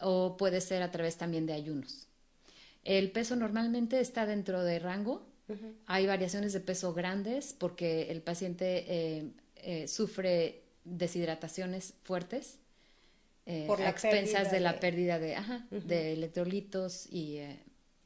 o 0.00 0.36
puede 0.36 0.60
ser 0.60 0.82
a 0.82 0.90
través 0.90 1.16
también 1.16 1.46
de 1.46 1.52
ayunos. 1.52 2.08
El 2.84 3.10
peso 3.10 3.36
normalmente 3.36 4.00
está 4.00 4.26
dentro 4.26 4.62
de 4.62 4.78
rango. 4.78 5.26
Hay 5.86 6.06
variaciones 6.06 6.52
de 6.52 6.60
peso 6.60 6.94
grandes 6.94 7.52
porque 7.52 8.10
el 8.10 8.22
paciente 8.22 8.86
eh, 8.88 9.32
eh, 9.56 9.88
sufre 9.88 10.62
deshidrataciones 10.84 11.94
fuertes 12.04 12.58
eh, 13.44 13.64
Por 13.66 13.82
a 13.82 13.90
expensas 13.90 14.50
de, 14.50 14.60
la 14.60 14.80
pérdida 14.80 15.18
de, 15.18 15.36
de 15.70 16.14
electrolitos 16.14 17.06
y, 17.12 17.40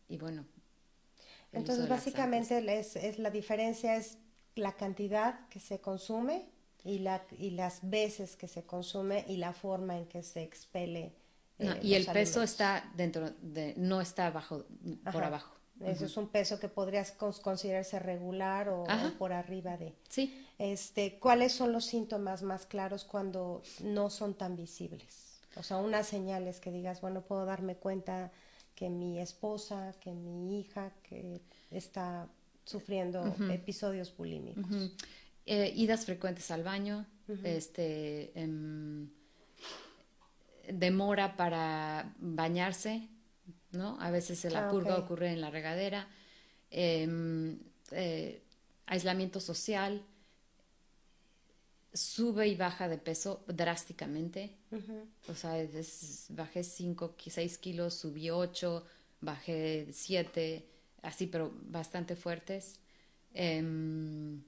y 0.08 0.16
bueno. 0.18 0.44
Entonces, 1.52 1.88
básicamente 1.88 2.58
es, 2.78 2.96
es, 2.96 3.18
la 3.18 3.30
diferencia 3.30 3.96
es 3.96 4.18
la 4.56 4.72
cantidad 4.72 5.48
que 5.48 5.60
se 5.60 5.80
consume 5.80 6.46
y, 6.84 6.98
la, 6.98 7.24
y 7.38 7.50
las 7.50 7.88
veces 7.88 8.36
que 8.36 8.48
se 8.48 8.64
consume 8.64 9.24
y 9.28 9.36
la 9.36 9.52
forma 9.52 9.98
en 9.98 10.06
que 10.06 10.22
se 10.22 10.42
expele 10.42 11.12
eh, 11.58 11.80
y 11.82 11.94
el 11.94 12.06
peso 12.06 12.42
está 12.42 12.90
dentro 12.96 13.30
de, 13.40 13.74
no 13.76 14.00
está 14.00 14.26
abajo, 14.26 14.66
por 15.12 15.24
abajo. 15.24 15.56
Eso 15.84 16.06
es 16.06 16.16
un 16.16 16.28
peso 16.28 16.58
que 16.58 16.68
podrías 16.68 17.12
considerarse 17.12 17.98
regular 17.98 18.68
o, 18.70 18.86
por 19.18 19.32
arriba 19.32 19.76
de. 19.76 19.94
Sí. 20.08 20.46
Este, 20.58 21.18
¿cuáles 21.18 21.52
son 21.52 21.72
los 21.72 21.84
síntomas 21.84 22.42
más 22.42 22.64
claros 22.64 23.04
cuando 23.04 23.62
no 23.82 24.08
son 24.08 24.34
tan 24.34 24.56
visibles? 24.56 25.42
O 25.56 25.62
sea, 25.62 25.78
unas 25.78 26.06
señales 26.06 26.60
que 26.60 26.70
digas, 26.70 27.00
bueno, 27.00 27.22
puedo 27.22 27.44
darme 27.44 27.76
cuenta 27.76 28.32
que 28.74 28.88
mi 28.88 29.18
esposa, 29.18 29.94
que 30.00 30.12
mi 30.12 30.60
hija, 30.60 30.92
que 31.02 31.42
está 31.70 32.28
sufriendo 32.64 33.34
episodios 33.50 34.14
bulímicos. 34.16 34.92
Eh, 35.46 35.72
idas 35.76 36.04
frecuentes 36.04 36.50
al 36.50 36.62
baño, 36.62 37.06
este, 37.44 38.38
em, 38.38 39.08
demora 40.72 41.36
para 41.36 42.14
bañarse, 42.18 43.08
¿no? 43.72 44.00
A 44.00 44.10
veces 44.10 44.44
la 44.52 44.68
ah, 44.68 44.70
purga 44.70 44.96
ocurre 44.96 45.32
en 45.32 45.40
la 45.40 45.50
regadera, 45.50 46.08
em, 46.70 47.58
eh, 47.92 48.42
aislamiento 48.86 49.40
social, 49.40 50.02
sube 51.92 52.46
y 52.48 52.56
baja 52.56 52.88
de 52.88 52.98
peso 52.98 53.44
drásticamente. 53.46 54.54
O 55.28 55.34
sea, 55.34 55.54
bajé 56.30 56.62
5, 56.62 57.14
6 57.18 57.58
kilos, 57.58 57.94
subí 57.94 58.30
8, 58.30 58.84
bajé 59.20 59.88
7, 59.92 60.66
así, 61.02 61.26
pero 61.26 61.52
bastante 61.62 62.16
fuertes. 62.16 62.80
Em, 63.32 64.42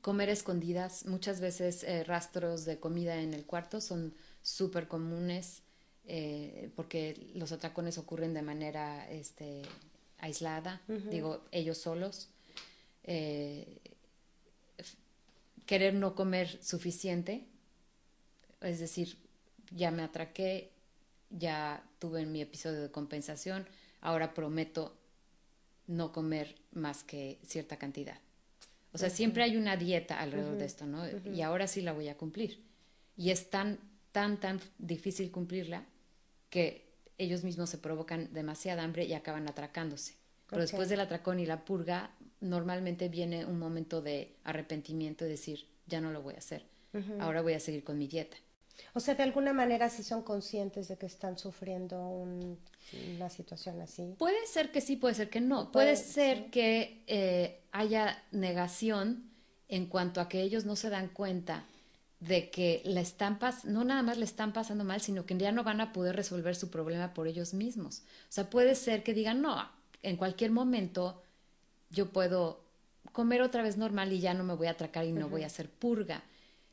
comer 0.00 0.28
escondidas, 0.28 1.06
muchas 1.06 1.40
veces 1.40 1.82
eh, 1.82 2.04
rastros 2.04 2.64
de 2.64 2.78
comida 2.78 3.16
en 3.16 3.34
el 3.34 3.44
cuarto 3.44 3.80
son 3.80 4.14
súper 4.46 4.86
comunes 4.86 5.64
eh, 6.06 6.70
porque 6.76 7.32
los 7.34 7.50
atracones 7.50 7.98
ocurren 7.98 8.32
de 8.32 8.42
manera 8.42 9.10
este, 9.10 9.62
aislada, 10.18 10.80
digo, 10.86 11.42
ellos 11.50 11.78
solos. 11.78 12.28
Eh, 13.02 13.80
querer 15.66 15.94
no 15.94 16.14
comer 16.14 16.62
suficiente, 16.62 17.44
es 18.60 18.78
decir, 18.78 19.18
ya 19.72 19.90
me 19.90 20.04
atraqué, 20.04 20.70
ya 21.30 21.84
tuve 21.98 22.24
mi 22.24 22.40
episodio 22.40 22.82
de 22.82 22.90
compensación, 22.92 23.66
ahora 24.00 24.32
prometo 24.32 24.96
no 25.88 26.12
comer 26.12 26.54
más 26.70 27.02
que 27.02 27.40
cierta 27.42 27.78
cantidad. 27.78 28.20
O 28.92 28.98
sea, 28.98 29.10
siempre 29.10 29.42
hay 29.42 29.56
una 29.56 29.76
dieta 29.76 30.20
alrededor 30.20 30.56
de 30.56 30.64
esto, 30.66 30.86
¿no? 30.86 31.02
Y 31.34 31.42
ahora 31.42 31.66
sí 31.66 31.82
la 31.82 31.92
voy 31.92 32.08
a 32.08 32.16
cumplir. 32.16 32.62
Y 33.16 33.30
es 33.30 33.50
tan 33.50 33.78
tan, 34.16 34.40
tan 34.40 34.62
difícil 34.78 35.30
cumplirla 35.30 35.84
que 36.48 36.88
ellos 37.18 37.44
mismos 37.44 37.68
se 37.68 37.76
provocan 37.76 38.32
demasiada 38.32 38.82
hambre 38.82 39.04
y 39.04 39.12
acaban 39.12 39.46
atracándose. 39.46 40.14
Pero 40.48 40.62
después 40.62 40.88
del 40.88 41.00
atracón 41.00 41.38
y 41.38 41.44
la 41.44 41.66
purga, 41.66 42.12
normalmente 42.40 43.10
viene 43.10 43.44
un 43.44 43.58
momento 43.58 44.00
de 44.00 44.34
arrepentimiento 44.42 45.26
y 45.26 45.28
decir, 45.28 45.68
ya 45.86 46.00
no 46.00 46.12
lo 46.12 46.22
voy 46.22 46.32
a 46.32 46.38
hacer, 46.38 46.64
ahora 47.20 47.42
voy 47.42 47.52
a 47.52 47.60
seguir 47.60 47.84
con 47.84 47.98
mi 47.98 48.08
dieta. 48.08 48.38
O 48.94 49.00
sea, 49.00 49.14
de 49.14 49.22
alguna 49.22 49.52
manera 49.52 49.90
sí 49.90 50.02
son 50.02 50.22
conscientes 50.22 50.88
de 50.88 50.96
que 50.96 51.04
están 51.04 51.36
sufriendo 51.36 52.08
una 52.08 53.28
situación 53.28 53.82
así. 53.82 54.14
Puede 54.16 54.46
ser 54.46 54.72
que 54.72 54.80
sí, 54.80 54.96
puede 54.96 55.14
ser 55.14 55.28
que 55.28 55.42
no. 55.42 55.70
Puede, 55.72 55.94
ser 55.96 56.48
que 56.48 57.02
eh, 57.06 57.60
haya 57.70 58.22
negación 58.32 59.30
en 59.68 59.84
cuanto 59.84 60.22
a 60.22 60.28
que 60.30 60.40
ellos 60.40 60.64
no 60.64 60.74
se 60.74 60.88
dan 60.88 61.08
cuenta 61.08 61.66
de 62.20 62.50
que 62.50 62.82
la 62.84 63.00
están 63.00 63.38
no 63.64 63.84
nada 63.84 64.02
más 64.02 64.18
le 64.18 64.24
están 64.24 64.52
pasando 64.52 64.84
mal, 64.84 65.00
sino 65.00 65.26
que 65.26 65.36
ya 65.36 65.52
no 65.52 65.64
van 65.64 65.80
a 65.80 65.92
poder 65.92 66.16
resolver 66.16 66.56
su 66.56 66.70
problema 66.70 67.14
por 67.14 67.28
ellos 67.28 67.54
mismos. 67.54 68.02
O 68.28 68.32
sea, 68.32 68.48
puede 68.48 68.74
ser 68.74 69.02
que 69.02 69.14
digan, 69.14 69.42
no, 69.42 69.68
en 70.02 70.16
cualquier 70.16 70.50
momento 70.50 71.22
yo 71.90 72.10
puedo 72.10 72.64
comer 73.12 73.42
otra 73.42 73.62
vez 73.62 73.76
normal 73.76 74.12
y 74.12 74.20
ya 74.20 74.34
no 74.34 74.44
me 74.44 74.54
voy 74.54 74.66
a 74.66 74.72
atracar 74.72 75.04
y 75.04 75.12
no 75.12 75.28
voy 75.28 75.42
a 75.42 75.46
hacer 75.46 75.70
purga. 75.70 76.24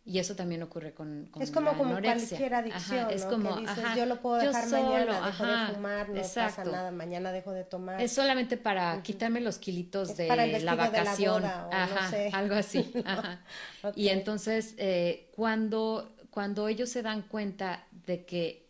Y 0.06 0.20
eso 0.20 0.36
también 0.36 0.62
ocurre 0.62 0.93
con, 0.93 1.28
con 1.32 1.41
Es 1.41 1.49
como, 1.49 1.78
como 1.78 1.97
cualquier 2.01 2.56
adicción, 2.56 3.10
es 3.10 3.24
como, 3.24 3.58
yo 3.95 4.06
lo 4.06 4.20
puedo 4.20 4.36
dejar 4.36 4.68
mañana, 4.68 5.26
dejo 5.26 5.45
de 5.45 5.74
fumar, 5.74 6.10
no 6.10 6.22
pasa 6.22 6.66
nada, 6.66 6.91
mañana 6.91 7.32
dejo 7.32 7.54
de 7.54 7.64
tomar. 7.64 8.01
Es 8.01 8.12
solamente 8.12 8.58
para 8.58 9.01
quitarme 9.01 9.39
los 9.39 9.60
kilitos 9.60 10.18
de 10.18 10.60
la 10.60 10.76
vacación, 10.76 11.45
ajá, 11.45 12.12
algo 12.34 12.56
así. 12.56 12.91
Y 13.95 14.10
entonces, 14.10 14.76
eh, 14.78 15.30
cuando, 15.36 16.16
cuando 16.30 16.68
ellos 16.68 16.89
se 16.89 17.01
dan 17.01 17.22
cuenta 17.22 17.86
de 18.06 18.26
que 18.26 18.66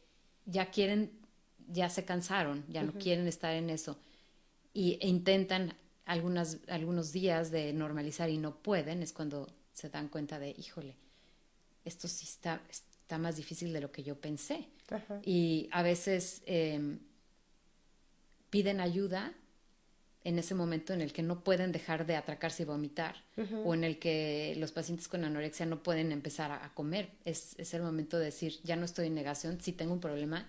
ya 0.45 0.67
quieren, 0.67 1.11
ya 1.67 1.89
se 1.89 2.05
cansaron, 2.05 2.63
ya 2.67 2.83
no 2.83 2.93
quieren 2.93 3.27
estar 3.27 3.53
en 3.53 3.69
eso, 3.71 3.97
y, 4.71 4.99
e 5.01 5.07
intentan 5.07 5.73
algunas, 6.05 6.59
algunos 6.67 7.11
días 7.11 7.49
de 7.49 7.73
normalizar 7.73 8.29
y 8.29 8.37
no 8.37 8.55
pueden, 8.55 9.01
es 9.01 9.13
cuando 9.13 9.47
se 9.71 9.89
dan 9.89 10.09
cuenta 10.09 10.39
de, 10.39 10.51
híjole, 10.57 10.95
esto 11.85 12.07
sí 12.07 12.25
está, 12.25 12.61
está 12.69 13.17
más 13.17 13.35
difícil 13.35 13.73
de 13.73 13.81
lo 13.81 13.91
que 13.91 14.03
yo 14.03 14.15
pensé. 14.15 14.67
Y 15.23 15.69
a 15.71 15.81
veces 15.81 16.41
em, 16.45 16.99
piden 18.49 18.79
ayuda 18.79 19.33
en 20.23 20.39
ese 20.39 20.55
momento 20.55 20.93
en 20.93 21.01
el 21.01 21.11
que 21.11 21.23
no 21.23 21.43
pueden 21.43 21.71
dejar 21.71 22.05
de 22.05 22.15
atracarse 22.15 22.63
y 22.63 22.65
vomitar 22.65 23.15
o 23.65 23.73
en 23.73 23.83
el 23.83 23.99
que 23.99 24.55
los 24.57 24.71
pacientes 24.71 25.07
con 25.07 25.25
anorexia 25.25 25.65
no 25.65 25.83
pueden 25.83 26.11
empezar 26.11 26.51
a, 26.51 26.73
comer. 26.73 27.09
Es, 27.25 27.55
es, 27.57 27.73
el 27.73 27.81
momento 27.81 28.17
de 28.17 28.25
decir, 28.25 28.59
ya 28.63 28.75
no 28.75 28.85
estoy 28.85 29.07
en 29.07 29.15
negación, 29.15 29.59
sí 29.59 29.73
tengo 29.73 29.93
un 29.93 29.99
problema 29.99 30.47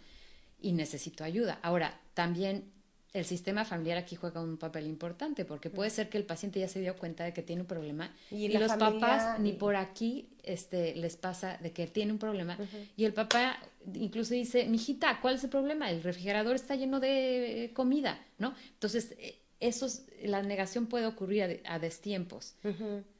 y 0.60 0.72
necesito 0.72 1.24
ayuda. 1.24 1.58
Ahora, 1.62 1.98
también 2.14 2.73
el 3.14 3.24
sistema 3.24 3.64
familiar 3.64 3.96
aquí 3.96 4.16
juega 4.16 4.42
un 4.42 4.58
papel 4.58 4.86
importante 4.86 5.46
porque 5.46 5.70
puede 5.70 5.88
ser 5.88 6.10
que 6.10 6.18
el 6.18 6.24
paciente 6.24 6.60
ya 6.60 6.68
se 6.68 6.80
dio 6.80 6.94
cuenta 6.96 7.24
de 7.24 7.32
que 7.32 7.42
tiene 7.42 7.62
un 7.62 7.68
problema 7.68 8.14
y, 8.30 8.48
los 8.48 8.72
papás 8.72 9.40
ni 9.40 9.52
por 9.52 9.76
aquí 9.76 10.28
este 10.42 10.94
les 10.96 11.16
pasa 11.16 11.56
de 11.62 11.72
que 11.72 11.86
tiene 11.86 12.12
un 12.12 12.18
problema 12.18 12.58
y 12.96 13.04
el 13.06 13.14
papá 13.14 13.58
incluso 13.94 14.34
dice 14.34 14.66
mijita 14.66 15.20
cuál 15.22 15.36
es 15.36 15.44
el 15.44 15.50
problema 15.50 15.90
el 15.90 16.02
refrigerador 16.02 16.56
está 16.56 16.74
lleno 16.74 17.00
de 17.00 17.70
comida 17.72 18.22
no 18.38 18.54
entonces 18.74 19.14
eh, 19.18 19.40
eso 19.60 19.86
la 20.22 20.42
negación 20.42 20.86
puede 20.86 21.06
ocurrir 21.06 21.62
a, 21.64 21.78
destiempos. 21.78 22.54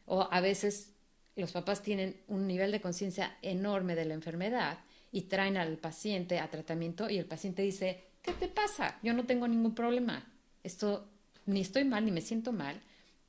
O 0.06 0.28
a 0.30 0.40
veces 0.40 0.92
los 1.36 1.52
papás 1.52 1.82
tienen 1.82 2.20
un 2.28 2.46
nivel 2.46 2.70
de 2.70 2.80
conciencia 2.80 3.36
enorme 3.42 3.94
de 3.94 4.04
la 4.04 4.14
enfermedad 4.14 4.78
y 5.10 5.22
traen 5.22 5.56
al 5.56 5.78
paciente 5.78 6.38
a 6.38 6.50
tratamiento 6.50 7.08
y 7.08 7.18
el 7.18 7.24
paciente 7.24 7.62
dice 7.62 8.04
¿qué 8.24 8.32
te 8.32 8.48
pasa? 8.48 8.98
Yo 9.02 9.12
no 9.12 9.24
tengo 9.24 9.46
ningún 9.46 9.74
problema. 9.74 10.24
Esto, 10.64 11.06
ni 11.46 11.60
estoy 11.60 11.84
mal, 11.84 12.04
ni 12.04 12.10
me 12.10 12.20
siento 12.20 12.52
mal, 12.52 12.80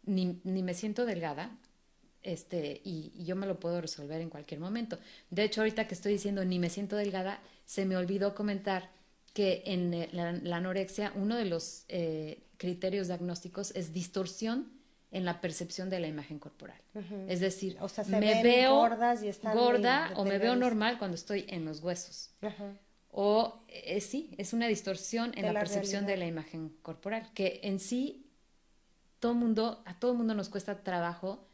ni, 0.06 0.40
ni 0.44 0.64
me 0.64 0.74
siento 0.74 1.06
delgada, 1.06 1.52
este, 2.24 2.82
y, 2.84 3.12
yo 3.24 3.36
me 3.36 3.46
lo 3.46 3.60
puedo 3.60 3.80
resolver 3.82 4.20
en 4.22 4.30
cualquier 4.30 4.60
momento. 4.60 4.98
De 5.30 5.44
hecho, 5.44 5.62
ahorita 5.62 5.88
que 5.88 5.94
estoy 5.94 6.14
diciendo 6.14 6.44
ni 6.44 6.58
me 6.58 6.70
siento 6.70 6.96
delgada, 6.96 7.40
se 7.66 7.86
me 7.86 7.98
olvidó 7.98 8.34
comentar 8.34 8.90
que 9.34 9.64
en 9.66 9.94
eh, 9.94 10.10
la, 10.12 10.58
anorexia 10.58 11.12
uno 11.16 11.36
de 11.36 11.46
los 11.46 11.86
eh, 11.90 12.42
criterios 12.58 13.08
diagnósticos 13.08 13.72
es 13.76 13.94
distorsión 13.94 14.72
en 15.12 15.24
la 15.24 15.40
percepción 15.40 15.90
de 15.90 16.00
la 16.00 16.08
imagen 16.08 16.40
corporal. 16.40 16.82
Es 17.28 17.42
decir, 17.42 17.78
me 18.08 18.44
veo 18.44 18.76
gorda 19.54 20.12
o 20.16 20.26
me 20.26 20.40
veo 20.40 20.56
normal 20.56 20.98
cuando 20.98 21.16
estoy 21.16 21.46
en 21.48 21.64
los 21.64 21.82
huesos 21.82 22.32
o 23.18 23.64
eh, 23.70 24.02
sí, 24.02 24.36
es 24.38 24.52
una 24.52 24.68
distorsión 24.68 25.32
en 25.38 25.46
la, 25.46 25.62
percepción 25.62 26.06
de 26.06 26.18
la 26.18 26.26
imagen 26.26 26.76
corporal, 26.82 27.32
que 27.34 27.62
en 27.64 27.80
sí 27.80 28.26
todo 29.22 29.34
mundo, 29.34 29.82
a 29.86 29.98
todo 29.98 30.14
mundo 30.14 30.34
nos 30.34 30.50
cuesta 30.50 30.84
trabajo 30.84 31.48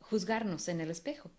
juzgarnos 0.00 0.66
en 0.66 0.80
el 0.80 0.90
espejo. 0.90 1.30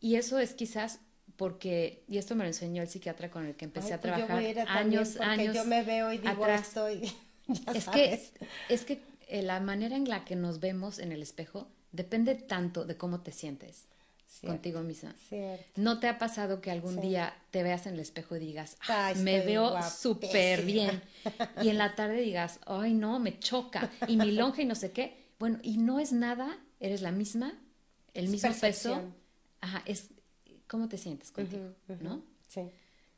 Y 0.00 0.16
eso 0.16 0.38
es 0.38 0.52
quizás 0.52 1.00
porque, 1.36 2.04
y 2.08 2.18
esto 2.18 2.34
me 2.34 2.44
lo 2.44 2.48
enseñó 2.48 2.82
el 2.82 2.88
psiquiatra 2.88 3.30
con 3.30 3.46
el 3.46 3.56
que 3.56 3.64
empecé 3.64 3.94
a 3.94 4.02
pues 4.02 4.12
trabajar 4.12 4.68
años, 4.68 5.16
años. 5.18 5.54
Yo 5.54 5.64
me 5.64 5.82
veo 5.82 6.12
y 6.12 6.18
digo, 6.18 6.46
estoy. 6.46 7.10
es 7.74 7.88
que, 7.88 8.22
es 8.68 8.84
que 8.84 9.00
eh, 9.28 9.40
la 9.40 9.60
manera 9.60 9.96
en 9.96 10.10
la 10.10 10.26
que 10.26 10.36
nos 10.36 10.60
vemos 10.60 10.98
en 10.98 11.10
el 11.12 11.22
espejo 11.22 11.68
depende 11.92 12.34
tanto 12.34 12.84
de 12.84 12.98
cómo 12.98 13.22
te 13.22 13.32
sientes 13.32 13.86
contigo 14.40 14.80
misma. 14.82 15.14
¿No 15.76 15.98
te 15.98 16.08
ha 16.08 16.18
pasado 16.18 16.60
que 16.60 16.70
algún 16.70 17.00
día 17.00 17.34
te 17.50 17.62
veas 17.62 17.86
en 17.86 17.94
el 17.94 18.00
espejo 18.00 18.36
y 18.36 18.38
digas, 18.40 18.76
ah, 18.88 19.12
me 19.16 19.44
veo 19.44 19.76
súper 19.82 20.64
bien? 20.64 21.02
Y 21.62 21.68
en 21.68 21.78
la 21.78 21.94
tarde 21.94 22.20
digas, 22.20 22.60
ay, 22.66 22.94
no, 22.94 23.18
me 23.18 23.38
choca, 23.38 23.90
y 24.06 24.16
mi 24.16 24.32
lonja 24.32 24.62
y 24.62 24.66
no 24.66 24.74
sé 24.74 24.92
qué. 24.92 25.28
Bueno, 25.38 25.58
y 25.62 25.78
no 25.78 26.00
es 26.00 26.12
nada, 26.12 26.58
eres 26.80 27.02
la 27.02 27.12
misma, 27.12 27.54
el 28.14 28.28
mismo 28.28 28.52
peso. 28.60 29.02
Ajá, 29.60 29.82
es, 29.86 30.08
¿cómo 30.66 30.88
te 30.88 30.98
sientes 30.98 31.30
contigo? 31.30 31.74
¿No? 32.00 32.22
Sí. 32.48 32.62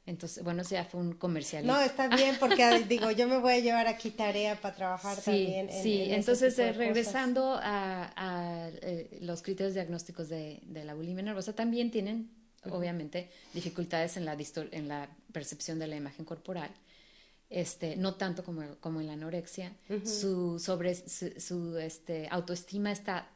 Entonces, 0.05 0.42
bueno, 0.42 0.62
ya 0.64 0.84
fue 0.84 1.00
un 1.00 1.12
comercial. 1.12 1.64
No, 1.64 1.80
está 1.80 2.09
bien 2.09 2.36
porque 2.40 2.84
digo, 2.88 3.12
yo 3.12 3.28
me 3.28 3.38
voy 3.38 3.53
a 3.53 3.59
llevar 3.61 3.86
aquí 3.86 4.11
tarea 4.11 4.61
para 4.61 4.74
trabajar 4.74 5.16
también. 5.18 5.70
sí, 5.70 6.07
entonces 6.11 6.59
eh, 6.59 6.72
regresando 6.72 7.57
a, 7.62 8.70
eh, 8.82 9.18
los 9.20 9.42
criterios 9.42 9.74
diagnósticos 9.74 10.28
de, 10.28 10.61
la 10.84 10.94
bulimia 10.94 11.22
nervosa, 11.22 11.55
también 11.55 11.92
tienen, 11.92 12.30
obviamente, 12.68 13.30
dificultades 13.55 14.16
en 14.16 14.24
la, 14.24 14.36
en 14.72 14.88
la 14.88 15.09
percepción 15.32 15.78
de 15.78 15.86
la 15.86 15.96
imagen 15.96 16.24
corporal. 16.24 16.70
Este, 17.48 17.96
no 17.96 18.14
tanto 18.14 18.42
como, 18.42 18.62
como 18.80 19.00
en 19.03 19.07
la 19.07 19.12
anorexia, 19.12 19.72
su, 20.05 20.59
sobre, 20.59 20.94
su, 20.94 21.76
este, 21.76 22.26
autoestima 22.30 22.90
está 22.90 23.28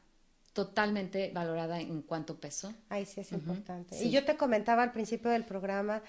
totalmente 0.55 1.31
valorada 1.35 1.79
en 1.79 2.01
cuanto 2.01 2.41
peso. 2.41 2.73
Ay, 2.89 3.05
sí, 3.05 3.21
es 3.21 3.31
importante. 3.33 4.03
Y 4.03 4.11
yo 4.11 4.25
te 4.25 4.39
comentaba 4.39 4.83
al 4.83 4.93
principio 4.93 5.31
del 5.31 5.45
programa 5.45 6.03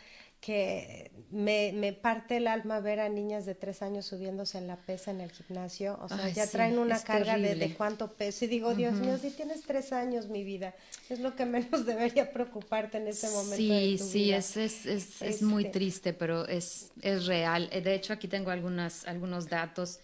que 0.48 1.12
me, 1.30 1.74
me, 1.74 1.92
parte 1.92 2.38
el 2.38 2.48
alma 2.48 2.80
ver 2.80 3.02
a 3.02 3.10
niñas 3.10 3.46
de 3.46 3.54
tres 3.54 3.82
años 3.82 4.06
subiéndose 4.06 4.58
en 4.58 4.68
la 4.68 4.78
pesa 4.78 5.12
en 5.12 5.20
el 5.20 5.30
gimnasio. 5.30 6.00
O 6.02 6.08
sea, 6.08 6.30
ya 6.30 6.48
traen 6.48 6.80
una 6.80 7.04
carga 7.04 7.38
de, 7.38 7.56
de, 7.56 7.74
cuánto 7.74 8.14
peso. 8.14 8.46
Y 8.46 8.48
digo, 8.48 8.74
Dios 8.74 8.94
mío, 8.94 9.18
si 9.18 9.32
tienes 9.32 9.64
tres 9.64 9.92
años, 9.92 10.30
mi 10.30 10.46
vida, 10.46 10.74
es 11.10 11.20
lo 11.20 11.36
que 11.36 11.46
menos 11.46 11.86
debería 11.86 12.32
preocuparte 12.32 12.98
en 12.98 13.10
este 13.10 13.30
momento. 13.30 13.58
Sí, 13.58 13.92
de 13.92 13.98
tu 13.98 14.04
sí, 14.06 14.32
es, 14.32 14.56
es, 14.56 14.86
es, 14.86 15.22
es 15.22 15.42
muy 15.42 15.66
triste, 15.66 16.14
pero 16.14 16.48
es, 16.48 16.92
es 17.02 17.26
real. 17.26 17.68
Eh, 17.74 17.82
de 17.82 17.94
hecho, 17.94 18.14
aquí 18.14 18.30
tengo 18.30 18.50
algunas, 18.50 19.06
algunos 19.06 19.50
datos. 19.50 20.00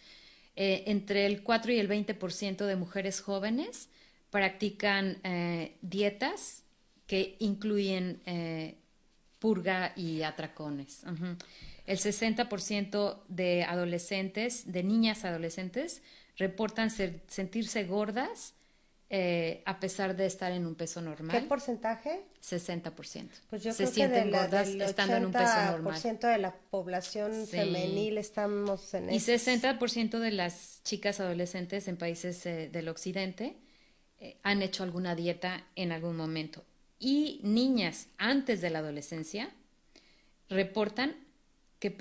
Eh, 0.57 0.83
entre 0.87 1.25
el 1.25 1.41
4 1.41 1.71
y 1.71 1.79
el 1.79 1.87
20% 1.87 2.65
de 2.65 2.75
mujeres 2.75 3.21
jóvenes 3.21 3.87
practican 4.29 5.19
eh, 5.23 5.77
dietas 5.81 6.63
que 7.07 7.37
incluyen 7.39 8.21
eh, 8.25 8.75
purga 9.43 9.91
y 9.97 10.21
atracones. 10.21 11.03
El 11.85 11.97
60% 11.97 13.23
de 13.27 13.65
adolescentes, 13.65 14.71
de 14.71 14.83
niñas 14.83 15.25
adolescentes, 15.25 16.01
reportan 16.37 16.89
sentirse 16.89 17.83
gordas 17.83 18.53
eh, 19.09 19.61
a 19.65 19.81
pesar 19.81 20.15
de 20.15 20.27
estar 20.27 20.53
en 20.53 20.65
un 20.65 20.75
peso 20.75 21.01
normal. 21.01 21.37
¿Qué 21.37 21.45
porcentaje? 21.45 22.23
60%. 22.41 23.27
Pues 23.49 23.63
yo 23.63 23.73
Se 23.73 23.83
creo 23.83 23.93
sienten 23.93 24.23
que 24.23 24.31
de 24.31 24.37
gordas 24.37 24.69
estando 24.69 25.17
en 25.17 25.25
un 25.25 25.33
peso 25.33 25.61
normal. 25.71 26.01
de 26.01 26.37
la 26.37 26.55
población 26.55 27.45
femenil 27.45 28.17
estamos 28.17 28.93
en 28.93 29.11
Y 29.11 29.17
60% 29.17 30.19
de 30.19 30.31
las 30.31 30.79
chicas 30.85 31.19
adolescentes 31.19 31.89
en 31.89 31.97
países 31.97 32.45
eh, 32.45 32.69
del 32.71 32.87
occidente 32.87 33.57
eh, 34.21 34.37
han 34.41 34.61
hecho 34.61 34.83
alguna 34.83 35.15
dieta 35.15 35.67
en 35.75 35.91
algún 35.91 36.15
momento 36.15 36.63
y 37.03 37.41
niñas 37.43 38.07
antes 38.17 38.61
de 38.61 38.69
la 38.69 38.79
adolescencia 38.79 39.51
reportan 40.49 41.17
que, 41.79 41.93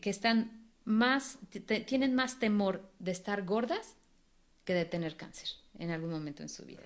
que 0.00 0.10
están 0.10 0.70
más, 0.84 1.38
tienen 1.86 2.14
más 2.14 2.38
temor 2.38 2.88
de 3.00 3.10
estar 3.10 3.44
gordas 3.44 3.96
que 4.64 4.74
de 4.74 4.84
tener 4.84 5.16
cáncer 5.16 5.48
en 5.78 5.90
algún 5.90 6.10
momento 6.10 6.44
en 6.44 6.48
su 6.48 6.64
vida. 6.64 6.82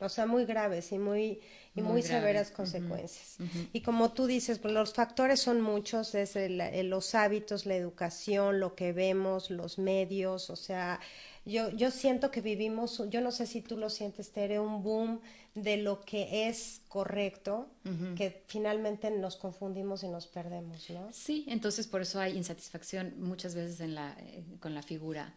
O 0.00 0.08
sea, 0.08 0.26
muy 0.26 0.44
graves 0.46 0.90
y 0.90 0.98
muy, 0.98 1.40
y 1.74 1.82
muy, 1.82 2.02
severas 2.02 2.50
consecuencias. 2.50 3.36
Y 3.72 3.82
como 3.82 4.12
tú 4.12 4.26
dices, 4.26 4.58
pues 4.58 4.72
los 4.74 4.94
factores 4.94 5.40
son 5.40 5.60
muchos, 5.60 6.12
desde 6.12 6.48
los 6.82 7.14
hábitos, 7.14 7.66
la 7.66 7.76
educación, 7.76 8.58
lo 8.58 8.74
que 8.74 8.92
vemos, 8.92 9.50
los 9.50 9.78
medios, 9.78 10.50
o 10.50 10.56
sea, 10.56 10.98
yo, 11.46 11.70
yo 11.70 11.90
siento 11.92 12.30
que 12.30 12.40
vivimos, 12.40 13.02
yo 13.08 13.20
no 13.20 13.30
sé 13.30 13.46
si 13.46 13.62
tú 13.62 13.76
lo 13.76 13.88
sientes, 13.88 14.32
Tere, 14.32 14.58
un 14.58 14.82
boom 14.82 15.20
de 15.54 15.76
lo 15.78 16.00
que 16.00 16.48
es 16.48 16.82
correcto, 16.88 17.68
que 18.16 18.42
finalmente 18.46 19.10
nos 19.10 19.36
confundimos 19.36 20.02
y 20.02 20.08
nos 20.08 20.26
perdemos, 20.26 20.90
¿no? 20.90 21.08
Sí, 21.12 21.46
entonces 21.48 21.86
por 21.86 22.02
eso 22.02 22.20
hay 22.20 22.36
insatisfacción 22.36 23.14
muchas 23.18 23.54
veces 23.54 23.80
en 23.80 23.94
la, 23.94 24.14
eh, 24.20 24.44
con 24.60 24.74
la 24.74 24.82
figura 24.82 25.34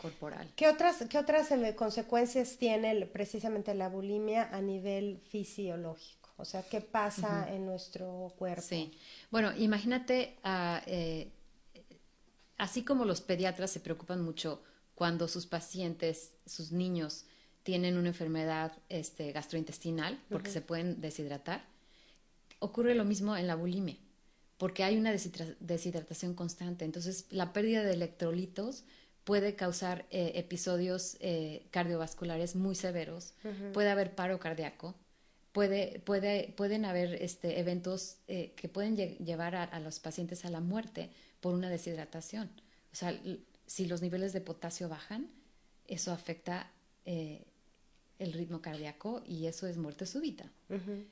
corporal. 0.00 0.52
¿Qué 0.54 0.68
otras, 0.68 1.04
qué 1.08 1.18
otras 1.18 1.50
eh, 1.50 1.74
consecuencias 1.74 2.58
tiene 2.58 3.06
precisamente 3.06 3.74
la 3.74 3.88
bulimia 3.88 4.50
a 4.52 4.60
nivel 4.60 5.20
fisiológico? 5.30 6.30
O 6.36 6.44
sea, 6.44 6.62
¿qué 6.62 6.80
pasa 6.80 7.48
en 7.52 7.64
nuestro 7.64 8.32
cuerpo? 8.38 8.62
Sí, 8.62 8.92
bueno, 9.30 9.56
imagínate, 9.56 10.36
ah, 10.44 10.82
eh, 10.86 11.32
así 12.58 12.84
como 12.84 13.04
los 13.04 13.20
pediatras 13.20 13.70
se 13.70 13.80
preocupan 13.80 14.22
mucho 14.22 14.62
cuando 14.94 15.28
sus 15.28 15.46
pacientes, 15.46 16.36
sus 16.46 16.72
niños, 16.72 17.24
tienen 17.64 17.96
una 17.96 18.08
enfermedad 18.08 18.72
este, 18.88 19.32
gastrointestinal 19.32 20.20
porque 20.28 20.50
se 20.50 20.60
pueden 20.60 21.00
deshidratar, 21.00 21.64
ocurre 22.58 22.94
lo 22.94 23.04
mismo 23.04 23.36
en 23.36 23.46
la 23.46 23.56
bulimia, 23.56 23.96
porque 24.58 24.84
hay 24.84 24.96
una 24.96 25.12
deshidratación 25.12 26.34
constante. 26.34 26.84
Entonces, 26.84 27.26
la 27.30 27.52
pérdida 27.52 27.82
de 27.82 27.94
electrolitos 27.94 28.84
puede 29.24 29.56
causar 29.56 30.04
eh, 30.10 30.32
episodios 30.36 31.16
eh, 31.20 31.66
cardiovasculares 31.70 32.54
muy 32.54 32.74
severos, 32.74 33.32
puede 33.72 33.88
haber 33.88 34.14
paro 34.14 34.38
cardíaco, 34.38 34.94
puede, 35.52 36.00
puede, 36.00 36.52
pueden 36.56 36.84
haber 36.84 37.14
este, 37.14 37.58
eventos 37.58 38.18
eh, 38.28 38.52
que 38.56 38.68
pueden 38.68 38.96
llevar 38.96 39.56
a, 39.56 39.64
a, 39.64 39.80
los 39.80 40.00
pacientes 40.00 40.44
a 40.44 40.50
la 40.50 40.60
muerte 40.60 41.08
por 41.40 41.54
una 41.54 41.70
deshidratación. 41.70 42.50
O 42.92 42.96
sea, 42.96 43.18
si 43.66 43.86
los 43.86 44.02
niveles 44.02 44.32
de 44.32 44.40
potasio 44.40 44.88
bajan, 44.88 45.28
eso 45.86 46.12
afecta 46.12 46.70
eh, 47.04 47.44
el 48.18 48.32
ritmo 48.32 48.60
cardíaco 48.60 49.22
y 49.26 49.46
eso 49.46 49.66
es 49.66 49.76
muerte 49.76 50.06
súbita. 50.06 50.50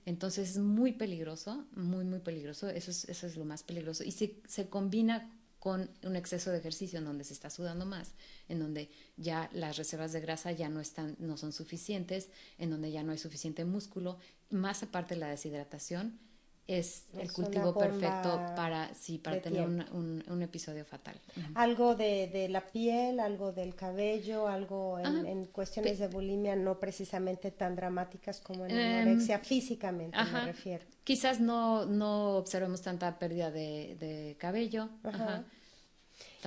Entonces 0.06 0.50
es 0.50 0.58
muy 0.58 0.92
peligroso, 0.92 1.66
muy, 1.74 2.04
muy 2.04 2.20
peligroso. 2.20 2.68
Eso 2.68 2.90
es, 2.90 3.08
eso 3.08 3.26
es 3.26 3.36
lo 3.36 3.44
más 3.44 3.62
peligroso. 3.62 4.04
Y 4.04 4.12
si 4.12 4.40
se 4.46 4.68
combina 4.68 5.30
con 5.58 5.88
un 6.02 6.16
exceso 6.16 6.50
de 6.50 6.58
ejercicio 6.58 6.98
en 6.98 7.04
donde 7.04 7.22
se 7.22 7.32
está 7.32 7.48
sudando 7.48 7.86
más, 7.86 8.12
en 8.48 8.58
donde 8.58 8.90
ya 9.16 9.48
las 9.52 9.76
reservas 9.76 10.12
de 10.12 10.20
grasa 10.20 10.50
ya 10.50 10.68
no 10.68 10.80
están, 10.80 11.14
no 11.20 11.36
son 11.36 11.52
suficientes, 11.52 12.30
en 12.58 12.70
donde 12.70 12.90
ya 12.90 13.04
no 13.04 13.12
hay 13.12 13.18
suficiente 13.18 13.64
músculo, 13.64 14.18
más 14.50 14.82
aparte 14.82 15.14
de 15.14 15.20
la 15.20 15.28
deshidratación, 15.28 16.18
es, 16.66 17.06
el 17.18 17.32
cultivo 17.32 17.76
perfecto 17.76 18.40
para, 18.54 18.94
sí, 18.94 19.18
para 19.18 19.40
tener 19.40 19.66
un, 19.66 20.22
un, 20.28 20.42
episodio 20.42 20.84
fatal. 20.84 21.14
Algo 21.54 21.94
de, 21.94 22.28
de, 22.28 22.48
la 22.48 22.64
piel, 22.66 23.20
algo 23.20 23.52
del 23.52 23.74
cabello, 23.74 24.46
algo 24.46 24.98
en, 24.98 25.46
cuestiones 25.46 25.98
de 25.98 26.08
bulimia 26.08 26.54
no 26.54 26.78
precisamente 26.78 27.50
tan 27.50 27.74
dramáticas 27.74 28.40
como 28.40 28.64
en 28.66 28.78
em, 28.78 29.02
anorexia, 29.02 29.40
físicamente 29.40 30.16
me 30.16 30.46
refiero. 30.46 30.84
Quizás 31.04 31.40
no, 31.40 31.84
no 31.86 32.36
observemos 32.36 32.80
tanta 32.80 33.18
pérdida 33.18 33.50
de, 33.50 33.96
de 33.98 34.36
cabello. 34.38 34.88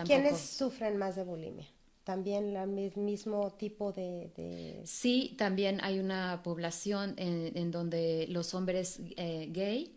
¿Quiénes 0.05 0.39
sufren 0.39 0.97
más 0.97 1.15
de 1.15 1.23
bulimia? 1.23 1.67
también 2.05 2.55
el 2.55 2.95
mismo 2.97 3.51
tipo 3.53 3.91
de, 3.91 4.81
Sí, 4.85 5.33
también 5.39 5.79
hay 5.83 5.97
una 5.99 6.41
población 6.43 7.15
en, 7.17 7.51
en 7.57 7.71
donde 7.71 8.27
los 8.29 8.53
hombres 8.53 9.01
eh, 9.17 9.49
gay 9.51 9.95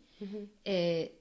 eh, 0.64 1.18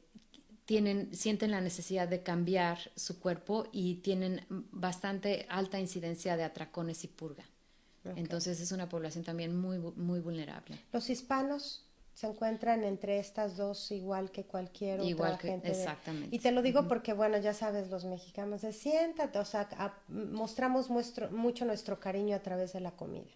tienen, 0.66 1.16
sienten 1.16 1.52
la 1.52 1.62
necesidad 1.62 2.08
de 2.08 2.24
cambiar 2.24 2.78
su 2.96 3.20
cuerpo 3.20 3.68
y 3.72 3.96
tienen 3.96 4.46
bastante 4.50 5.46
alta 5.50 5.80
incidencia 5.80 6.36
de 6.36 6.44
atracones 6.44 7.04
y 7.04 7.08
purga. 7.08 7.46
Entonces 8.16 8.62
es 8.62 8.72
una 8.72 8.88
población 8.88 9.24
también 9.24 9.56
muy, 9.56 9.80
muy 9.80 10.20
vulnerable. 10.20 10.80
Los 10.94 11.10
hispanos 11.10 11.88
se 12.14 12.26
encuentran 12.26 12.84
entre 12.84 13.20
estas 13.20 13.58
dos 13.58 13.92
igual 13.92 14.32
que 14.32 14.44
cualquier 14.44 15.02
otra 15.02 15.38
gente. 15.38 15.70
Exactamente. 15.70 16.36
y 16.36 16.40
te 16.40 16.52
lo 16.52 16.62
digo 16.62 16.88
porque, 16.88 17.14
bueno, 17.14 17.38
ya 17.38 17.54
sabes, 17.54 17.90
los 17.90 18.06
mexicanos 18.06 18.62
de 18.62 18.74
siéntate, 18.74 19.38
o 19.38 19.46
sea, 19.46 19.70
mostramos 20.08 20.90
mucho 20.90 21.66
nuestro 21.66 22.00
cariño 22.00 22.36
a 22.36 22.40
través 22.40 22.74
de 22.74 22.80
la 22.80 22.92
comida. 22.92 23.30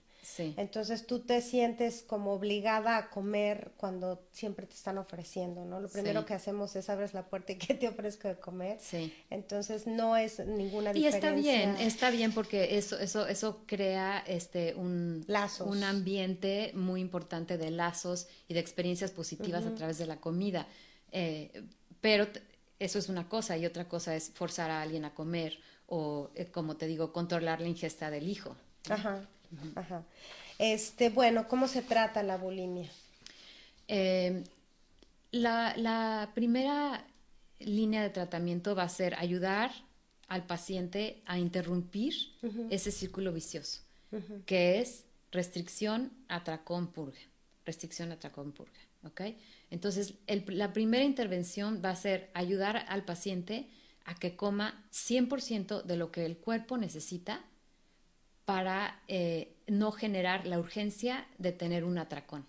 Entonces 0.57 1.07
tú 1.07 1.19
te 1.19 1.41
sientes 1.41 2.03
como 2.03 2.34
obligada 2.34 2.97
a 2.97 3.09
comer 3.09 3.72
cuando 3.78 4.24
siempre 4.32 4.67
te 4.67 4.76
están 4.76 4.97
ofreciendo, 4.97 5.65
¿no? 5.65 5.80
Lo 5.80 5.89
primero 5.89 6.26
que 6.26 6.34
hacemos 6.34 6.76
es 6.76 6.89
abres 6.89 7.13
la 7.13 7.26
puerta 7.26 7.53
y 7.53 7.57
que 7.57 7.74
te 7.74 7.88
ofrezco 7.88 8.28
de 8.28 8.36
comer. 8.36 8.78
Sí. 8.80 9.13
Entonces 9.30 9.88
no 9.88 10.15
es 10.15 10.39
ninguna 10.39 10.93
diferencia. 10.93 10.99
Y 11.01 11.05
está 11.07 11.32
bien, 11.34 11.76
está 11.80 12.09
bien 12.11 12.34
porque 12.34 12.78
eso 12.78 12.99
eso 12.99 13.28
eso 13.28 13.63
crea 13.65 14.24
este 14.28 14.76
un 14.76 15.26
un 15.65 15.84
ambiente 15.84 16.72
muy 16.76 17.01
importante 17.01 17.57
de 17.57 17.72
lazos 17.72 18.28
y 18.47 18.53
de 18.53 18.59
experiencias 18.59 19.11
positivas 19.11 19.65
a 19.65 19.74
través 19.74 19.97
de 19.97 20.05
la 20.05 20.17
comida. 20.17 20.67
Eh, 21.11 21.63
pero 21.99 22.28
eso 22.80 22.99
es 22.99 23.09
una 23.09 23.28
cosa 23.28 23.57
y 23.57 23.65
otra 23.65 23.88
cosa 23.88 24.15
es 24.15 24.32
forzar 24.32 24.72
a 24.72 24.82
alguien 24.82 25.05
a 25.05 25.13
comer 25.13 25.59
o, 25.88 26.32
eh, 26.36 26.45
como 26.45 26.78
te 26.78 26.88
digo, 26.88 27.11
controlar 27.11 27.59
la 27.59 27.67
ingesta 27.67 28.09
del 28.09 28.28
hijo. 28.30 28.55
Ajá. 28.89 29.28
Ajá. 29.75 30.03
Este, 30.57 31.09
bueno, 31.09 31.47
¿cómo 31.47 31.67
se 31.67 31.81
trata 31.81 32.21
la 32.23 32.37
bulimia? 32.37 32.89
Eh, 33.87 34.43
la, 35.31 36.31
primera 36.33 37.05
línea 37.59 38.03
de 38.03 38.09
tratamiento 38.09 38.75
va 38.75 38.83
a 38.83 38.89
ser 38.89 39.15
ayudar 39.15 39.71
al 40.27 40.45
paciente 40.45 41.21
a 41.25 41.39
interrumpir 41.39 42.13
ese 42.69 42.91
círculo 42.91 43.33
vicioso, 43.33 43.81
que 44.45 44.79
es 44.79 45.05
restricción, 45.31 46.11
atracón, 46.27 46.87
purga. 46.87 47.19
Restricción, 47.65 48.11
atracón, 48.11 48.51
purga. 48.51 48.79
¿Ok? 49.03 49.21
Entonces, 49.71 50.13
la 50.47 50.73
primera 50.73 51.03
intervención 51.03 51.81
va 51.83 51.89
a 51.89 51.95
ser 51.95 52.29
ayudar 52.33 52.85
al 52.87 53.03
paciente 53.03 53.67
a 54.05 54.15
que 54.15 54.35
coma 54.35 54.83
100% 54.91 55.83
de 55.83 55.95
lo 55.97 56.11
que 56.11 56.25
el 56.25 56.37
cuerpo 56.37 56.77
necesita 56.77 57.43
para 58.45 59.01
eh, 59.07 59.53
no 59.67 59.91
generar 59.91 60.45
la 60.45 60.59
urgencia 60.59 61.27
de 61.37 61.51
tener 61.51 61.83
un 61.83 61.97
atracón. 61.97 62.45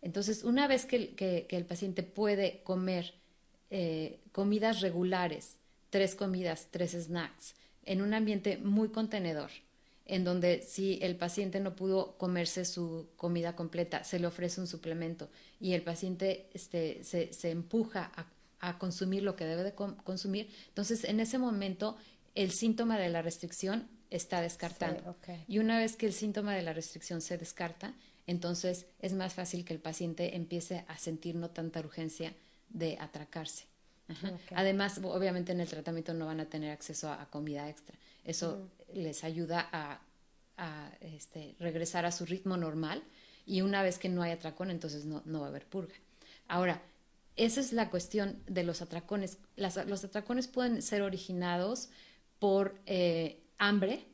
Entonces, 0.00 0.42
una 0.42 0.66
vez 0.66 0.84
que, 0.86 1.46
el 1.48 1.64
paciente 1.64 2.02
puede 2.02 2.62
comer 2.64 3.14
eh, 3.70 4.20
comidas 4.32 4.80
regulares, 4.80 5.56
tres 5.90 6.14
comidas, 6.14 6.68
tres 6.70 6.92
snacks, 6.92 7.54
en 7.84 8.02
un 8.02 8.14
ambiente 8.14 8.58
muy 8.58 8.88
contenedor, 8.88 9.50
en 10.06 10.24
donde 10.24 10.62
si 10.62 10.98
el 11.02 11.16
paciente 11.16 11.60
no 11.60 11.76
pudo 11.76 12.16
comerse 12.18 12.64
su 12.64 13.08
comida 13.16 13.54
completa, 13.54 14.04
se 14.04 14.18
le 14.18 14.26
ofrece 14.26 14.60
un 14.60 14.66
suplemento 14.66 15.30
y 15.60 15.74
el 15.74 15.82
paciente 15.82 16.48
este, 16.52 17.04
se, 17.04 17.50
empuja 17.50 18.10
a, 18.60 18.78
consumir 18.78 19.24
lo 19.24 19.34
que 19.34 19.44
debe 19.44 19.64
de 19.64 19.74
consumir, 19.74 20.48
entonces 20.68 21.02
en 21.02 21.18
ese 21.18 21.36
momento 21.36 21.96
el 22.36 22.52
síntoma 22.52 22.96
de 22.96 23.08
la 23.08 23.20
restricción 23.20 23.88
está 24.12 24.40
descartando. 24.40 25.16
Y 25.48 25.58
una 25.58 25.78
vez 25.78 25.96
que 25.96 26.06
el 26.06 26.12
síntoma 26.12 26.54
de 26.54 26.62
la 26.62 26.72
restricción 26.72 27.20
se 27.20 27.38
descarta, 27.38 27.94
entonces 28.26 28.86
es 29.00 29.14
más 29.14 29.34
fácil 29.34 29.64
que 29.64 29.72
el 29.72 29.80
paciente 29.80 30.36
empiece 30.36 30.84
a 30.86 30.98
sentir 30.98 31.34
no 31.34 31.50
tanta 31.50 31.80
urgencia 31.80 32.34
de 32.68 32.98
atracarse. 33.00 33.64
Además, 34.54 35.00
obviamente 35.02 35.52
en 35.52 35.60
el 35.60 35.68
tratamiento 35.68 36.12
no 36.12 36.26
van 36.26 36.40
a 36.40 36.44
tener 36.44 36.70
acceso 36.70 37.10
a, 37.10 37.26
comida 37.30 37.68
extra. 37.68 37.96
Eso 38.24 38.68
les 38.92 39.24
ayuda 39.24 39.68
a, 39.72 40.00
este, 41.00 41.56
regresar 41.58 42.04
a 42.04 42.12
su 42.12 42.24
ritmo 42.24 42.56
normal 42.56 43.02
y 43.46 43.62
una 43.62 43.82
vez 43.82 43.98
que 43.98 44.08
no 44.08 44.22
hay 44.22 44.30
atracón, 44.30 44.70
entonces 44.70 45.06
no, 45.06 45.22
va 45.40 45.46
a 45.46 45.48
haber 45.48 45.66
purga. 45.66 45.94
Ahora, 46.46 46.82
esa 47.34 47.60
es 47.60 47.72
la 47.72 47.90
cuestión 47.90 48.42
de 48.46 48.62
los 48.62 48.82
atracones. 48.82 49.38
los 49.56 50.04
atracones 50.04 50.46
pueden 50.46 50.82
ser 50.82 51.00
originados 51.02 51.88
por 52.38 52.78
eh, 52.86 53.41
hambre, 53.68 54.04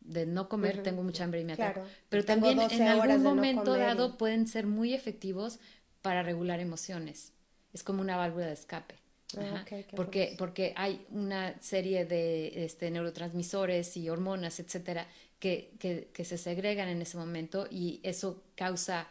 de 0.00 0.26
no 0.26 0.48
comer, 0.48 0.82
tengo 0.82 1.02
mucha 1.02 1.24
hambre 1.24 1.40
y 1.40 1.44
me 1.44 1.54
ataco. 1.54 1.82
Pero 2.08 2.24
también 2.24 2.60
en 2.60 2.82
algún 2.82 3.22
momento 3.22 3.76
dado 3.76 4.18
pueden 4.18 4.46
ser 4.46 4.66
muy 4.66 4.94
efectivos 4.94 5.58
para 6.02 6.22
regular 6.22 6.60
emociones. 6.60 7.32
Es 7.72 7.82
como 7.82 8.00
una 8.00 8.16
válvula 8.16 8.46
de 8.46 8.52
escape. 8.52 8.94
Ah, 9.36 9.64
porque, 9.94 10.34
porque 10.38 10.72
hay 10.74 11.04
una 11.10 11.60
serie 11.60 12.06
de 12.06 12.64
este, 12.64 12.90
neurotransmisores 12.90 13.94
y 13.98 14.08
hormonas, 14.08 14.58
etcétera, 14.58 15.06
que, 15.38 15.74
que, 15.78 16.24
se 16.24 16.38
segregan 16.38 16.88
en 16.88 17.02
ese 17.02 17.18
momento 17.18 17.68
y 17.70 18.00
eso 18.02 18.42
causa 18.54 19.06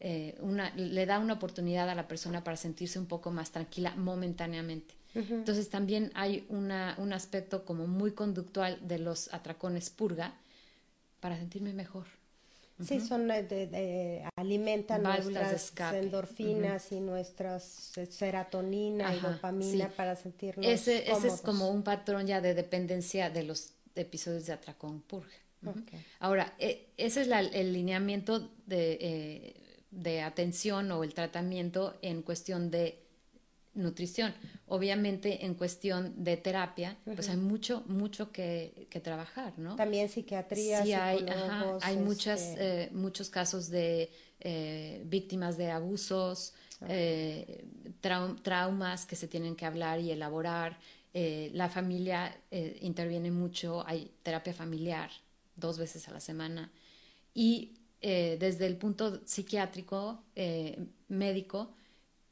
eh, 0.00 0.36
una, 0.40 0.74
le 0.74 1.06
da 1.06 1.18
una 1.18 1.34
oportunidad 1.34 1.88
a 1.90 1.94
la 1.94 2.08
persona 2.08 2.42
para 2.42 2.56
sentirse 2.56 2.98
un 2.98 3.06
poco 3.06 3.30
más 3.30 3.52
tranquila 3.52 3.94
momentáneamente. 3.94 4.94
Entonces 5.14 5.68
también 5.68 6.12
hay 6.14 6.46
una, 6.48 6.94
un 6.98 7.12
aspecto 7.12 7.64
como 7.64 7.86
muy 7.86 8.12
conductual 8.12 8.78
de 8.86 8.98
los 8.98 9.32
atracones 9.32 9.90
purga 9.90 10.34
para 11.20 11.36
sentirme 11.36 11.72
mejor. 11.72 12.06
Sí, 12.86 13.00
son 13.00 13.26
de, 13.26 14.24
alimentan 14.36 15.02
nuestras 15.02 15.72
endorfinas 15.94 16.92
y 16.92 17.00
nuestras 17.00 17.98
eh, 17.98 18.06
serotonina 18.06 19.16
y 19.16 19.18
dopamina 19.18 19.88
para 19.88 20.14
sentirnos 20.14 20.64
ese, 20.64 21.10
ese 21.10 21.26
es 21.26 21.40
como 21.40 21.70
un 21.70 21.82
patrón 21.82 22.28
ya 22.28 22.40
de 22.40 22.54
dependencia 22.54 23.30
de 23.30 23.42
los 23.42 23.72
episodios 23.96 24.46
de 24.46 24.52
atracón 24.52 25.00
purge. 25.02 25.40
Ahora, 26.20 26.54
e, 26.60 26.86
ese 26.96 27.22
es 27.22 27.28
el 27.28 27.72
lineamiento 27.72 28.48
de, 28.66 28.98
eh, 29.00 29.54
de 29.90 30.22
atención 30.22 30.92
o 30.92 31.02
el 31.02 31.14
tratamiento 31.14 31.98
en 32.00 32.22
cuestión 32.22 32.70
de 32.70 33.02
nutrición. 33.78 34.34
Obviamente, 34.66 35.46
en 35.46 35.54
cuestión 35.54 36.12
de 36.22 36.36
terapia, 36.36 36.98
pues 37.04 37.28
hay 37.28 37.36
mucho, 37.36 37.84
mucho 37.86 38.30
que, 38.32 38.88
trabajar, 39.02 39.58
¿no? 39.58 39.76
También 39.76 40.08
psiquiatría, 40.08 40.84
sí, 40.84 40.92
hay, 40.92 41.24
hay 41.80 41.96
muchas, 41.96 42.42
este 42.42 42.82
eh, 42.82 42.90
muchos 42.92 43.30
casos 43.30 43.70
de 43.70 44.10
eh, 44.40 45.02
víctimas 45.06 45.56
de 45.56 45.70
abusos, 45.70 46.54
eh, 46.88 47.64
traumas 48.42 49.06
que 49.06 49.16
se 49.16 49.28
tienen 49.28 49.54
que 49.56 49.64
hablar 49.64 50.00
y 50.00 50.10
elaborar. 50.10 50.78
la 51.14 51.68
familia 51.68 52.36
interviene 52.80 53.30
mucho, 53.30 53.84
hay 53.86 54.10
terapia 54.22 54.52
familiar 54.52 55.10
dos 55.56 55.78
veces 55.78 56.08
a 56.08 56.12
la 56.12 56.20
semana. 56.20 56.70
Y 57.34 57.74
desde 58.00 58.66
el 58.66 58.76
punto 58.76 59.20
psiquiátrico, 59.24 60.22
médico, 61.08 61.74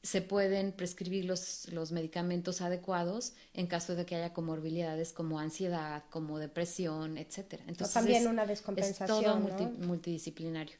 se 0.07 0.22
pueden 0.22 0.70
prescribir 0.70 1.24
los, 1.24 1.68
los, 1.72 1.90
medicamentos 1.90 2.61
adecuados 2.61 3.32
en 3.54 3.66
caso 3.66 3.96
de 3.96 4.07
que 4.07 4.14
haya 4.14 4.32
comorbilidades 4.32 5.12
como 5.12 5.40
ansiedad, 5.40 6.04
como 6.11 6.38
depresión, 6.38 7.18
etcétera. 7.18 7.64
Entonces, 7.66 7.92
también 7.92 8.28
una 8.28 8.46
descompensación. 8.46 9.48
Es 9.48 9.57
todo 9.57 9.70
multidisciplinario. 9.80 10.76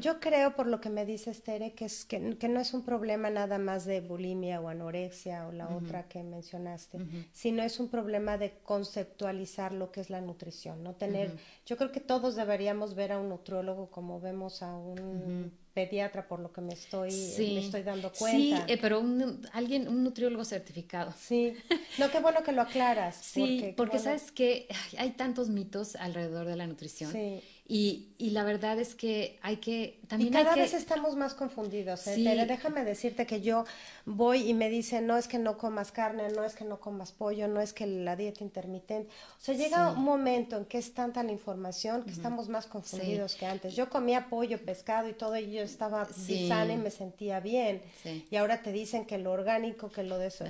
Yo, 0.00 0.20
creo, 0.20 0.54
por 0.54 0.66
lo 0.66 0.80
que 0.80 0.90
me 0.90 1.04
dice 1.04 1.32
Tere, 1.34 1.72
que, 1.72 1.86
es, 1.86 2.04
que, 2.04 2.18
no 2.20 2.60
es 2.60 2.74
un 2.74 2.84
problema 2.84 3.30
nada 3.30 3.58
más 3.58 3.84
de 3.84 4.00
bulimia 4.00 4.60
o 4.60 4.68
anorexia 4.68 5.46
o 5.46 5.52
la 5.52 5.68
otra 5.68 6.08
que 6.08 6.22
mencionaste, 6.22 6.98
sino 7.32 7.62
es 7.62 7.80
un 7.80 7.88
problema 7.88 8.38
de 8.38 8.58
conceptualizar 8.62 9.72
lo 9.72 9.90
que 9.90 10.00
es 10.00 10.10
la 10.10 10.20
nutrición, 10.20 10.82
no 10.82 10.94
tener, 10.94 11.32
yo 11.66 11.76
creo 11.76 11.92
que 11.92 12.00
todos 12.00 12.36
deberíamos 12.36 12.94
ver 12.94 13.12
a 13.12 13.18
un 13.18 13.28
nutriólogo 13.28 13.90
como 13.90 14.20
vemos 14.20 14.62
a 14.62 14.76
un 14.76 15.52
pediatra 15.74 16.26
por 16.28 16.38
lo 16.38 16.52
que 16.52 16.60
me 16.60 16.72
estoy, 16.72 17.10
me 17.10 17.58
estoy 17.58 17.82
dando 17.82 18.12
cuenta. 18.12 18.64
Sí, 18.66 18.72
eh, 18.72 18.78
pero 18.80 19.00
un, 19.00 19.46
alguien, 19.52 19.88
un 19.88 20.04
nutriólogo 20.04 20.44
certificado. 20.44 21.12
Sí, 21.18 21.54
no, 21.98 22.10
qué 22.10 22.20
bueno 22.20 22.42
que 22.44 22.52
lo 22.52 22.62
aclaras. 22.62 23.16
Sí, 23.16 23.74
porque, 23.76 23.98
sabes 23.98 24.30
que 24.30 24.68
hay 24.96 25.10
tantos 25.10 25.48
mitos 25.48 25.96
alrededor 25.96 26.46
de 26.46 26.56
la 26.56 26.66
nutrición. 26.66 27.10
Sí. 27.12 27.42
Y, 27.66 28.08
y, 28.18 28.30
la 28.30 28.44
verdad 28.44 28.78
es 28.78 28.94
que 28.94 29.38
hay 29.40 29.56
que 29.56 29.98
también 30.06 30.32
y 30.32 30.36
cada 30.36 30.54
vez 30.54 30.74
estamos 30.74 31.16
más 31.16 31.34
confundidos 31.34 32.06
¿eh? 32.06 32.20
Pero 32.24 32.46
déjame 32.46 32.84
decirte 32.84 33.26
que 33.26 33.40
yo 33.40 33.64
voy 34.04 34.48
y 34.48 34.54
me 34.54 34.68
dicen 34.70 35.06
no 35.06 35.16
es 35.16 35.28
que 35.28 35.38
no 35.38 35.58
comas 35.58 35.92
carne 35.92 36.28
no 36.30 36.44
es 36.44 36.54
que 36.54 36.64
no 36.64 36.80
comas 36.80 37.12
pollo 37.12 37.48
no 37.48 37.60
es 37.60 37.72
que 37.72 37.86
la 37.86 38.16
dieta 38.16 38.44
intermitente 38.44 39.08
o 39.40 39.44
sea 39.44 39.54
llega 39.54 39.92
un 39.92 40.04
momento 40.04 40.56
en 40.56 40.64
que 40.64 40.78
es 40.78 40.94
tanta 40.94 41.22
la 41.22 41.32
información 41.32 42.02
que 42.04 42.10
estamos 42.10 42.48
más 42.48 42.66
confundidos 42.66 43.34
que 43.34 43.46
antes. 43.46 43.74
Yo 43.74 43.88
comía 43.88 44.28
pollo 44.28 44.58
pescado 44.64 45.08
y 45.08 45.12
todo 45.12 45.36
y 45.36 45.52
yo 45.52 45.62
estaba 45.62 46.06
sana 46.06 46.72
y 46.72 46.76
me 46.76 46.90
sentía 46.90 47.40
bien. 47.40 47.82
Y 48.30 48.36
ahora 48.36 48.62
te 48.62 48.72
dicen 48.72 49.06
que 49.06 49.18
lo 49.18 49.32
orgánico 49.32 49.90
que 49.90 50.02
lo 50.02 50.18
de 50.18 50.28
eso. 50.28 50.44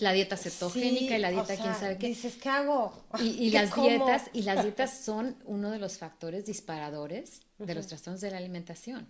La 0.00 0.12
dieta 0.12 0.36
cetogénica 0.36 1.16
y 1.16 1.20
la 1.20 1.30
dieta 1.30 1.56
quién 1.56 1.74
sabe 1.74 1.98
qué. 1.98 2.08
dices 2.08 2.36
qué 2.36 2.48
hago 2.48 2.92
y, 3.18 3.46
y 3.46 3.50
las 3.58 3.74
dietas 3.74 4.30
y 4.32 4.42
las 4.42 4.62
dietas 4.62 4.98
son 5.04 5.36
uno 5.44 5.70
de 5.70 5.78
los 5.78 5.98
factores 5.98 6.46
disparadores 6.46 7.40
de 7.58 7.74
los 7.74 7.86
trastornos 7.88 8.20
de 8.20 8.30
la 8.30 8.38
alimentación. 8.38 9.06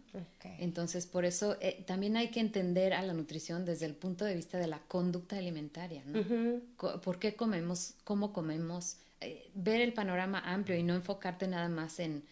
Entonces, 0.58 1.06
por 1.06 1.24
eso 1.24 1.56
eh, 1.60 1.84
también 1.86 2.16
hay 2.16 2.28
que 2.28 2.40
entender 2.40 2.94
a 2.94 3.02
la 3.02 3.12
nutrición 3.12 3.64
desde 3.64 3.86
el 3.86 3.94
punto 3.94 4.24
de 4.24 4.34
vista 4.34 4.58
de 4.58 4.66
la 4.66 4.78
conducta 4.80 5.36
alimentaria, 5.36 6.02
¿no? 6.06 6.60
¿Por 7.00 7.18
qué 7.18 7.34
comemos? 7.34 7.94
¿Cómo 8.04 8.32
comemos? 8.32 8.96
Eh, 9.20 9.50
ver 9.54 9.80
el 9.80 9.92
panorama 9.92 10.38
amplio 10.40 10.78
y 10.78 10.82
no 10.82 10.94
enfocarte 10.94 11.48
nada 11.48 11.68
más 11.68 11.98
en 11.98 12.22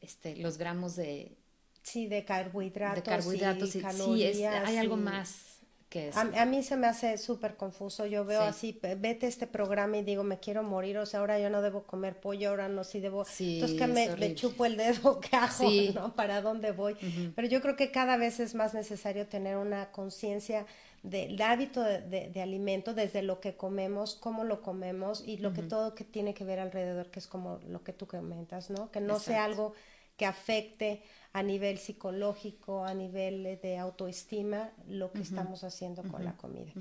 este, 0.00 0.36
los 0.36 0.58
gramos 0.58 0.96
de... 0.96 1.36
Sí, 1.82 2.06
de 2.06 2.24
carbohidratos, 2.24 3.02
de 3.02 3.10
carbohidratos 3.10 3.74
y, 3.74 3.80
calorías. 3.80 4.36
Sí, 4.36 4.44
hay 4.44 4.76
algo 4.76 4.96
más 4.96 5.49
a, 6.14 6.44
mí 6.44 6.62
se 6.62 6.76
me 6.76 6.86
hace 6.86 7.18
súper 7.18 7.56
confuso. 7.56 8.06
Yo 8.06 8.24
veo 8.24 8.42
así, 8.42 8.78
vete 8.80 9.26
este 9.26 9.46
programa 9.46 9.98
y 9.98 10.02
digo, 10.02 10.22
me 10.22 10.38
quiero 10.38 10.62
morir, 10.62 10.98
o 10.98 11.06
sea, 11.06 11.20
ahora 11.20 11.38
yo 11.40 11.50
no 11.50 11.62
debo 11.62 11.82
comer 11.82 12.20
pollo, 12.20 12.50
ahora 12.50 12.68
no, 12.68 12.84
sí 12.84 13.00
debo. 13.00 13.24
Entonces, 13.38 13.78
que 13.78 13.86
me, 13.86 14.34
chupo 14.34 14.66
el 14.66 14.76
dedo, 14.76 15.20
¿qué 15.30 15.36
hago? 15.36 15.68
¿no? 15.94 16.14
¿Para 16.14 16.42
dónde 16.42 16.70
voy? 16.70 16.96
Pero 17.34 17.48
yo 17.48 17.60
creo 17.60 17.76
que 17.76 17.90
cada 17.90 18.16
vez 18.16 18.38
es 18.40 18.54
más 18.54 18.72
necesario 18.74 19.26
tener 19.26 19.56
una 19.56 19.90
conciencia 19.90 20.66
del 21.02 21.40
hábito 21.40 21.82
de, 21.82 22.40
alimento, 22.42 22.94
desde 22.94 23.22
lo 23.22 23.40
que 23.40 23.56
comemos, 23.56 24.14
cómo 24.14 24.44
lo 24.44 24.62
comemos 24.62 25.26
y 25.26 25.38
lo 25.38 25.52
que 25.52 25.62
todo 25.62 25.94
que 25.94 26.04
tiene 26.04 26.34
que 26.34 26.44
ver 26.44 26.60
alrededor, 26.60 27.10
que 27.10 27.18
es 27.18 27.26
como 27.26 27.58
lo 27.66 27.82
que 27.82 27.92
tú 27.92 28.06
comentas, 28.06 28.70
¿no? 28.70 28.90
Que 28.90 29.00
no 29.00 29.18
sea 29.18 29.44
algo 29.44 29.72
que 30.16 30.26
afecte 30.26 31.02
a 31.32 31.42
nivel 31.44 31.78
psicológico, 31.78 32.84
a 32.84 32.92
nivel 32.92 33.58
de 33.62 33.78
autoestima, 33.78 34.70
lo 34.88 35.12
que 35.12 35.22
estamos 35.22 35.62
haciendo 35.62 36.02
con 36.02 36.24
la 36.24 36.36
comida. 36.36 36.72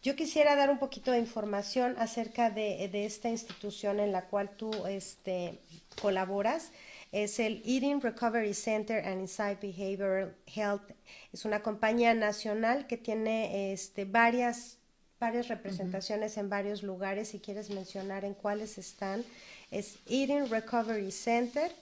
Yo 0.00 0.14
quisiera 0.14 0.54
dar 0.54 0.70
un 0.70 0.78
poquito 0.78 1.10
de 1.10 1.18
información 1.18 1.96
acerca 1.98 2.50
de, 2.50 2.88
esta 3.04 3.28
institución 3.28 3.98
en 3.98 4.12
la 4.12 4.26
cual 4.26 4.50
tú 4.56 4.70
este, 4.86 5.58
colaboras. 6.00 6.70
Es 7.10 7.40
el 7.40 7.62
Eating 7.64 8.00
Recovery 8.00 8.54
Center 8.54 9.04
and 9.04 9.22
Inside 9.22 9.58
Behavioral 9.60 10.36
Health. 10.46 10.92
Es 11.32 11.44
una 11.44 11.62
compañía 11.62 12.14
nacional 12.14 12.86
que 12.86 12.96
tiene 12.96 13.72
este, 13.72 14.04
varias, 14.04 14.78
varias 15.18 15.48
representaciones 15.48 16.36
en 16.36 16.48
varios 16.48 16.84
lugares. 16.84 17.28
Si 17.28 17.40
quieres 17.40 17.70
mencionar 17.70 18.24
en 18.24 18.34
cuáles 18.34 18.78
están, 18.78 19.24
es 19.72 19.96
Eating 20.06 20.48
Recovery 20.48 21.10
Center 21.10 21.72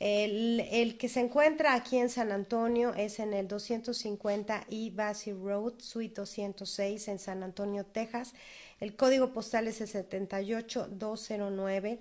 el, 0.00 0.96
que 0.96 1.08
se 1.08 1.18
encuentra 1.20 1.74
aquí 1.74 1.98
en 1.98 2.08
San 2.08 2.30
Antonio 2.30 2.94
es 2.94 3.18
en 3.18 3.34
el 3.34 3.48
250 3.48 4.66
E. 4.70 4.92
Bassey 4.92 5.32
Road, 5.32 5.74
Suite 5.78 6.14
206 6.14 7.08
en 7.08 7.18
San 7.18 7.42
Antonio, 7.42 7.84
Texas. 7.84 8.32
El 8.78 8.94
código 8.94 9.32
postal 9.32 9.66
es 9.66 9.80
el 9.80 9.88
78209. 9.88 11.98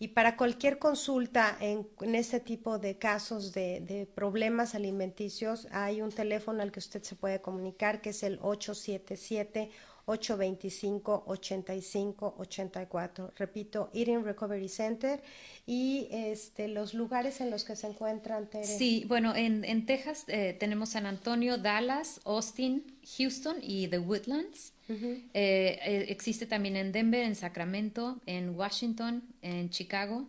Y 0.00 0.08
para 0.08 0.36
cualquier 0.36 0.78
consulta 0.78 1.56
en, 1.60 1.88
este 2.14 2.38
tipo 2.38 2.78
de 2.78 2.98
casos 2.98 3.52
de, 3.52 3.80
de, 3.80 4.06
problemas 4.06 4.74
alimenticios, 4.74 5.66
hay 5.72 6.02
un 6.02 6.12
teléfono 6.12 6.62
al 6.62 6.70
que 6.70 6.80
usted 6.80 7.02
se 7.02 7.16
puede 7.16 7.40
comunicar, 7.40 8.00
que 8.00 8.10
es 8.10 8.22
el 8.22 8.38
877 8.42 9.70
825 10.08 11.24
85 11.26 12.34
84. 12.38 13.32
Repito, 13.36 13.90
Eating 13.92 14.24
Recovery 14.24 14.68
Center 14.68 15.20
y 15.66 16.08
este 16.10 16.66
los 16.66 16.94
lugares 16.94 17.42
en 17.42 17.50
los 17.50 17.62
que 17.64 17.76
se 17.76 17.86
encuentran. 17.86 18.48
Sí, 18.62 19.04
bueno, 19.06 19.36
en, 19.36 19.66
en 19.66 19.84
Texas 19.84 20.24
eh, 20.28 20.56
tenemos 20.58 20.90
San 20.90 21.04
Antonio, 21.04 21.58
Dallas, 21.58 22.22
Austin, 22.24 22.84
Houston 23.18 23.58
y 23.62 23.88
The 23.88 23.98
Woodlands. 23.98 24.72
Eh, 24.88 25.28
eh, 25.34 26.06
existe 26.08 26.46
también 26.46 26.76
en 26.76 26.90
Denver, 26.90 27.22
en 27.22 27.34
Sacramento, 27.34 28.18
en 28.24 28.56
Washington, 28.56 29.22
en 29.42 29.68
Chicago, 29.68 30.26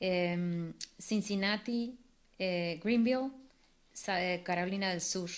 em, 0.00 0.72
Cincinnati, 0.98 1.98
Greenville, 2.38 3.30
Carolina 4.42 4.88
del 4.88 5.02
Sur. 5.02 5.28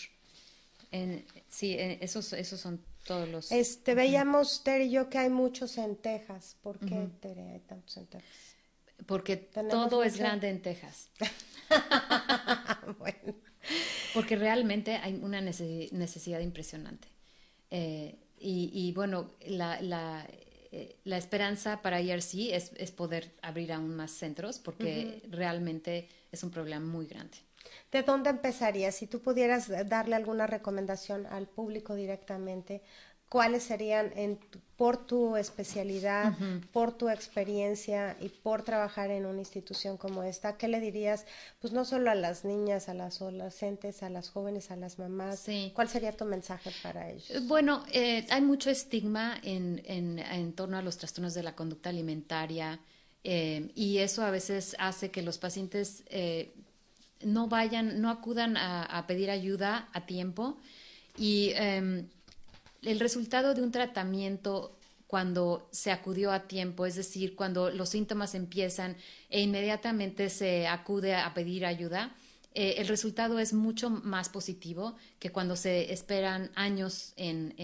En, 0.92 1.24
sí, 1.48 1.74
esos, 1.76 2.32
esos 2.32 2.60
son 2.60 2.80
todos 3.06 3.28
los. 3.28 3.52
Este, 3.52 3.94
veíamos, 3.94 4.62
Tere 4.64 4.84
y 4.84 4.90
yo, 4.90 5.08
que 5.08 5.18
hay 5.18 5.30
muchos 5.30 5.78
en 5.78 5.96
Texas. 5.96 6.56
¿Por 6.62 6.78
qué, 6.78 7.08
Tere, 7.20 7.52
hay 7.52 7.60
tantos 7.60 7.96
en 7.96 8.06
Texas? 8.06 8.30
Porque 9.06 9.36
todo 9.36 10.02
es 10.02 10.16
grande 10.16 10.48
en 10.48 10.62
Texas. 10.62 11.10
bueno. 12.98 13.34
Porque 14.14 14.36
realmente 14.36 14.96
hay 14.96 15.14
una 15.14 15.40
necesidad 15.40 16.40
impresionante. 16.40 17.08
Eh, 17.70 18.16
y, 18.38 18.92
bueno, 18.92 19.32
la, 19.46 19.80
la, 19.80 20.26
eh, 20.70 20.96
la, 21.04 21.16
esperanza 21.16 21.82
para 21.82 22.00
IRC 22.00 22.54
es, 22.54 22.72
es, 22.76 22.90
poder 22.90 23.32
abrir 23.42 23.72
aún 23.72 23.96
más 23.96 24.12
centros 24.12 24.58
porque 24.58 25.22
realmente 25.30 26.08
es 26.30 26.42
un 26.44 26.50
problema 26.50 26.84
muy 26.84 27.06
grande. 27.06 27.38
¿De 27.92 28.02
dónde 28.02 28.30
empezarías? 28.30 28.94
Si 28.94 29.06
tú 29.06 29.20
pudieras 29.20 29.68
darle 29.88 30.16
alguna 30.16 30.46
recomendación 30.46 31.26
al 31.26 31.46
público 31.46 31.94
directamente, 31.94 32.82
¿cuáles 33.28 33.64
serían 33.64 34.12
en, 34.14 34.38
por 34.76 35.04
tu 35.04 35.36
especialidad, 35.36 36.32
por 36.72 36.96
tu 36.96 37.08
experiencia 37.08 38.16
y 38.20 38.28
por 38.28 38.62
trabajar 38.62 39.10
en 39.10 39.26
una 39.26 39.40
institución 39.40 39.96
como 39.96 40.22
esta? 40.22 40.56
¿Qué 40.56 40.68
le 40.68 40.80
dirías, 40.80 41.26
pues 41.60 41.72
no 41.72 41.84
solo 41.84 42.10
a 42.10 42.14
las 42.14 42.44
niñas, 42.44 42.88
a 42.88 42.94
las 42.94 43.20
adolescentes, 43.20 44.02
a 44.02 44.10
las 44.10 44.28
jóvenes, 44.28 44.70
a 44.70 44.76
las 44.76 44.98
mamás? 44.98 45.46
¿Cuál 45.74 45.88
sería 45.88 46.12
tu 46.12 46.24
mensaje 46.24 46.70
para 46.82 47.10
ellos? 47.10 47.46
Bueno, 47.48 47.84
eh, 47.92 48.26
hay 48.30 48.42
mucho 48.42 48.70
estigma 48.70 49.40
en, 49.42 49.82
en, 49.86 50.20
en 50.20 50.52
torno 50.52 50.76
a 50.78 50.82
los 50.82 50.96
trastornos 50.96 51.34
de 51.34 51.42
la 51.42 51.54
conducta 51.56 51.88
alimentaria. 51.90 52.78
Eh, 53.28 53.72
y 53.74 53.98
eso 53.98 54.22
a 54.22 54.30
veces 54.30 54.76
hace 54.78 55.10
que 55.10 55.20
los 55.20 55.38
pacientes 55.38 56.04
eh, 56.10 56.54
no 57.22 57.48
vayan, 57.48 58.00
no 58.00 58.10
acudan 58.10 58.56
a, 58.56 59.04
pedir 59.06 59.30
ayuda 59.30 59.88
a 59.92 60.06
tiempo 60.06 60.58
y 61.16 61.52
em, 61.54 62.08
el 62.82 63.00
resultado 63.00 63.54
de 63.54 63.62
un 63.62 63.70
tratamiento 63.70 64.76
cuando 65.06 65.68
se 65.70 65.92
acudió 65.92 66.32
a 66.32 66.48
tiempo, 66.48 66.84
es 66.84 66.96
decir, 66.96 67.36
cuando 67.36 67.70
los 67.70 67.90
síntomas 67.90 68.34
empiezan 68.34 68.96
e 69.30 69.40
inmediatamente 69.40 70.30
se 70.30 70.66
acude 70.66 71.14
a 71.14 71.32
pedir 71.32 71.64
ayuda, 71.64 72.14
eh, 72.54 72.76
el 72.78 72.88
resultado 72.88 73.38
es 73.38 73.52
mucho 73.52 73.90
más 73.90 74.28
positivo 74.28 74.96
que 75.18 75.30
cuando 75.30 75.56
se 75.56 75.92
esperan 75.92 76.50
años 76.54 77.12
en, 77.16 77.54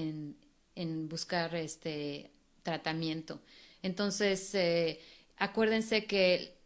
en, 0.75 1.09
buscar 1.09 1.55
este 1.55 2.31
tratamiento. 2.63 3.41
Entonces, 3.83 4.55
eh, 4.55 5.01
acuérdense 5.37 6.05
que 6.05 6.62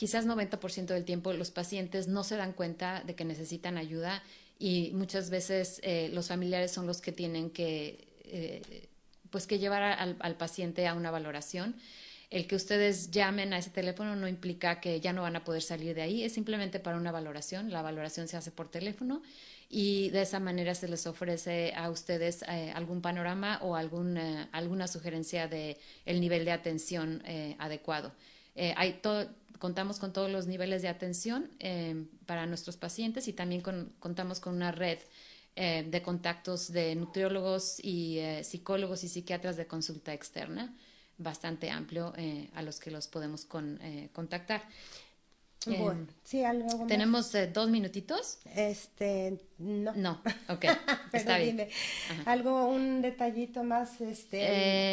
quizás 0.00 0.26
90% 0.26 0.86
del 0.86 1.04
tiempo 1.04 1.34
los 1.34 1.50
pacientes 1.50 2.08
no 2.08 2.24
se 2.24 2.36
dan 2.36 2.54
cuenta 2.54 3.02
de 3.04 3.14
que 3.14 3.26
necesitan 3.26 3.76
ayuda 3.76 4.22
y 4.58 4.92
muchas 4.94 5.28
veces 5.28 5.78
eh, 5.84 6.08
los 6.14 6.28
familiares 6.28 6.70
son 6.72 6.86
los 6.86 7.02
que 7.02 7.12
tienen 7.12 7.50
que, 7.50 8.08
eh, 8.24 8.88
pues 9.28 9.46
que 9.46 9.58
llevar 9.58 9.82
al, 9.82 10.36
paciente 10.36 10.86
a 10.86 10.94
una 10.94 11.10
valoración. 11.10 11.76
El 12.30 12.46
que 12.46 12.56
ustedes 12.56 13.10
llamen 13.10 13.52
a 13.52 13.58
ese 13.58 13.68
teléfono 13.68 14.16
no 14.16 14.26
implica 14.26 14.80
que 14.80 15.02
ya 15.02 15.12
no 15.12 15.20
van 15.20 15.36
a 15.36 15.44
poder 15.44 15.60
salir 15.60 15.94
de 15.94 16.00
ahí, 16.00 16.24
es 16.24 16.32
simplemente 16.32 16.80
para 16.80 16.96
una 16.96 17.12
valoración. 17.12 17.70
La 17.70 17.82
valoración 17.82 18.26
se 18.26 18.38
hace 18.38 18.50
por 18.50 18.70
teléfono 18.70 19.20
y 19.68 20.08
de 20.08 20.22
esa 20.22 20.40
manera 20.40 20.74
se 20.74 20.88
les 20.88 21.06
ofrece 21.06 21.74
a 21.76 21.90
ustedes 21.90 22.40
eh, 22.48 22.72
algún 22.74 23.02
panorama 23.02 23.58
o 23.60 23.76
algún, 23.76 24.16
alguna 24.52 24.88
sugerencia 24.88 25.46
de 25.46 25.76
el 26.06 26.22
nivel 26.22 26.46
de 26.46 26.52
atención 26.52 27.22
adecuado. 27.58 28.14
hay 28.56 28.94
todo, 29.02 29.28
contamos 29.60 29.98
con 29.98 30.12
todos 30.12 30.30
los 30.30 30.46
niveles 30.46 30.82
de 30.82 30.88
atención 30.88 31.50
eh, 31.60 32.06
para 32.26 32.46
nuestros 32.46 32.76
pacientes 32.76 33.28
y 33.28 33.32
también 33.34 33.60
contamos 34.00 34.40
con 34.40 34.56
una 34.56 34.72
red 34.72 34.98
eh, 35.54 35.86
de 35.88 36.02
contactos 36.02 36.72
de 36.72 36.96
nutriólogos 36.96 37.78
y 37.84 38.18
eh, 38.18 38.42
psicólogos 38.42 39.04
y 39.04 39.08
psiquiatras 39.08 39.56
de 39.56 39.66
consulta 39.66 40.12
externa 40.14 40.74
bastante 41.18 41.70
amplio 41.70 42.14
a 42.54 42.62
los 42.62 42.80
que 42.80 42.90
los 42.90 43.06
podemos 43.06 43.44
contactar. 44.14 44.62
Bueno, 45.66 45.90
em, 45.90 46.06
sí, 46.24 46.42
algo 46.42 46.86
¿Tenemos 46.86 47.34
eh, 47.34 47.46
dos 47.46 47.68
minutitos? 47.68 48.38
Este, 48.56 49.38
no. 49.58 49.92
No, 49.94 50.22
ok, 50.48 50.64
está 51.12 51.36
bien. 51.36 51.68
algo, 52.24 52.66
un 52.66 53.02
detallito 53.02 53.62
más, 53.62 54.00
este, 54.00 54.38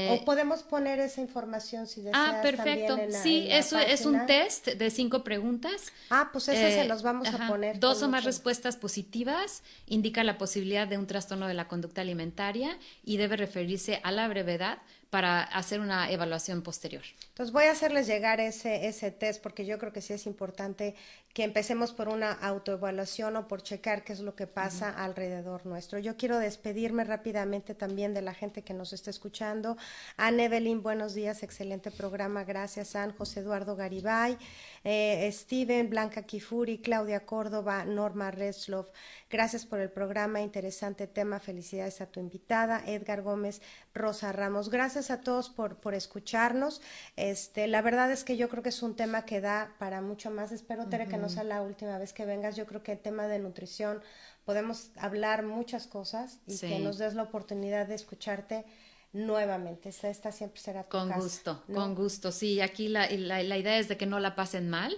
o 0.10 0.16
eh, 0.16 0.22
podemos 0.26 0.64
poner 0.64 1.00
esa 1.00 1.22
información 1.22 1.88
si 1.88 2.02
deseas 2.02 2.16
Ah, 2.18 2.42
perfecto. 2.42 2.98
sí, 3.24 3.48
eso 3.50 3.80
es 3.80 4.06
un 4.06 4.26
test 4.26 4.68
de 4.68 4.90
cinco 4.90 5.24
preguntas. 5.24 5.94
Ah, 6.10 6.32
pues 6.34 6.50
ese 6.50 6.74
se 6.74 6.82
eh, 6.82 6.88
los 6.88 7.02
vamos 7.02 7.30
a 7.30 7.48
poner. 7.48 7.80
Dos 7.80 8.04
o 8.04 8.10
más 8.10 8.26
respuestas 8.26 8.76
positivas 8.76 9.64
indica 9.86 10.22
la 10.26 10.38
posibilidad 10.38 10.86
de 10.86 10.98
un 10.98 11.08
trastorno 11.08 11.48
de 11.48 11.54
la 11.54 11.70
conducta 11.70 12.02
alimentaria 12.02 12.78
y 13.06 13.16
debe 13.16 13.38
referirse 13.38 14.02
a 14.04 14.12
la 14.12 14.28
brevedad 14.28 14.80
para 15.10 15.42
hacer 15.44 15.80
una 15.80 16.12
evaluación 16.12 16.62
posterior. 16.62 17.04
Entonces 17.30 17.54
voy 17.54 17.66
a 17.66 17.72
hacerles 17.72 18.08
llegar 18.08 18.40
ese, 18.40 18.88
ese 18.88 19.12
test 19.12 19.42
porque 19.42 19.66
yo 19.66 19.78
creo 19.78 19.94
que 19.94 20.02
sí 20.02 20.14
es 20.14 20.26
importante 20.26 20.96
que 21.38 21.44
empecemos 21.44 21.94
por 21.94 22.10
una 22.10 22.32
autoevaluación 22.32 23.36
o 23.36 23.48
por 23.48 23.62
checar 23.62 24.04
qué 24.04 24.12
es 24.12 24.22
lo 24.22 24.36
que 24.36 24.48
pasa 24.48 24.90
alrededor 24.90 25.68
nuestro. 25.68 26.00
Yo 26.00 26.18
quiero 26.18 26.40
despedirme 26.40 27.04
rápidamente 27.04 27.76
también 27.76 28.16
de 28.16 28.24
la 28.24 28.34
gente 28.34 28.64
que 28.64 28.74
nos 28.74 28.92
está 28.92 29.12
escuchando. 29.12 29.78
Anne 30.16 30.46
Evelyn, 30.46 30.82
buenos 30.82 31.14
días, 31.14 31.44
excelente 31.44 31.92
programa, 31.92 32.44
gracias. 32.44 32.88
San 32.88 33.16
José 33.16 33.42
Eduardo 33.42 33.76
Garibay, 33.76 34.36
eh, 34.84 35.30
Steven, 35.32 35.92
Blanca 35.92 36.24
Kifuri, 36.24 36.80
Claudia 36.80 37.20
Córdoba, 37.20 37.86
Norma 37.86 38.32
Reslov, 38.32 38.88
gracias 39.30 39.64
por 39.64 39.80
el 39.80 39.92
programa, 39.92 40.42
interesante 40.42 41.06
tema, 41.06 41.40
felicidades 41.40 42.02
a 42.02 42.08
tu 42.08 42.20
invitada, 42.20 42.82
Edgar 42.88 43.22
Gómez, 43.22 43.62
Rosa 43.98 44.32
Ramos, 44.32 44.70
gracias 44.70 45.12
a 45.12 45.22
todos 45.22 45.50
por, 45.50 45.78
por 45.78 45.94
escucharnos. 45.94 46.82
Este, 47.16 47.68
la 47.68 47.82
verdad 47.82 48.12
es 48.12 48.24
que 48.24 48.38
yo 48.38 48.50
creo 48.50 48.64
que 48.64 48.70
es 48.70 48.82
un 48.84 48.96
tema 48.96 49.26
que 49.26 49.42
da 49.42 49.76
para 49.80 50.02
mucho 50.02 50.32
más. 50.32 50.52
Espero, 50.52 50.88
Tere, 50.88 51.08
que 51.08 51.18
no 51.18 51.30
sea 51.30 51.44
la 51.44 51.62
última 51.62 51.98
vez 51.98 52.14
que 52.14 52.26
vengas. 52.26 52.56
Yo 52.56 52.66
creo 52.66 52.84
que 52.84 52.94
el 52.94 53.00
tema 53.00 53.28
de 53.28 53.40
nutrición 53.40 54.02
podemos 54.46 54.92
hablar 54.98 55.44
muchas 55.44 55.88
cosas 55.88 56.40
y 56.48 56.58
que 56.58 56.80
nos 56.80 56.98
des 56.98 57.16
la 57.16 57.24
oportunidad 57.24 57.88
de 57.88 57.96
escucharte 57.96 58.66
nuevamente. 59.14 59.90
Esta 59.90 60.32
siempre 60.32 60.62
será 60.62 60.84
tu 60.84 60.90
Con 60.90 61.12
gusto, 61.12 61.64
con 61.74 61.96
gusto. 61.96 62.32
Sí, 62.32 62.62
aquí 62.62 62.88
la, 62.88 63.10
la, 63.10 63.44
la 63.44 63.58
idea 63.58 63.78
es 63.78 63.88
de 63.88 63.98
que 63.98 64.06
no 64.06 64.20
la 64.20 64.36
pasen 64.36 64.70
mal 64.70 64.96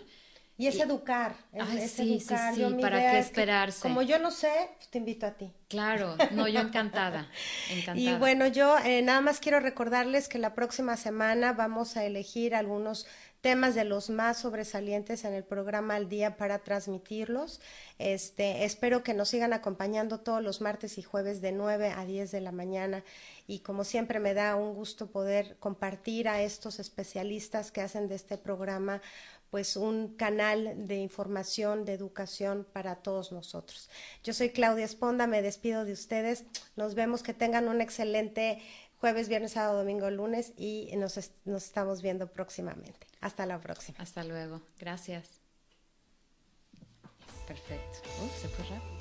y 0.59 0.67
es 0.67 0.77
educar, 0.77 1.35
es, 1.53 1.91
sí, 1.93 2.17
educar. 2.17 2.53
Sí, 2.53 2.65
sí, 2.67 2.81
¿para 2.81 2.99
qué 2.99 3.19
esperarse? 3.19 3.81
como 3.81 4.01
yo 4.01 4.19
no 4.19 4.29
sé, 4.29 4.51
pues, 4.75 4.89
te 4.89 4.97
invito 4.97 5.25
a 5.25 5.31
ti. 5.31 5.53
Claro, 5.69 6.17
no, 6.31 6.49
yo 6.49 6.59
encantada, 6.59 7.29
encantada. 7.71 7.97
Y 7.97 8.13
bueno, 8.17 8.45
yo 8.45 8.77
eh, 8.79 9.01
nada 9.01 9.21
más 9.21 9.39
quiero 9.39 9.61
recordarles 9.61 10.27
que 10.27 10.37
la 10.37 10.53
próxima 10.53 10.97
semana 10.97 11.53
vamos 11.53 11.95
a 11.95 12.03
elegir 12.03 12.55
algunos 12.55 13.07
temas 13.41 13.73
de 13.73 13.85
los 13.85 14.09
más 14.09 14.39
sobresalientes 14.39 15.23
en 15.23 15.33
el 15.33 15.43
programa 15.43 15.95
al 15.95 16.09
día 16.09 16.35
para 16.35 16.59
transmitirlos. 16.59 17.61
Este, 17.97 18.65
espero 18.65 19.01
que 19.01 19.13
nos 19.13 19.29
sigan 19.29 19.53
acompañando 19.53 20.19
todos 20.19 20.43
los 20.43 20.59
martes 20.59 20.97
y 20.97 21.03
jueves 21.03 21.39
de 21.39 21.53
9 21.53 21.93
a 21.95 22.05
10 22.05 22.31
de 22.31 22.41
la 22.41 22.51
mañana 22.51 23.03
y 23.47 23.59
como 23.59 23.85
siempre 23.85 24.19
me 24.19 24.33
da 24.33 24.55
un 24.55 24.73
gusto 24.73 25.07
poder 25.07 25.55
compartir 25.57 26.27
a 26.27 26.41
estos 26.41 26.79
especialistas 26.79 27.71
que 27.71 27.81
hacen 27.81 28.09
de 28.09 28.15
este 28.15 28.37
programa 28.37 29.01
pues 29.49 29.75
un 29.75 30.15
canal 30.15 30.87
de 30.87 30.97
información, 30.97 31.85
de 31.85 31.93
educación 31.93 32.67
para 32.71 32.97
todos 32.97 33.31
nosotros. 33.31 33.89
Yo 34.23 34.33
soy 34.33 34.51
Claudia 34.51 34.85
Esponda, 34.85 35.27
me 35.27 35.41
despido 35.41 35.85
de 35.85 35.93
ustedes, 35.93 36.45
nos 36.75 36.95
vemos, 36.95 37.23
que 37.23 37.33
tengan 37.33 37.67
un 37.67 37.81
excelente 37.81 38.61
jueves, 38.99 39.29
viernes, 39.29 39.53
sábado, 39.53 39.79
domingo, 39.79 40.09
lunes 40.09 40.53
y 40.57 40.91
nos, 40.97 41.31
nos 41.45 41.63
estamos 41.65 42.01
viendo 42.01 42.27
próximamente. 42.27 43.07
Hasta 43.21 43.45
la 43.45 43.59
próxima. 43.59 43.97
Hasta 43.99 44.23
luego, 44.23 44.61
gracias. 44.79 45.39
Perfecto. 47.47 47.99
Uh, 48.21 48.41
se 48.41 48.47
fue 48.47 48.65
rápido. 48.65 48.99